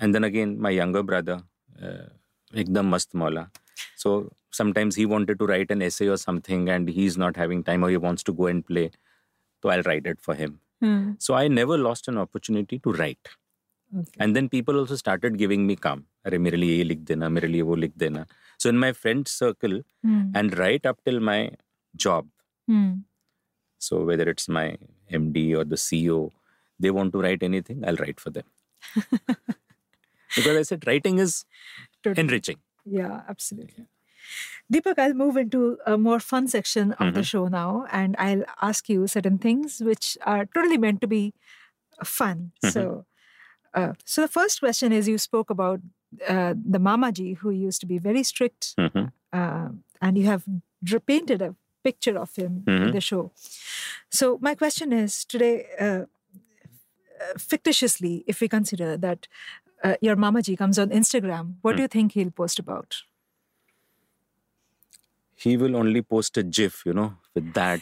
and 0.00 0.14
then 0.14 0.24
again, 0.24 0.58
my 0.66 0.70
younger 0.70 1.02
brother, 1.10 1.36
uh, 1.80 2.08
ekdam 2.62 2.90
mast 2.94 3.14
maula. 3.22 3.44
So 3.96 4.14
sometimes 4.50 4.96
he 4.96 5.06
wanted 5.06 5.38
to 5.44 5.46
write 5.52 5.70
an 5.70 5.82
essay 5.90 6.08
or 6.08 6.16
something, 6.16 6.68
and 6.68 6.88
he's 6.88 7.16
not 7.24 7.36
having 7.44 7.62
time, 7.70 7.84
or 7.84 7.90
he 7.90 8.02
wants 8.08 8.24
to 8.30 8.32
go 8.40 8.48
and 8.54 8.66
play. 8.72 8.90
So 9.62 9.70
I'll 9.74 9.86
write 9.90 10.06
it 10.14 10.20
for 10.20 10.34
him. 10.34 10.58
Hmm. 10.80 11.12
So 11.18 11.34
I 11.34 11.46
never 11.60 11.78
lost 11.78 12.08
an 12.08 12.18
opportunity 12.18 12.80
to 12.80 12.92
write. 12.92 13.34
Okay. 13.99 14.17
And 14.23 14.35
then 14.35 14.49
people 14.49 14.77
also 14.77 14.95
started 15.01 15.37
giving 15.41 15.65
me 15.67 15.75
काम 15.87 16.03
अरे 16.25 16.37
मेरे 16.45 16.57
लिए 16.57 16.75
ये 16.77 16.83
लिख 16.83 16.99
देना 17.11 17.29
मेरे 17.29 17.47
लिए 17.47 17.61
वो 17.71 17.75
लिख 17.75 17.91
देना 18.03 18.25
so 18.63 18.69
in 18.73 18.79
my 18.85 18.91
friend 19.03 19.27
circle 19.33 19.75
Hmm. 20.07 20.23
and 20.41 20.57
right 20.61 20.85
up 20.91 20.99
till 21.09 21.19
my 21.29 21.37
job 22.05 22.27
Hmm. 22.71 22.91
so 23.87 24.03
whether 24.09 24.27
it's 24.33 24.49
my 24.57 24.65
md 25.21 25.45
or 25.61 25.63
the 25.73 25.79
ceo 25.85 26.19
they 26.85 26.91
want 26.99 27.13
to 27.17 27.21
write 27.25 27.43
anything 27.49 27.83
i'll 27.89 28.01
write 28.03 28.19
for 28.25 28.31
them 28.37 28.47
because 30.35 30.57
i 30.57 30.63
said 30.71 30.87
writing 30.87 31.19
is 31.27 31.35
Totally. 32.03 32.21
enriching 32.25 32.61
Yeah, 32.95 33.21
absolutely. 33.31 33.83
Deepak, 34.73 34.99
I'll 35.03 35.13
move 35.19 35.37
into 35.41 35.59
a 35.91 35.97
more 36.03 36.17
fun 36.25 36.47
section 36.51 36.91
of 37.05 37.13
the 37.15 37.23
show 37.29 37.41
now, 37.53 37.85
and 37.99 38.15
I'll 38.25 38.43
ask 38.67 38.89
you 38.93 39.07
certain 39.13 39.39
things 39.45 39.77
which 39.87 40.09
are 40.33 40.45
totally 40.57 40.77
meant 40.83 41.01
to 41.05 41.09
be 41.13 41.21
fun. 42.11 42.43
So, 42.75 42.83
uh, 43.74 43.92
so 44.04 44.22
the 44.22 44.28
first 44.28 44.60
question 44.60 44.92
is: 44.92 45.08
you 45.08 45.18
spoke 45.18 45.50
about 45.50 45.80
uh, 46.28 46.54
the 46.64 46.78
Mamaji 46.78 47.36
who 47.38 47.50
used 47.50 47.80
to 47.80 47.86
be 47.86 47.98
very 47.98 48.22
strict, 48.22 48.74
Mhm. 48.78 49.12
uh, 49.32 49.68
and 50.02 50.18
you 50.18 50.24
have 50.26 50.44
painted 51.06 51.42
a 51.42 51.54
picture 51.84 52.18
of 52.18 52.34
him 52.36 52.64
in 52.66 52.88
Mhm. 52.88 52.92
the 52.92 53.00
show. 53.00 53.32
So, 54.10 54.38
my 54.42 54.54
question 54.54 54.92
is 54.92 55.24
today, 55.24 55.66
uh, 55.80 56.04
fictitiously, 57.38 58.24
if 58.26 58.40
we 58.40 58.48
consider 58.48 58.96
that 58.96 59.26
uh, 59.82 59.94
your 60.02 60.14
Mamaji 60.16 60.58
comes 60.58 60.78
on 60.78 60.90
Instagram, 60.90 61.54
what 61.62 61.76
do 61.76 61.82
you 61.82 61.88
think 61.88 62.12
he'll 62.12 62.30
post 62.30 62.58
about? 62.58 63.02
he 65.34 65.56
will 65.56 65.74
only 65.74 66.02
post 66.02 66.36
a 66.36 66.42
gif 66.42 66.82
you 66.84 66.92
know 66.92 67.16
with 67.34 67.52
that 67.54 67.80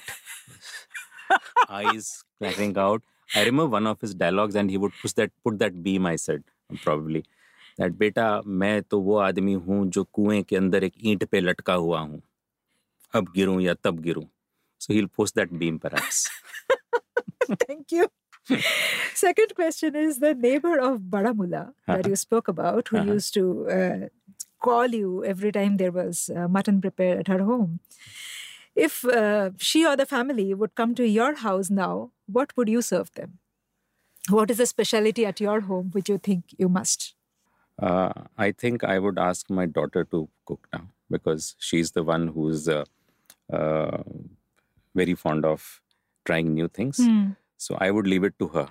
eyes 1.68 2.24
cracking 2.38 2.76
out 2.78 3.02
I 3.34 3.44
remember 3.44 3.66
one 3.66 3.86
of 3.86 4.00
his 4.00 4.14
dialogues, 4.14 4.54
and 4.54 4.70
he 4.70 4.78
would 4.78 4.92
push 5.00 5.12
that 5.12 5.30
put 5.44 5.58
that 5.58 5.82
beam. 5.82 6.06
I 6.06 6.16
said 6.16 6.42
probably. 6.82 7.24
That 7.78 7.98
"Beta, 7.98 8.42
मैं 8.46 8.82
तो 8.82 9.00
वो 9.00 9.16
आदमी 9.18 9.52
हूँ 9.66 9.86
जो 9.96 10.04
कुएं 10.04 10.42
के 10.44 10.56
अंदर 10.56 10.84
एक 10.84 10.94
ईंट 11.04 11.24
पे 11.24 11.40
लटका 11.40 11.74
हुआ 11.74 12.00
हूँ। 12.00 12.22
अब 13.14 13.32
गिरूं 13.34 13.60
या 13.60 13.74
so 14.78 14.92
he'll 14.92 15.08
post 15.08 15.34
that 15.34 15.58
beam 15.58 15.78
perhaps. 15.78 16.30
Thank 17.66 17.92
you. 17.92 18.08
Second 19.14 19.54
question 19.54 19.94
is 19.94 20.20
the 20.20 20.34
neighbor 20.34 20.78
of 20.78 21.00
Baramullah 21.00 21.72
that 21.86 22.00
uh-huh. 22.00 22.08
you 22.08 22.16
spoke 22.16 22.48
about 22.48 22.88
who 22.88 22.98
uh-huh. 22.98 23.12
used 23.12 23.34
to 23.34 23.68
uh, 23.68 24.08
call 24.60 24.86
you 24.86 25.24
every 25.24 25.52
time 25.52 25.76
there 25.76 25.92
was 25.92 26.30
uh, 26.34 26.48
mutton 26.48 26.80
prepared 26.80 27.18
at 27.18 27.28
her 27.28 27.40
home. 27.40 27.80
If 28.74 29.04
uh, 29.04 29.50
she 29.58 29.84
or 29.84 29.96
the 29.96 30.06
family 30.06 30.54
would 30.54 30.74
come 30.74 30.94
to 30.94 31.06
your 31.06 31.34
house 31.34 31.68
now 31.68 32.12
what 32.28 32.56
would 32.56 32.68
you 32.68 32.82
serve 32.82 33.12
them? 33.14 33.38
What 34.30 34.50
is 34.50 34.58
the 34.58 34.66
specialty 34.66 35.26
at 35.26 35.40
your 35.40 35.62
home 35.62 35.90
which 35.92 36.08
you 36.08 36.18
think 36.18 36.54
you 36.58 36.68
must? 36.68 37.14
uh, 37.78 38.12
i 38.36 38.50
think 38.52 38.84
i 38.84 38.98
would 38.98 39.18
ask 39.18 39.50
my 39.50 39.66
daughter 39.66 40.04
to 40.04 40.28
cook 40.46 40.68
now 40.72 40.88
because 41.10 41.54
she's 41.58 41.92
the 41.92 42.02
one 42.02 42.28
who's 42.28 42.68
uh, 42.68 42.84
uh, 43.52 44.02
very 44.94 45.14
fond 45.14 45.44
of 45.44 45.80
trying 46.26 46.54
new 46.60 46.68
things 46.80 47.10
So 47.64 47.76
I 47.84 47.86
would 47.94 48.08
leave 48.10 48.24
it 48.26 48.34
to 48.42 48.46
her 48.54 48.64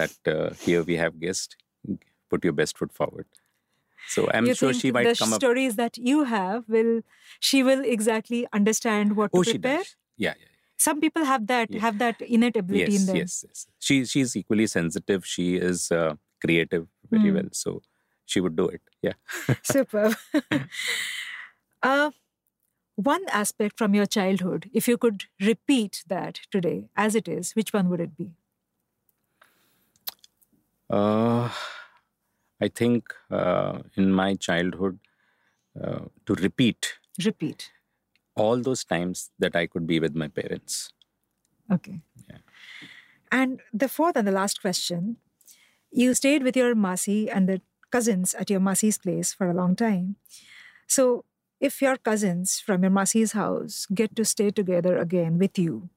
that 0.00 0.28
uh, 0.32 0.50
here 0.64 0.80
we 0.90 0.94
have 1.00 1.14
guests, 1.24 1.56
put 2.34 2.46
your 2.48 2.54
best 2.60 2.78
foot 2.80 2.92
forward. 3.00 3.26
So 4.14 4.24
I'm 4.38 4.48
you 4.48 4.54
sure 4.60 4.72
she 4.80 4.92
might 4.98 5.04
the 5.04 5.14
come 5.22 5.34
up. 5.38 5.44
stories 5.44 5.76
that 5.76 5.96
you 5.98 6.24
have 6.24 6.68
will 6.68 7.02
she 7.40 7.62
will 7.62 7.84
exactly 7.84 8.46
understand 8.52 9.16
what 9.16 9.32
Oh, 9.32 9.42
to 9.42 9.42
she 9.42 9.58
prepare? 9.58 9.78
does. 9.78 9.96
Yeah, 10.16 10.34
yeah. 10.40 10.47
Some 10.78 11.00
people 11.00 11.24
have 11.24 11.46
that 11.48 11.70
Yeah. 11.72 11.80
have 11.80 11.98
that 11.98 12.20
innate 12.22 12.56
ability 12.56 12.92
Yes, 12.92 13.00
in 13.00 13.06
them. 13.06 13.16
yes, 13.16 13.44
yes. 13.48 13.66
She 13.78 14.04
she's 14.04 14.36
equally 14.36 14.66
sensitive. 14.66 15.26
She 15.26 15.56
is 15.56 15.90
uh, 15.92 16.14
creative 16.40 16.86
very 17.10 17.30
Hmm. 17.30 17.36
well. 17.36 17.48
So 17.52 17.82
she 18.26 18.40
would 18.40 18.56
do 18.56 18.68
it. 18.68 18.82
Yeah. 19.02 19.14
Superb. 19.62 20.16
uh, 21.82 22.10
one 22.96 23.24
aspect 23.30 23.78
from 23.78 23.94
your 23.94 24.06
childhood, 24.06 24.70
if 24.72 24.88
you 24.88 24.98
could 24.98 25.24
repeat 25.40 26.04
that 26.08 26.40
today 26.50 26.88
as 26.96 27.14
it 27.14 27.28
is, 27.28 27.52
which 27.52 27.72
one 27.72 27.88
would 27.90 28.00
it 28.00 28.16
be? 28.16 28.32
Uh, 30.90 31.50
I 32.60 32.68
think 32.68 33.14
uh, 33.30 33.82
in 33.96 34.12
my 34.12 34.34
childhood, 34.34 34.98
uh, 35.80 36.06
to 36.26 36.34
repeat 36.34 36.94
Repeat. 37.24 37.72
All 38.38 38.60
those 38.60 38.84
times 38.84 39.30
that 39.38 39.56
I 39.56 39.66
could 39.66 39.86
be 39.86 40.00
with 40.00 40.14
my 40.14 40.28
parents. 40.28 40.92
Okay. 41.70 42.00
Yeah. 42.30 42.38
And 43.30 43.60
the 43.72 43.88
fourth 43.88 44.16
and 44.16 44.26
the 44.26 44.32
last 44.32 44.60
question 44.60 45.16
you 45.90 46.14
stayed 46.14 46.42
with 46.42 46.56
your 46.56 46.74
Masi 46.74 47.28
and 47.34 47.48
the 47.48 47.62
cousins 47.90 48.34
at 48.34 48.50
your 48.50 48.60
Masi's 48.60 48.98
place 48.98 49.32
for 49.32 49.50
a 49.50 49.54
long 49.54 49.74
time. 49.74 50.16
So, 50.86 51.24
if 51.60 51.82
your 51.82 51.96
cousins 51.96 52.60
from 52.60 52.82
your 52.82 52.92
Masi's 52.92 53.32
house 53.32 53.86
get 53.94 54.14
to 54.16 54.24
stay 54.24 54.50
together 54.50 54.98
again 54.98 55.38
with 55.38 55.58
you, 55.58 55.90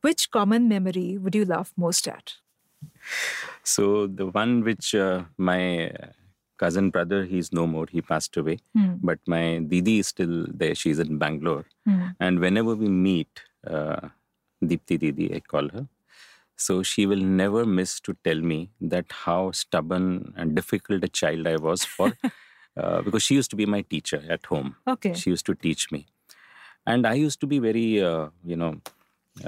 which 0.00 0.30
common 0.30 0.68
memory 0.68 1.18
would 1.18 1.34
you 1.34 1.44
laugh 1.44 1.72
most 1.76 2.08
at? 2.08 2.34
So 3.62 4.06
the 4.06 4.26
one 4.26 4.62
which 4.64 4.94
uh, 4.94 5.24
my 5.36 5.92
cousin 6.62 6.90
brother, 6.94 7.24
he's 7.24 7.52
no 7.58 7.66
more. 7.74 7.86
He 7.90 8.02
passed 8.02 8.36
away. 8.36 8.58
Hmm. 8.74 8.94
But 9.10 9.18
my 9.34 9.44
Didi 9.72 9.98
is 10.00 10.08
still 10.14 10.46
there. 10.62 10.74
She's 10.74 10.98
in 11.04 11.18
Bangalore. 11.22 11.64
Hmm. 11.86 12.08
And 12.18 12.40
whenever 12.40 12.74
we 12.74 12.88
meet, 12.88 13.42
uh, 13.66 14.08
Deepti 14.62 14.98
Didi, 14.98 15.34
I 15.34 15.40
call 15.40 15.68
her. 15.76 15.86
So 16.66 16.82
she 16.82 17.06
will 17.06 17.24
never 17.42 17.64
miss 17.64 17.98
to 18.00 18.14
tell 18.22 18.40
me 18.52 18.58
that 18.94 19.06
how 19.24 19.50
stubborn 19.52 20.34
and 20.36 20.54
difficult 20.54 21.02
a 21.04 21.08
child 21.08 21.46
I 21.46 21.56
was 21.56 21.84
for, 21.84 22.12
uh, 22.76 23.00
because 23.02 23.22
she 23.22 23.34
used 23.34 23.50
to 23.50 23.56
be 23.56 23.66
my 23.76 23.80
teacher 23.80 24.22
at 24.28 24.44
home. 24.44 24.76
Okay. 24.86 25.14
She 25.14 25.30
used 25.30 25.46
to 25.46 25.54
teach 25.54 25.90
me, 25.90 26.06
and 26.86 27.06
I 27.06 27.14
used 27.14 27.40
to 27.40 27.46
be 27.46 27.60
very, 27.68 27.86
uh, 28.02 28.26
you 28.44 28.56
know, 28.56 28.74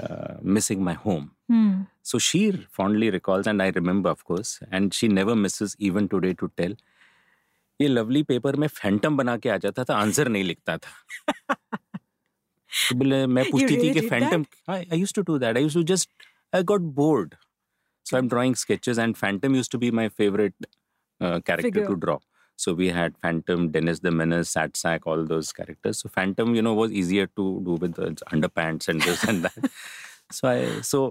uh, 0.01 0.33
missing 0.41 0.83
my 0.83 0.93
home. 0.93 1.29
Hmm. 1.47 1.81
So 2.01 2.17
she 2.17 2.51
fondly 2.79 3.11
recalls, 3.11 3.45
and 3.45 3.61
I 3.61 3.69
remember, 3.69 4.09
of 4.09 4.25
course, 4.25 4.59
and 4.71 4.91
she 4.91 5.07
never 5.07 5.35
misses 5.35 5.75
even 5.77 6.09
today 6.09 6.33
to 6.33 6.51
tell. 6.57 6.73
ये 7.80 7.88
lovely 7.88 8.22
paper 8.22 8.56
में 8.56 8.68
Phantom 8.68 9.16
बना 9.16 9.36
के 9.36 9.48
आ 9.48 9.56
जाता 9.56 9.84
था 9.84 9.96
answer 9.96 10.28
नहीं 10.28 10.44
लिखता 10.44 10.76
था 10.76 11.56
तो 12.90 12.94
बोले 12.96 13.26
मैं 13.26 13.50
पूछती 13.50 13.76
थी 13.76 13.80
really 13.80 13.94
कि 13.94 14.00
did 14.00 14.10
Phantom 14.10 14.44
I 14.72 14.98
used 14.98 15.14
to 15.14 15.22
do 15.22 15.38
that 15.38 15.56
I 15.56 15.62
used 15.62 15.78
to 15.78 15.82
just 15.94 16.10
I 16.54 16.62
got 16.62 16.80
board 17.02 17.34
so 18.08 18.16
i'm 18.16 18.28
drawing 18.32 18.54
sketches 18.54 18.98
and 19.04 19.16
phantom 19.20 19.54
used 19.54 19.70
to 19.70 19.78
be 19.80 19.88
my 19.90 20.08
favorite 20.08 20.54
uh, 21.20 21.40
character 21.40 21.68
Figure. 21.68 21.86
to 21.88 21.96
draw 22.04 22.18
so 22.56 22.72
we 22.74 22.88
had 22.98 23.18
phantom 23.24 23.66
dennis 23.74 24.00
the 24.06 24.12
menace 24.20 24.52
satsak 24.54 25.08
all 25.12 25.24
those 25.32 25.50
characters 25.58 26.00
so 26.04 26.10
phantom 26.14 26.54
you 26.58 26.62
know 26.68 26.72
was 26.78 26.94
easier 27.02 27.26
to 27.40 27.48
do 27.66 27.76
with 27.82 27.98
the 27.98 28.08
underpants 28.36 28.88
and 28.94 29.02
this 29.08 29.26
and 29.32 29.44
that 29.48 29.68
so 30.38 30.48
i 30.52 30.56
so 30.92 31.02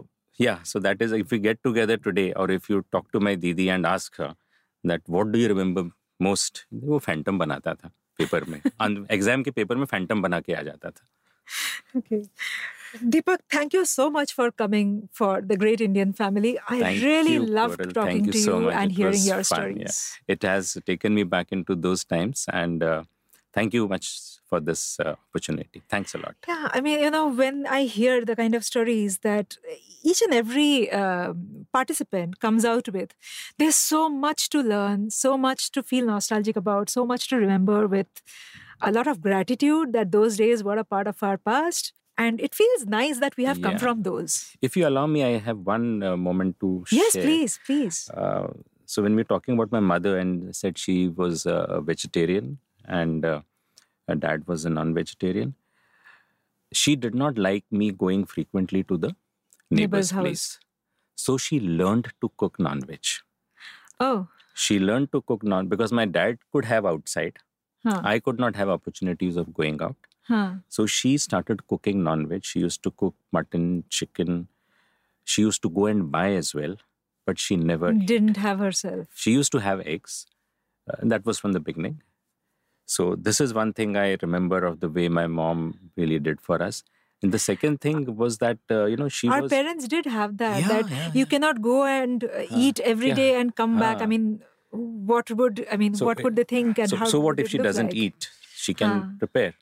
yeah 0.46 0.66
so 0.72 0.80
that 0.88 1.06
is 1.08 1.12
if 1.12 1.36
we 1.36 1.40
get 1.46 1.62
together 1.70 1.98
today 2.08 2.34
or 2.34 2.50
if 2.58 2.70
you 2.74 2.84
talk 2.98 3.12
to 3.12 3.24
my 3.30 3.36
didi 3.46 3.70
and 3.70 3.86
ask 3.86 4.18
her 4.24 4.32
that 4.94 5.02
what 5.18 5.32
do 5.32 5.40
you 5.40 5.48
remember 5.54 5.86
most 6.29 6.65
वो 6.89 6.99
Phantom 7.07 7.39
बनाता 7.39 7.75
था 7.75 7.91
paper 8.19 8.45
में 8.53 8.61
exam 9.11 9.43
के 9.43 9.51
paper 9.61 9.77
में 9.77 9.85
Phantom 9.95 10.23
बना 10.23 10.41
के 10.49 10.55
आ 10.55 10.63
जाता 10.71 10.91
था 10.91 11.07
Okay. 11.99 12.23
Deepak, 13.13 13.39
thank 13.51 13.73
you 13.75 13.85
so 13.91 14.05
much 14.11 14.33
for 14.39 14.51
coming 14.61 15.09
for 15.21 15.41
the 15.51 15.57
Great 15.63 15.81
Indian 15.87 16.13
Family. 16.13 16.53
I 16.69 16.79
Thank 16.81 17.03
really 17.03 17.35
you, 17.35 17.47
loved 17.59 17.81
Koral. 17.81 17.93
talking 17.99 18.21
Thank 18.25 18.33
to 18.33 18.39
you 18.39 18.45
so 18.45 18.59
you 18.59 18.65
much. 18.67 18.75
and 18.83 18.91
It 18.93 18.97
hearing 18.97 19.13
was 19.21 19.27
your 19.29 19.45
fun, 19.45 19.77
yeah. 19.81 19.89
stories. 19.97 20.19
it 20.37 20.43
has 20.51 20.73
taken 20.91 21.15
me 21.21 21.25
back 21.35 21.53
into 21.59 21.75
those 21.87 22.05
times 22.05 22.45
and 22.63 22.83
uh, 22.83 23.03
thank 23.53 23.75
you 23.75 23.87
much 23.89 24.07
for 24.49 24.61
this 24.61 24.83
uh, 25.01 25.15
opportunity 25.29 25.83
thanks 25.89 26.15
a 26.15 26.19
lot 26.19 26.35
Yeah, 26.49 26.69
I 26.77 26.81
mean, 26.87 27.01
you 27.05 27.11
know, 27.11 27.27
when 27.29 27.67
I 27.67 27.81
hear 27.85 28.25
the 28.31 28.37
kind 28.37 28.55
of 28.59 28.65
stories 28.65 29.19
that 29.29 29.57
each 30.11 30.21
and 30.27 30.35
every 30.41 30.91
um 31.01 31.67
participant 31.79 32.39
comes 32.45 32.65
out 32.73 32.89
with, 32.97 33.11
there's 33.59 33.77
so 33.93 34.01
much 34.25 34.49
to 34.55 34.63
learn, 34.73 35.11
so 35.11 35.31
much 35.47 35.71
to 35.77 35.83
feel 35.91 36.05
nostalgic 36.13 36.57
about, 36.63 36.91
so 36.97 37.05
much 37.13 37.29
to 37.31 37.37
remember 37.45 37.79
with 37.97 38.23
a 38.81 38.93
lot 38.99 39.07
of 39.13 39.21
gratitude 39.27 39.93
that 39.93 40.11
those 40.17 40.37
days 40.37 40.65
were 40.69 40.77
a 40.77 40.85
part 40.85 41.07
of 41.07 41.23
our 41.23 41.39
past. 41.39 41.93
And 42.19 42.41
it 42.47 42.55
feels 42.55 42.85
nice 42.87 43.19
that 43.21 43.37
we 43.37 43.45
have 43.51 43.63
come 43.67 43.79
from 43.85 44.03
those. 44.09 44.35
if 44.67 44.77
you 44.79 44.85
allow 44.89 45.07
me 45.13 45.21
i 45.29 45.31
have 45.47 45.59
one 45.69 45.87
uh, 46.09 46.17
moment 46.17 46.59
to 46.65 46.69
share. 46.87 46.99
Yes, 46.99 47.13
share. 47.15 47.23
please, 47.27 47.53
please. 47.67 47.97
uh, 48.23 48.49
so 48.93 49.03
when 49.05 49.15
we're 49.17 49.31
talking 49.35 49.55
about 49.55 49.73
my 49.73 49.81
mother 49.93 50.13
and 50.23 50.55
said 50.61 50.77
she 50.85 50.97
was 51.23 51.47
uh, 51.47 51.79
a 51.79 51.81
vegetarian 51.81 52.59
and 52.87 53.25
uh, 53.25 53.41
her 54.09 54.15
dad 54.15 54.47
was 54.47 54.65
a 54.65 54.71
non-vegetarian. 54.71 55.55
She 56.73 56.97
did 56.97 57.15
not 57.15 57.39
like 57.39 57.65
me 57.71 57.91
going 57.93 58.25
frequently 58.25 58.83
to 58.85 58.97
the 58.97 59.15
Neighbor's 59.71 60.13
neighbor's 60.13 60.13
place. 60.13 60.59
so 61.17 61.37
she 61.37 61.61
learned 61.61 62.09
to 62.21 62.31
cook 62.37 62.59
non-veg. 62.59 63.05
Oh, 64.01 64.29
she 64.55 64.79
learned 64.79 65.13
to 65.13 65.23
cook 65.23 65.43
non 65.43 65.69
because 65.69 65.93
my 65.93 66.05
dad 66.05 66.39
could 66.53 66.65
have 66.67 66.85
outside. 66.87 67.39
Huh, 67.85 68.01
i 68.05 68.19
could 68.21 68.39
not 68.39 68.55
have 68.57 68.69
opportunities 68.69 69.37
of 69.37 69.53
going 69.55 69.81
out. 69.83 69.97
Huh. 70.29 70.55
so 70.69 70.87
she 70.87 71.19
started 71.19 71.67
cooking 71.67 72.03
non-veg. 72.05 72.45
She 72.45 72.61
used 72.61 72.83
to 72.85 72.91
cook 72.93 73.15
mutton 73.33 73.85
chicken. 73.89 74.49
She 75.25 75.43
used 75.43 75.63
to 75.63 75.71
go 75.71 75.87
and 75.87 76.11
buy 76.11 76.33
as 76.33 76.55
well 76.55 76.77
but 77.25 77.39
she 77.39 77.57
never 77.57 77.93
Didn't 77.93 78.37
have 78.37 78.59
herself. 78.59 79.07
she 79.15 79.31
used 79.33 79.53
to 79.53 79.59
have 79.59 79.81
eggs. 79.87 80.27
Uh, 80.91 80.97
and 80.99 81.13
that 81.13 81.25
was 81.25 81.39
from 81.39 81.53
the 81.53 81.61
beginning 81.61 82.03
so 82.87 83.15
this 83.17 83.41
is 83.41 83.55
one 83.55 83.73
thing 83.73 83.97
i 83.97 84.17
remember 84.23 84.65
of 84.65 84.81
the 84.81 84.89
way 84.89 85.09
my 85.09 85.27
mom 85.27 85.63
really 85.97 86.19
did 86.19 86.41
for 86.41 86.63
us 86.63 86.83
and 87.23 87.33
the 87.33 87.39
second 87.39 87.81
thing 87.81 88.17
was 88.17 88.39
that 88.39 88.59
uh, 88.71 88.85
you 88.87 88.97
know 88.97 89.09
she 89.09 89.29
Our 89.29 89.43
was 89.43 89.51
parents 89.51 89.87
did 89.87 90.07
have 90.07 90.39
that. 90.39 90.61
Yeah, 90.61 90.69
that 90.69 90.91
yeah, 90.91 91.11
you 91.15 91.21
yeah. 91.21 91.25
cannot 91.27 91.63
go 91.63 91.85
and 91.85 92.25
uh, 92.25 92.47
eat 92.51 92.81
every 92.81 93.13
day 93.13 93.37
and 93.41 93.55
come 93.55 93.79
back. 93.79 94.03
I 94.03 94.07
mean, 94.07 94.25
what 94.71 95.31
would 95.31 95.65
I 95.71 95.77
mean? 95.77 95.95
So, 95.95 96.07
what 96.07 96.23
would 96.25 96.35
they 96.35 96.43
think? 96.53 96.81
And 96.81 96.91
so, 96.91 96.97
how? 96.97 97.05
so 97.13 97.21
what 97.21 97.39
if 97.39 97.49
she 97.51 97.59
doesn't 97.59 97.87
like? 97.93 97.95
eat 98.07 98.29
she 98.65 98.75
can 98.75 99.17
prepare 99.21 99.55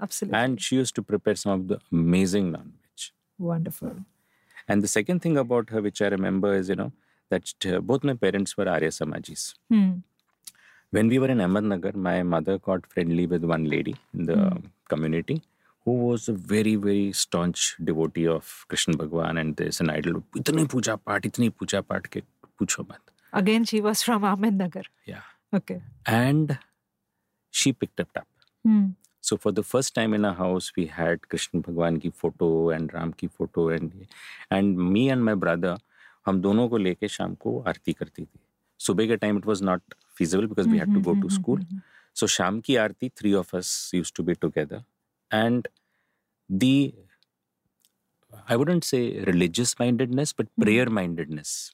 Absolutely. 0.00 0.38
and 0.38 0.62
she 0.62 0.76
used 0.76 0.94
to 0.94 1.02
prepare 1.02 1.34
some 1.34 1.52
of 1.52 1.68
the 1.68 1.78
amazing 1.90 2.50
non-veg 2.52 3.04
Wonderful. 3.38 3.92
and 4.68 4.82
the 4.82 4.88
second 4.88 5.20
thing 5.20 5.36
about 5.36 5.70
her 5.70 5.80
which 5.82 6.00
i 6.02 6.08
remember 6.08 6.54
is 6.54 6.68
you 6.68 6.76
know 6.76 6.92
that 7.30 7.52
uh, 7.66 7.80
both 7.80 8.04
my 8.04 8.14
parents 8.24 8.56
were 8.56 8.68
arya 8.76 8.90
samajis 8.98 9.44
Hmm. 9.70 9.92
When 10.92 11.08
we 11.08 11.18
were 11.18 11.30
in 11.34 11.38
Ahmednagar, 11.38 11.94
my 11.94 12.22
mother 12.22 12.58
got 12.58 12.86
friendly 12.86 13.26
with 13.26 13.44
one 13.44 13.64
lady 13.64 13.94
in 14.14 14.26
the 14.26 14.34
mm. 14.34 14.62
community 14.88 15.42
who 15.84 15.92
was 16.06 16.28
a 16.28 16.32
very, 16.32 16.74
very 16.76 17.12
staunch 17.12 17.76
devotee 17.82 18.26
of 18.28 18.64
Krishna 18.68 18.96
Bhagwan 18.96 19.38
and 19.38 19.56
this 19.56 19.80
an 19.80 19.90
idol. 19.90 20.22
इतनी 20.36 20.64
पूजा 20.74 20.96
पाठ, 21.06 21.26
इतनी 21.26 21.48
पूजा 21.60 21.80
पाठ 21.92 22.06
के 22.06 22.22
पूछो 22.58 22.82
मत. 22.90 23.00
Again, 23.32 23.64
she 23.64 23.80
was 23.80 24.02
from 24.02 24.22
Ahmednagar. 24.32 24.84
Yeah. 25.06 25.22
Okay. 25.54 25.80
And 26.06 26.58
she 27.50 27.72
picked 27.72 28.00
it 28.00 28.08
up. 28.16 28.28
Hmm. 28.64 28.84
So 29.20 29.36
for 29.36 29.52
the 29.52 29.62
first 29.62 29.94
time 29.94 30.14
in 30.14 30.24
our 30.24 30.34
house, 30.34 30.72
we 30.76 30.86
had 30.98 31.28
Krishna 31.28 31.60
Bhagwan 31.60 31.98
की 32.00 32.12
photo 32.22 32.70
and 32.76 32.92
Ram 32.92 33.12
की 33.14 33.30
photo 33.40 33.68
and 33.70 34.06
and 34.50 34.78
me 34.92 35.08
and 35.16 35.24
my 35.30 35.34
brother 35.46 35.76
हम 36.26 36.40
दोनों 36.40 36.68
को 36.68 36.76
लेके 36.76 37.08
शाम 37.08 37.34
को 37.44 37.58
आरती 37.68 37.92
करती 37.92 38.22
थी 38.24 38.38
सुबह 38.86 39.06
के 39.06 39.16
time 39.16 39.38
it 39.38 39.46
was 39.46 39.62
not 39.62 39.94
feasible 40.22 40.46
because 40.46 40.68
we 40.74 40.78
had 40.78 40.92
to 40.94 41.00
mm-hmm, 41.00 41.10
go 41.10 41.14
to 41.14 41.26
mm-hmm, 41.26 41.42
school. 41.42 41.58
Mm-hmm. 41.58 41.78
So 42.14 42.26
Sham 42.38 42.62
ki 42.62 42.74
Aarti, 42.86 43.12
three 43.20 43.34
of 43.34 43.54
us 43.60 43.90
used 43.92 44.14
to 44.16 44.22
be 44.22 44.34
together. 44.34 44.82
And 45.30 45.68
the, 46.48 46.94
I 48.48 48.56
wouldn't 48.56 48.84
say 48.84 49.02
religious 49.20 49.78
mindedness, 49.78 50.32
but 50.32 50.48
prayer 50.60 50.90
mindedness. 50.90 51.72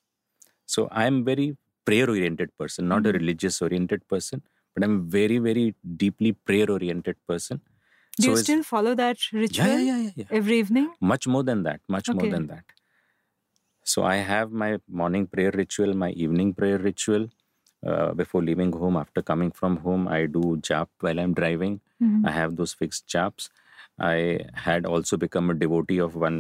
So 0.67 0.89
I'm 0.91 1.25
very 1.25 1.57
prayer 1.85 2.09
oriented 2.09 2.57
person, 2.59 2.89
not 2.89 3.07
a 3.07 3.13
religious 3.13 3.63
oriented 3.63 4.07
person, 4.09 4.43
but 4.75 4.85
I'm 4.85 5.09
very, 5.09 5.39
very 5.39 5.75
deeply 5.97 6.33
prayer 6.33 6.71
oriented 6.71 7.17
person. 7.27 7.61
Do 8.19 8.25
so 8.25 8.31
you 8.31 8.37
still 8.37 8.63
follow 8.63 8.95
that 8.95 9.17
ritual 9.33 9.67
yeah, 9.67 9.79
yeah, 9.79 9.97
yeah, 9.97 10.11
yeah. 10.17 10.25
every 10.31 10.59
evening? 10.59 10.93
Much 11.01 11.27
more 11.27 11.43
than 11.43 11.63
that, 11.63 11.81
much 11.89 12.09
more 12.09 12.29
than 12.29 12.47
that. 12.49 12.65
So 13.85 14.05
I 14.05 14.17
have 14.17 14.53
my 14.53 14.79
morning 14.87 15.27
prayer 15.27 15.51
ritual, 15.51 15.95
my 15.95 16.11
evening 16.11 16.53
prayer 16.53 16.79
ritual. 16.79 17.29
Uh, 17.86 18.14
before 18.14 18.42
leaving 18.42 18.72
home, 18.72 18.96
after 18.96 19.22
coming 19.22 19.52
from 19.52 19.78
home, 19.78 20.08
I 20.08 20.26
do 20.26 20.42
jap 20.68 20.88
while 21.02 21.20
I'm 21.20 21.34
driving. 21.34 21.82
Mhm. 22.02 22.26
I 22.26 22.32
have 22.32 22.56
those 22.56 22.74
fixed 22.82 23.08
japs. 23.08 23.50
I 24.00 24.46
had 24.68 24.86
also 24.86 25.18
become 25.18 25.50
a 25.50 25.54
devotee 25.54 25.98
of 26.06 26.16
one 26.16 26.38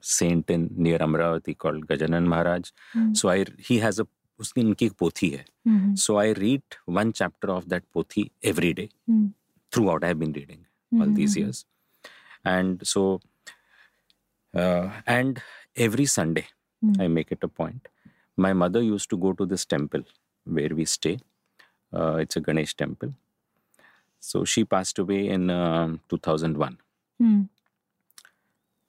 saint 0.00 0.48
in 0.50 0.70
near 0.86 0.98
Amravati 0.98 1.56
called 1.64 1.86
Gajanan 1.86 2.26
Maharaj. 2.26 2.70
Mm. 2.94 3.16
So 3.16 3.28
I 3.28 3.44
he 3.58 3.78
has 3.86 3.98
a 3.98 4.06
उसकी 4.40 4.62
उनकी 4.62 4.86
एक 4.86 4.92
पोथी 5.00 5.28
है 5.34 5.44
Mhm. 5.68 5.92
so 6.00 6.16
I 6.22 6.32
read 6.38 6.62
one 6.96 7.12
chapter 7.20 7.50
of 7.52 7.68
that 7.74 7.84
pothi 7.96 8.24
every 8.50 8.72
day 8.80 8.88
Mm. 9.10 9.30
throughout 9.72 10.04
I've 10.08 10.18
been 10.24 10.32
reading 10.38 10.58
all 11.00 11.14
these 11.20 11.36
Mhm. 11.36 11.40
years 11.42 11.60
and 12.54 12.84
so 12.90 13.04
uh, 14.54 14.90
and 15.06 15.40
every 15.86 16.06
Sunday 16.16 16.46
Mm. 16.84 17.00
I 17.00 17.08
make 17.08 17.32
it 17.36 17.42
a 17.42 17.48
point 17.48 17.88
my 18.46 18.52
mother 18.52 18.82
used 18.82 19.08
to 19.10 19.16
go 20.47 20.67
to 20.67 20.75
this 20.75 20.97
temple 20.97 21.19
where 21.23 21.35
we 21.35 21.45
stay 21.45 21.59
uh, 21.93 22.15
it's 22.17 22.35
a 22.35 22.41
Ganesh 22.41 22.75
temple 22.75 23.13
so 24.19 24.45
she 24.45 24.63
passed 24.65 24.99
away 24.99 25.27
in 25.29 25.49
um 25.49 25.99
2001 26.09 26.77
Mm. 27.21 27.49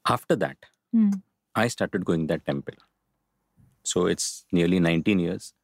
after 0.07 0.36
that 0.36 0.57
Mm. 0.94 1.22
I 1.55 1.68
started 1.68 2.05
going 2.05 2.26
that 2.28 2.44
temple. 2.46 2.74
So 3.82 4.07
it's 4.07 4.44
nearly 4.53 4.78
19 4.80 5.18
years. 5.18 5.55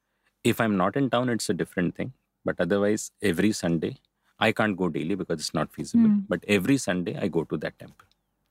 If 0.42 0.60
I'm 0.60 0.76
not 0.76 0.96
in 0.96 1.10
town, 1.10 1.28
it's 1.28 1.48
a 1.50 1.54
different 1.54 1.96
thing. 1.96 2.12
But 2.44 2.56
otherwise, 2.60 3.10
every 3.22 3.52
Sunday, 3.52 3.98
I 4.38 4.52
can't 4.52 4.76
go 4.76 4.88
daily 4.88 5.14
because 5.16 5.40
it's 5.40 5.54
not 5.54 5.72
feasible. 5.72 6.08
Hmm. 6.08 6.20
But 6.28 6.44
every 6.48 6.78
Sunday, 6.78 7.16
I 7.16 7.28
go 7.28 7.44
to 7.44 7.56
that 7.58 7.78
temple. 7.78 8.06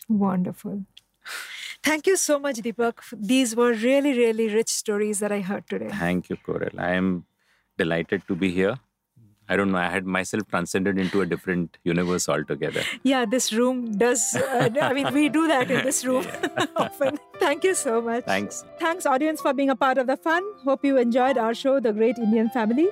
Wonderful. 0.08 0.86
Thank 1.84 2.08
you 2.08 2.18
so 2.18 2.40
much, 2.40 2.58
Deepak. 2.58 2.96
These 3.14 3.56
were 3.56 3.74
really, 3.74 4.18
really 4.18 4.54
rich 4.54 4.70
stories 4.70 5.20
that 5.20 5.32
I 5.32 5.42
heard 5.42 5.68
today. 5.70 5.90
Thank 5.90 6.30
you, 6.30 6.38
Corel. 6.38 6.78
I 6.80 6.92
am 6.94 7.26
delighted 7.78 8.24
to 8.28 8.36
be 8.36 8.52
here. 8.52 8.78
I 9.50 9.56
don't 9.56 9.72
know. 9.72 9.78
I 9.78 9.88
had 9.90 10.06
myself 10.06 10.44
transcended 10.50 10.98
into 10.98 11.22
a 11.22 11.26
different 11.26 11.78
universe 11.86 12.28
altogether. 12.28 12.82
Yeah, 13.04 13.24
this 13.26 13.54
room 13.54 13.98
does. 13.98 14.36
Uh, 14.36 14.70
I 14.82 14.92
mean, 14.92 15.14
we 15.14 15.30
do 15.30 15.48
that 15.48 15.72
in 15.72 15.86
this 15.86 16.04
room 16.04 16.26
often. 16.76 17.18
Thank 17.40 17.64
you 17.64 17.74
so 17.74 18.02
much. 18.02 18.26
Thanks. 18.26 18.66
Thanks, 18.78 19.06
audience, 19.06 19.40
for 19.42 19.54
being 19.54 19.70
a 19.70 19.76
part 19.76 19.98
of 19.98 20.08
the 20.08 20.18
fun. 20.18 20.44
Hope 20.66 20.84
you 20.84 20.98
enjoyed 20.98 21.38
our 21.38 21.54
show, 21.54 21.80
The 21.80 21.94
Great 21.94 22.18
Indian 22.18 22.50
Family. 22.50 22.90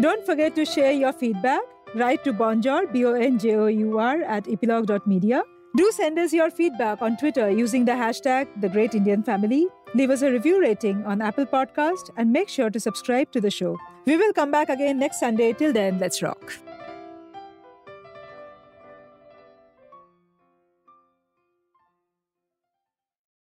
Don't 0.00 0.24
forget 0.24 0.54
to 0.54 0.64
share 0.64 0.92
your 0.92 1.12
feedback. 1.12 1.60
Write 1.94 2.24
to 2.24 2.32
Bonjour, 2.32 2.86
B 2.86 3.04
O 3.04 3.12
N 3.12 3.38
J 3.38 3.56
O 3.56 3.66
U 3.66 3.98
R, 3.98 4.22
at 4.22 4.44
eplog.media. 4.44 5.42
Do 5.76 5.92
send 5.92 6.18
us 6.18 6.32
your 6.32 6.50
feedback 6.50 7.00
on 7.00 7.16
Twitter 7.16 7.48
using 7.48 7.84
the 7.84 7.92
hashtag 7.92 8.48
The 8.60 8.68
Great 8.68 8.96
Indian 8.96 9.22
Family. 9.22 9.68
Leave 9.94 10.10
us 10.10 10.22
a 10.22 10.30
review 10.30 10.60
rating 10.60 11.04
on 11.06 11.22
Apple 11.22 11.46
Podcast 11.46 12.10
and 12.16 12.32
make 12.32 12.48
sure 12.48 12.70
to 12.70 12.80
subscribe 12.80 13.30
to 13.30 13.40
the 13.40 13.52
show. 13.52 13.78
We 14.04 14.16
will 14.16 14.32
come 14.32 14.50
back 14.50 14.68
again 14.68 14.98
next 14.98 15.20
Sunday. 15.20 15.52
Till 15.52 15.72
then, 15.72 16.00
let's 16.00 16.22
rock. 16.22 16.54